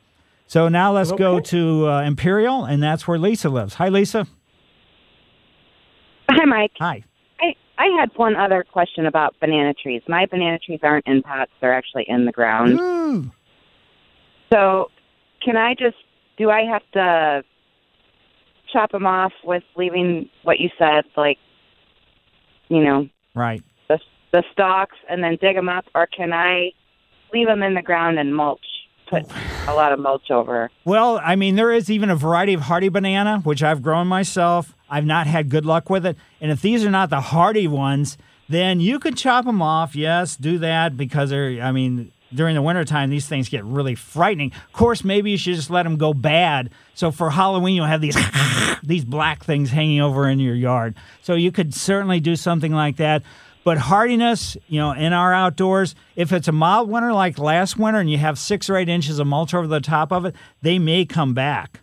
So 0.47 0.67
now 0.67 0.91
let's 0.91 1.11
go 1.11 1.39
to 1.39 1.87
uh, 1.87 2.01
Imperial, 2.01 2.65
and 2.65 2.81
that's 2.83 3.07
where 3.07 3.17
Lisa 3.17 3.49
lives. 3.49 3.75
Hi, 3.75 3.89
Lisa. 3.89 4.27
Hi, 6.29 6.45
Mike. 6.45 6.71
Hi. 6.79 7.03
I, 7.39 7.55
I 7.77 7.87
had 7.99 8.09
one 8.15 8.35
other 8.35 8.65
question 8.69 9.05
about 9.05 9.35
banana 9.39 9.73
trees. 9.73 10.01
My 10.07 10.25
banana 10.25 10.59
trees 10.59 10.79
aren't 10.83 11.07
in 11.07 11.21
pots, 11.21 11.51
they're 11.61 11.73
actually 11.73 12.05
in 12.07 12.25
the 12.25 12.31
ground. 12.31 13.31
So, 14.51 14.91
can 15.41 15.55
I 15.55 15.73
just, 15.73 15.95
do 16.37 16.49
I 16.49 16.63
have 16.63 16.83
to 16.93 17.43
chop 18.73 18.91
them 18.91 19.05
off 19.05 19.31
with 19.43 19.63
leaving 19.77 20.29
what 20.43 20.59
you 20.59 20.69
said, 20.77 21.05
like, 21.15 21.37
you 22.72 22.84
know, 22.84 23.09
Right. 23.36 23.61
the, 23.89 23.99
the 24.32 24.43
stalks 24.51 24.95
and 25.09 25.24
then 25.24 25.38
dig 25.41 25.55
them 25.55 25.69
up, 25.69 25.86
or 25.93 26.07
can 26.07 26.32
I 26.34 26.72
leave 27.34 27.47
them 27.47 27.61
in 27.63 27.74
the 27.76 27.82
ground 27.82 28.17
and 28.17 28.36
mulch? 28.36 28.65
Put 29.09 29.24
a 29.67 29.74
lot 29.74 29.91
of 29.91 29.99
mulch 29.99 30.32
over. 30.32 30.72
Well, 30.86 31.19
I 31.22 31.36
mean, 31.36 31.55
there 31.57 31.72
is 31.74 31.89
even 31.91 32.09
a 32.09 32.15
variety 32.15 32.53
of 32.53 32.61
hardy 32.61 32.88
banana, 32.88 33.39
which 33.43 33.61
I've 33.61 33.82
grown 33.82 34.07
myself. 34.07 34.74
I've 34.89 35.05
not 35.05 35.28
had 35.28 35.49
good 35.49 35.65
luck 35.65 35.89
with 35.89 36.05
it. 36.05 36.17
And 36.39 36.49
if 36.49 36.61
these 36.61 36.86
are 36.86 36.89
not 36.89 37.09
the 37.09 37.19
hardy 37.19 37.67
ones, 37.67 38.17
then 38.47 38.80
you 38.80 38.99
could 38.99 39.17
chop 39.17 39.43
them 39.45 39.61
off. 39.61 39.97
Yes, 39.97 40.38
do 40.38 40.57
that 40.59 40.95
because 40.95 41.30
they're, 41.30 41.61
I 41.61 41.74
mean, 41.74 42.13
during 42.34 42.55
the 42.55 42.61
wintertime, 42.61 43.09
these 43.09 43.27
things 43.27 43.49
get 43.49 43.63
really 43.63 43.95
frightening. 43.95 44.51
Of 44.67 44.73
course, 44.73 45.03
maybe 45.03 45.32
you 45.32 45.38
should 45.38 45.55
just 45.55 45.69
let 45.69 45.84
them 45.84 45.97
go 45.97 46.13
bad. 46.13 46.69
So 46.93 47.11
for 47.11 47.29
Halloween, 47.29 47.75
you'll 47.75 47.86
have 47.86 48.01
these 48.01 48.17
these 48.84 49.05
black 49.05 49.43
things 49.43 49.69
hanging 49.69 50.01
over 50.01 50.27
in 50.27 50.39
your 50.39 50.55
yard. 50.55 50.95
So 51.21 51.36
you 51.36 51.51
could 51.51 51.73
certainly 51.73 52.19
do 52.19 52.36
something 52.36 52.71
like 52.71 52.97
that. 52.97 53.23
But 53.63 53.77
hardiness, 53.77 54.57
you 54.67 54.79
know, 54.79 54.91
in 54.91 55.13
our 55.13 55.34
outdoors, 55.34 55.93
if 56.15 56.34
it's 56.34 56.47
a 56.47 56.51
mild 56.51 56.89
winter 56.89 57.13
like 57.13 57.38
last 57.38 57.77
winter 57.77 57.99
and 57.99 58.09
you 58.09 58.17
have 58.17 58.39
six 58.39 58.69
or 58.69 58.75
eight 58.75 58.89
inches 58.89 59.19
of 59.19 59.27
mulch 59.27 59.53
over 59.53 59.67
the 59.67 59.79
top 59.79 60.11
of 60.11 60.25
it, 60.25 60.36
they 60.63 60.79
may 60.79 61.05
come 61.05 61.36
back. 61.36 61.82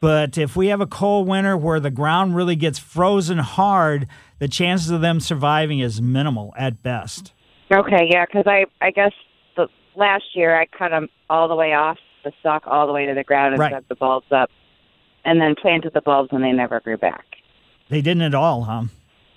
But 0.00 0.38
if 0.38 0.56
we 0.56 0.68
have 0.68 0.80
a 0.80 0.86
cold 0.86 1.26
winter 1.26 1.56
where 1.56 1.80
the 1.80 1.90
ground 1.90 2.34
really 2.34 2.56
gets 2.56 2.78
frozen 2.78 3.38
hard, 3.38 4.06
the 4.38 4.48
chances 4.48 4.90
of 4.90 5.00
them 5.00 5.20
surviving 5.20 5.80
is 5.80 6.00
minimal 6.00 6.54
at 6.56 6.82
best. 6.82 7.32
Okay, 7.70 8.08
yeah, 8.08 8.24
because 8.24 8.46
I, 8.46 8.64
I 8.80 8.90
guess 8.90 9.12
last 9.98 10.24
year 10.34 10.58
I 10.58 10.64
cut 10.66 10.90
them 10.90 11.08
all 11.28 11.48
the 11.48 11.54
way 11.56 11.74
off 11.74 11.98
the 12.24 12.32
stalk 12.40 12.64
all 12.66 12.86
the 12.86 12.92
way 12.92 13.06
to 13.06 13.14
the 13.14 13.24
ground 13.24 13.54
and 13.54 13.60
Right. 13.60 13.72
set 13.72 13.88
the 13.88 13.94
bulbs 13.94 14.26
up, 14.32 14.50
and 15.24 15.40
then 15.40 15.54
planted 15.54 15.92
the 15.92 16.00
bulbs 16.00 16.30
and 16.32 16.42
they 16.42 16.52
never 16.52 16.80
grew 16.80 16.96
back. 16.96 17.24
They 17.88 18.00
didn't 18.02 18.22
at 18.22 18.34
all, 18.34 18.62
huh? 18.64 18.84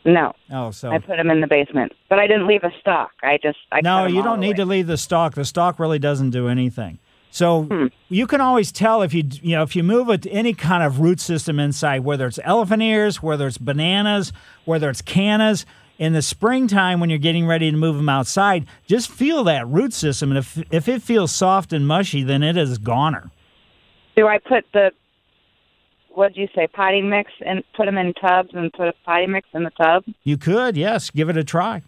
No. 0.04 0.34
Oh, 0.52 0.72
so 0.72 0.92
I 0.92 0.98
put 0.98 1.18
them 1.18 1.30
in 1.30 1.42
the 1.42 1.48
basement, 1.48 1.92
but 2.10 2.18
I 2.18 2.26
didn't 2.28 2.48
leave 2.48 2.64
a 2.64 2.72
stalk. 2.80 3.12
I 3.24 3.38
just 3.42 3.60
I 3.72 3.82
no, 3.82 4.06
you 4.08 4.24
don't 4.24 4.40
need 4.40 4.56
to 4.56 4.66
leave 4.66 4.88
the 4.88 4.98
stalk. 4.98 5.36
The 5.36 5.46
stalk 5.46 5.80
really 5.80 6.00
doesn't 6.00 6.32
do 6.32 6.48
anything. 6.48 6.98
So 7.30 7.64
Hmm. 7.64 7.86
you 8.10 8.26
can 8.28 8.42
always 8.42 8.72
tell 8.72 9.04
if 9.04 9.14
you 9.14 9.24
you 9.42 9.56
know 9.56 9.62
if 9.64 9.76
you 9.76 9.84
move 9.84 10.10
it 10.10 10.26
any 10.32 10.54
kind 10.54 10.84
of 10.84 11.00
root 11.00 11.20
system 11.20 11.60
inside, 11.60 12.00
whether 12.04 12.26
it's 12.26 12.40
elephant 12.44 12.82
ears, 12.82 13.22
whether 13.22 13.46
it's 13.48 13.60
bananas, 13.60 14.34
whether 14.66 14.90
it's 14.90 15.02
cannas. 15.04 15.66
In 16.02 16.14
the 16.14 16.24
springtime, 16.24 17.00
when 17.00 17.12
you're 17.12 17.20
getting 17.20 17.46
ready 17.46 17.70
to 17.70 17.78
move 17.78 17.96
them 17.96 18.10
outside, 18.10 18.66
just 18.88 19.12
feel 19.12 19.44
that 19.44 19.68
root 19.68 19.94
system, 19.94 20.32
and 20.32 20.40
if 20.40 20.58
if 20.72 20.88
it 20.88 21.04
feels 21.04 21.32
soft 21.32 21.72
and 21.72 21.86
mushy, 21.88 22.24
then 22.24 22.42
it 22.42 22.58
is 22.58 22.80
goner. 22.80 23.30
Do 24.16 24.28
I 24.28 24.40
put 24.40 24.66
the 24.74 24.94
what 26.10 26.34
did 26.34 26.38
you 26.42 26.48
say 26.56 26.66
potting 26.66 27.08
mix 27.08 27.32
and 27.46 27.64
put 27.78 27.86
them 27.86 28.00
in 28.00 28.16
tubs 28.16 28.50
and 28.56 28.74
put 28.74 28.88
a 28.88 28.94
potting 29.06 29.32
mix 29.32 29.48
in 29.54 29.64
the 29.64 29.70
tub 29.70 30.04
You 30.24 30.38
could, 30.38 30.76
yes, 30.76 31.12
give 31.12 31.30
it 31.30 31.38
a 31.38 31.44
try. 31.44 31.84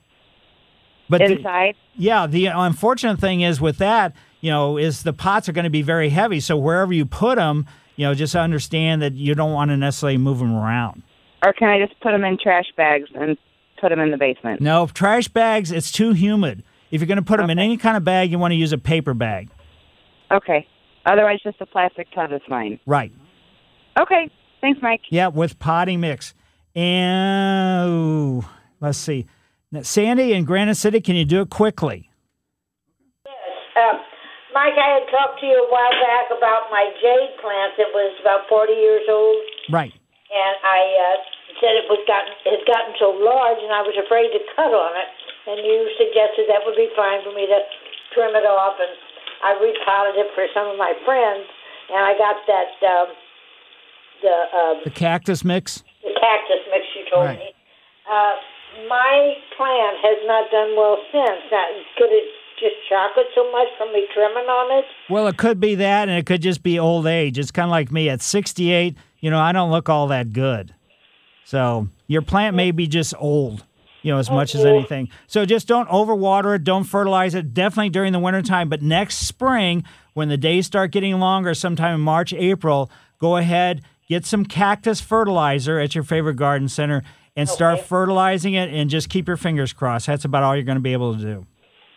But 1.09 1.17
the- 1.17 1.37
inside? 1.37 1.73
Yeah, 1.95 2.27
the 2.27 2.45
unfortunate 2.45 3.19
thing 3.19 3.41
is 3.41 3.59
with 3.59 3.79
that, 3.79 4.15
you 4.41 4.51
know, 4.51 4.77
is 4.77 5.01
the 5.01 5.13
pots 5.13 5.49
are 5.49 5.53
going 5.53 5.63
to 5.63 5.71
be 5.71 5.81
very 5.81 6.09
heavy. 6.09 6.39
So 6.39 6.55
wherever 6.55 6.93
you 6.93 7.07
put 7.07 7.37
them, 7.37 7.65
you 7.95 8.05
know, 8.05 8.13
just 8.13 8.35
understand 8.35 9.01
that 9.01 9.13
you 9.13 9.33
don't 9.33 9.53
want 9.53 9.69
to 9.71 9.77
necessarily 9.77 10.19
move 10.19 10.37
them 10.37 10.53
around. 10.53 11.01
or 11.43 11.51
can 11.51 11.67
I 11.69 11.79
just 11.83 11.99
put 11.99 12.11
them 12.11 12.23
in 12.23 12.37
trash 12.37 12.67
bags 12.77 13.09
and 13.15 13.37
put 13.83 13.89
them 13.89 13.99
in 13.99 14.11
the 14.11 14.17
basement? 14.17 14.61
No, 14.61 14.87
trash 14.87 15.27
bags, 15.27 15.69
it's 15.71 15.91
too 15.91 16.13
humid. 16.13 16.63
If 16.89 17.01
you're 17.01 17.07
going 17.07 17.17
to 17.17 17.21
put 17.21 17.37
them 17.37 17.49
in 17.49 17.59
any 17.59 17.75
kind 17.75 17.97
of 17.97 18.05
bag, 18.05 18.31
you 18.31 18.39
want 18.39 18.51
to 18.53 18.55
use 18.55 18.71
a 18.71 18.77
paper 18.77 19.13
bag. 19.13 19.49
Okay. 20.31 20.65
Otherwise, 21.05 21.39
just 21.43 21.59
a 21.59 21.65
plastic 21.65 22.07
tub 22.15 22.31
is 22.31 22.39
fine. 22.47 22.79
Right. 22.85 23.11
Okay. 23.99 24.29
Thanks, 24.61 24.79
Mike. 24.81 25.01
Yeah, 25.09 25.27
with 25.27 25.59
potting 25.59 25.99
mix. 25.99 26.33
And 26.75 27.89
ooh, 27.89 28.45
let's 28.79 28.97
see. 28.97 29.25
Now, 29.71 29.81
Sandy 29.81 30.31
in 30.31 30.45
Granite 30.45 30.75
City, 30.75 31.01
can 31.01 31.15
you 31.17 31.25
do 31.25 31.41
it 31.41 31.49
quickly? 31.49 32.09
Uh, 33.25 33.97
Mike, 34.53 34.77
I 34.79 34.99
had 35.01 35.11
talked 35.11 35.41
to 35.41 35.45
you 35.45 35.57
a 35.59 35.71
while 35.71 35.91
back 35.99 36.31
about 36.37 36.71
my 36.71 36.89
jade 37.01 37.35
plant 37.41 37.73
that 37.77 37.89
was 37.93 38.15
about 38.21 38.47
40 38.47 38.71
years 38.71 39.01
old, 39.09 39.37
Right. 39.69 39.91
and 39.91 40.55
I 40.63 40.79
uh, 41.03 41.17
said 41.63 41.79
it 41.79 41.87
was 41.87 42.03
gotten 42.03 42.35
had 42.43 42.59
gotten 42.67 42.91
so 42.99 43.15
large, 43.15 43.63
and 43.63 43.71
I 43.71 43.79
was 43.87 43.95
afraid 43.95 44.35
to 44.35 44.41
cut 44.59 44.75
on 44.75 44.91
it. 44.99 45.07
And 45.47 45.63
you 45.63 45.87
suggested 45.95 46.51
that 46.51 46.63
would 46.67 46.75
be 46.75 46.91
fine 46.95 47.23
for 47.23 47.31
me 47.31 47.47
to 47.47 47.59
trim 48.11 48.35
it 48.35 48.43
off, 48.43 48.75
and 48.83 48.91
I 49.43 49.55
repotted 49.63 50.19
it 50.19 50.27
for 50.35 50.43
some 50.51 50.67
of 50.67 50.75
my 50.75 50.91
friends, 51.07 51.47
and 51.91 52.03
I 52.03 52.15
got 52.19 52.43
that 52.51 52.69
um, 52.83 53.07
the 54.21 54.35
uh, 54.51 54.73
The 54.83 54.91
cactus 54.91 55.43
mix? 55.43 55.83
the 56.03 56.11
cactus 56.19 56.63
mix 56.71 56.83
you 56.95 57.03
told 57.11 57.25
Right. 57.31 57.39
me. 57.39 57.49
Uh, 58.09 58.35
my 58.87 59.35
plant 59.55 59.95
has 60.03 60.17
not 60.27 60.51
done 60.51 60.75
well 60.75 60.97
since. 61.11 61.41
Now, 61.51 61.65
could 61.97 62.11
it 62.11 62.23
just 62.59 62.75
shock 62.89 63.11
it 63.17 63.27
so 63.35 63.49
much 63.51 63.67
from 63.77 63.91
me 63.93 64.07
trimming 64.13 64.47
on 64.49 64.79
it? 64.79 64.85
Well, 65.09 65.27
it 65.27 65.37
could 65.37 65.59
be 65.59 65.75
that, 65.75 66.07
and 66.09 66.17
it 66.17 66.25
could 66.25 66.41
just 66.41 66.63
be 66.63 66.79
old 66.79 67.05
age. 67.07 67.37
It's 67.37 67.51
kind 67.51 67.65
of 67.67 67.71
like 67.71 67.91
me 67.91 68.09
at 68.09 68.21
68. 68.21 68.95
You 69.19 69.29
know, 69.29 69.39
I 69.39 69.51
don't 69.51 69.71
look 69.71 69.89
all 69.89 70.07
that 70.07 70.33
good. 70.33 70.73
So 71.45 71.89
your 72.07 72.21
plant 72.21 72.55
may 72.55 72.71
be 72.71 72.87
just 72.87 73.13
old, 73.17 73.65
you 74.01 74.11
know, 74.11 74.19
as 74.19 74.29
much 74.29 74.55
as 74.55 74.61
mm-hmm. 74.61 74.75
anything. 74.75 75.09
So 75.27 75.45
just 75.45 75.67
don't 75.67 75.89
overwater 75.89 76.55
it. 76.55 76.63
Don't 76.63 76.83
fertilize 76.83 77.35
it. 77.35 77.53
Definitely 77.53 77.89
during 77.89 78.13
the 78.13 78.19
wintertime. 78.19 78.69
But 78.69 78.81
next 78.81 79.17
spring, 79.27 79.83
when 80.13 80.29
the 80.29 80.37
days 80.37 80.65
start 80.65 80.91
getting 80.91 81.19
longer, 81.19 81.53
sometime 81.53 81.95
in 81.95 82.01
March, 82.01 82.33
April, 82.33 82.89
go 83.19 83.37
ahead, 83.37 83.81
get 84.07 84.25
some 84.25 84.45
cactus 84.45 85.01
fertilizer 85.01 85.79
at 85.79 85.95
your 85.95 86.03
favorite 86.03 86.35
garden 86.35 86.69
center 86.69 87.03
and 87.35 87.49
start 87.49 87.81
fertilizing 87.81 88.53
it 88.53 88.69
and 88.69 88.89
just 88.89 89.09
keep 89.09 89.27
your 89.27 89.37
fingers 89.37 89.73
crossed. 89.73 90.07
That's 90.07 90.25
about 90.25 90.43
all 90.43 90.55
you're 90.55 90.65
going 90.65 90.77
to 90.77 90.81
be 90.81 90.93
able 90.93 91.15
to 91.15 91.21
do. 91.21 91.47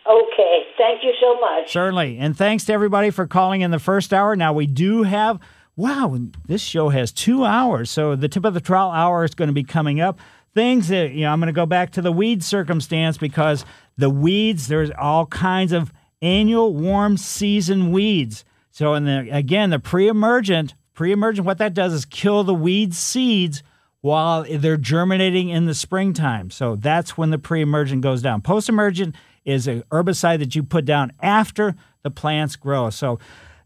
Okay, 0.09 0.63
thank 0.77 1.03
you 1.03 1.13
so 1.21 1.39
much. 1.39 1.71
Certainly. 1.71 2.17
And 2.17 2.35
thanks 2.35 2.65
to 2.65 2.73
everybody 2.73 3.11
for 3.11 3.27
calling 3.27 3.61
in 3.61 3.71
the 3.71 3.79
first 3.79 4.13
hour. 4.13 4.35
Now, 4.35 4.53
we 4.53 4.65
do 4.65 5.03
have, 5.03 5.39
wow, 5.77 6.17
this 6.47 6.61
show 6.61 6.89
has 6.89 7.11
two 7.11 7.45
hours. 7.45 7.89
So 7.89 8.15
the 8.15 8.27
tip 8.27 8.43
of 8.43 8.53
the 8.53 8.59
trowel 8.59 8.91
hour 8.91 9.23
is 9.23 9.35
going 9.35 9.47
to 9.47 9.53
be 9.53 9.63
coming 9.63 10.01
up. 10.01 10.19
Things 10.53 10.87
that, 10.87 11.11
you 11.11 11.21
know, 11.21 11.31
I'm 11.31 11.39
going 11.39 11.47
to 11.47 11.53
go 11.53 11.67
back 11.67 11.91
to 11.91 12.01
the 12.01 12.11
weed 12.11 12.43
circumstance 12.43 13.17
because 13.17 13.63
the 13.95 14.09
weeds, 14.09 14.67
there's 14.67 14.89
all 14.97 15.27
kinds 15.27 15.71
of 15.71 15.93
annual 16.21 16.73
warm 16.73 17.15
season 17.15 17.91
weeds. 17.91 18.43
So, 18.71 18.95
in 18.95 19.05
the, 19.05 19.27
again, 19.31 19.69
the 19.69 19.79
pre 19.79 20.07
emergent, 20.07 20.73
pre 20.95 21.11
emergent, 21.11 21.45
what 21.45 21.59
that 21.59 21.75
does 21.75 21.93
is 21.93 22.05
kill 22.05 22.43
the 22.43 22.55
weed 22.55 22.95
seeds 22.95 23.61
while 24.01 24.45
they're 24.49 24.77
germinating 24.77 25.49
in 25.49 25.65
the 25.65 25.73
springtime. 25.73 26.49
So 26.49 26.75
that's 26.75 27.17
when 27.17 27.29
the 27.29 27.37
pre 27.37 27.61
emergent 27.61 28.01
goes 28.01 28.21
down. 28.21 28.41
Post 28.41 28.69
emergent 28.69 29.15
is 29.45 29.67
a 29.67 29.81
herbicide 29.91 30.39
that 30.39 30.55
you 30.55 30.63
put 30.63 30.85
down 30.85 31.11
after 31.21 31.75
the 32.03 32.11
plants 32.11 32.55
grow. 32.55 32.89
So, 32.89 33.19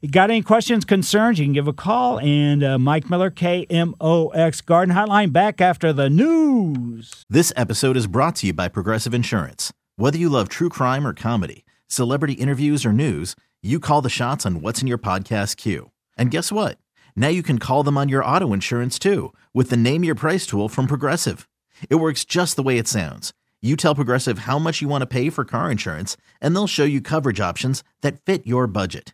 got 0.09 0.31
any 0.31 0.41
questions, 0.41 0.83
concerns, 0.83 1.37
you 1.37 1.45
can 1.45 1.53
give 1.53 1.67
a 1.67 1.73
call. 1.73 2.19
And 2.19 2.63
uh, 2.63 2.79
Mike 2.79 3.09
Miller, 3.09 3.29
KMOX 3.29 4.65
Garden 4.65 4.95
Hotline, 4.95 5.31
back 5.31 5.61
after 5.61 5.93
the 5.93 6.09
news. 6.09 7.25
This 7.29 7.53
episode 7.55 7.95
is 7.95 8.07
brought 8.07 8.35
to 8.37 8.47
you 8.47 8.53
by 8.53 8.67
Progressive 8.67 9.13
Insurance. 9.13 9.71
Whether 9.97 10.17
you 10.17 10.29
love 10.29 10.49
true 10.49 10.69
crime 10.69 11.05
or 11.05 11.13
comedy, 11.13 11.65
celebrity 11.87 12.33
interviews 12.33 12.85
or 12.85 12.93
news, 12.93 13.35
you 13.61 13.79
call 13.79 14.01
the 14.01 14.09
shots 14.09 14.45
on 14.45 14.61
what's 14.61 14.81
in 14.81 14.87
your 14.87 14.97
podcast 14.97 15.57
queue. 15.57 15.91
And 16.17 16.31
guess 16.31 16.51
what? 16.51 16.79
Now 17.15 17.27
you 17.27 17.43
can 17.43 17.59
call 17.59 17.83
them 17.83 17.97
on 17.97 18.09
your 18.09 18.25
auto 18.25 18.53
insurance 18.53 18.97
too 18.97 19.33
with 19.53 19.69
the 19.69 19.77
Name 19.77 20.03
Your 20.03 20.15
Price 20.15 20.47
tool 20.47 20.67
from 20.67 20.87
Progressive. 20.87 21.47
It 21.89 21.95
works 21.95 22.25
just 22.25 22.55
the 22.55 22.63
way 22.63 22.77
it 22.77 22.87
sounds. 22.87 23.33
You 23.61 23.75
tell 23.75 23.93
Progressive 23.93 24.39
how 24.39 24.57
much 24.57 24.81
you 24.81 24.87
want 24.87 25.03
to 25.03 25.07
pay 25.07 25.29
for 25.29 25.45
car 25.45 25.69
insurance, 25.69 26.17
and 26.41 26.55
they'll 26.55 26.65
show 26.65 26.83
you 26.83 26.99
coverage 26.99 27.39
options 27.39 27.83
that 28.01 28.19
fit 28.25 28.47
your 28.47 28.65
budget. 28.65 29.13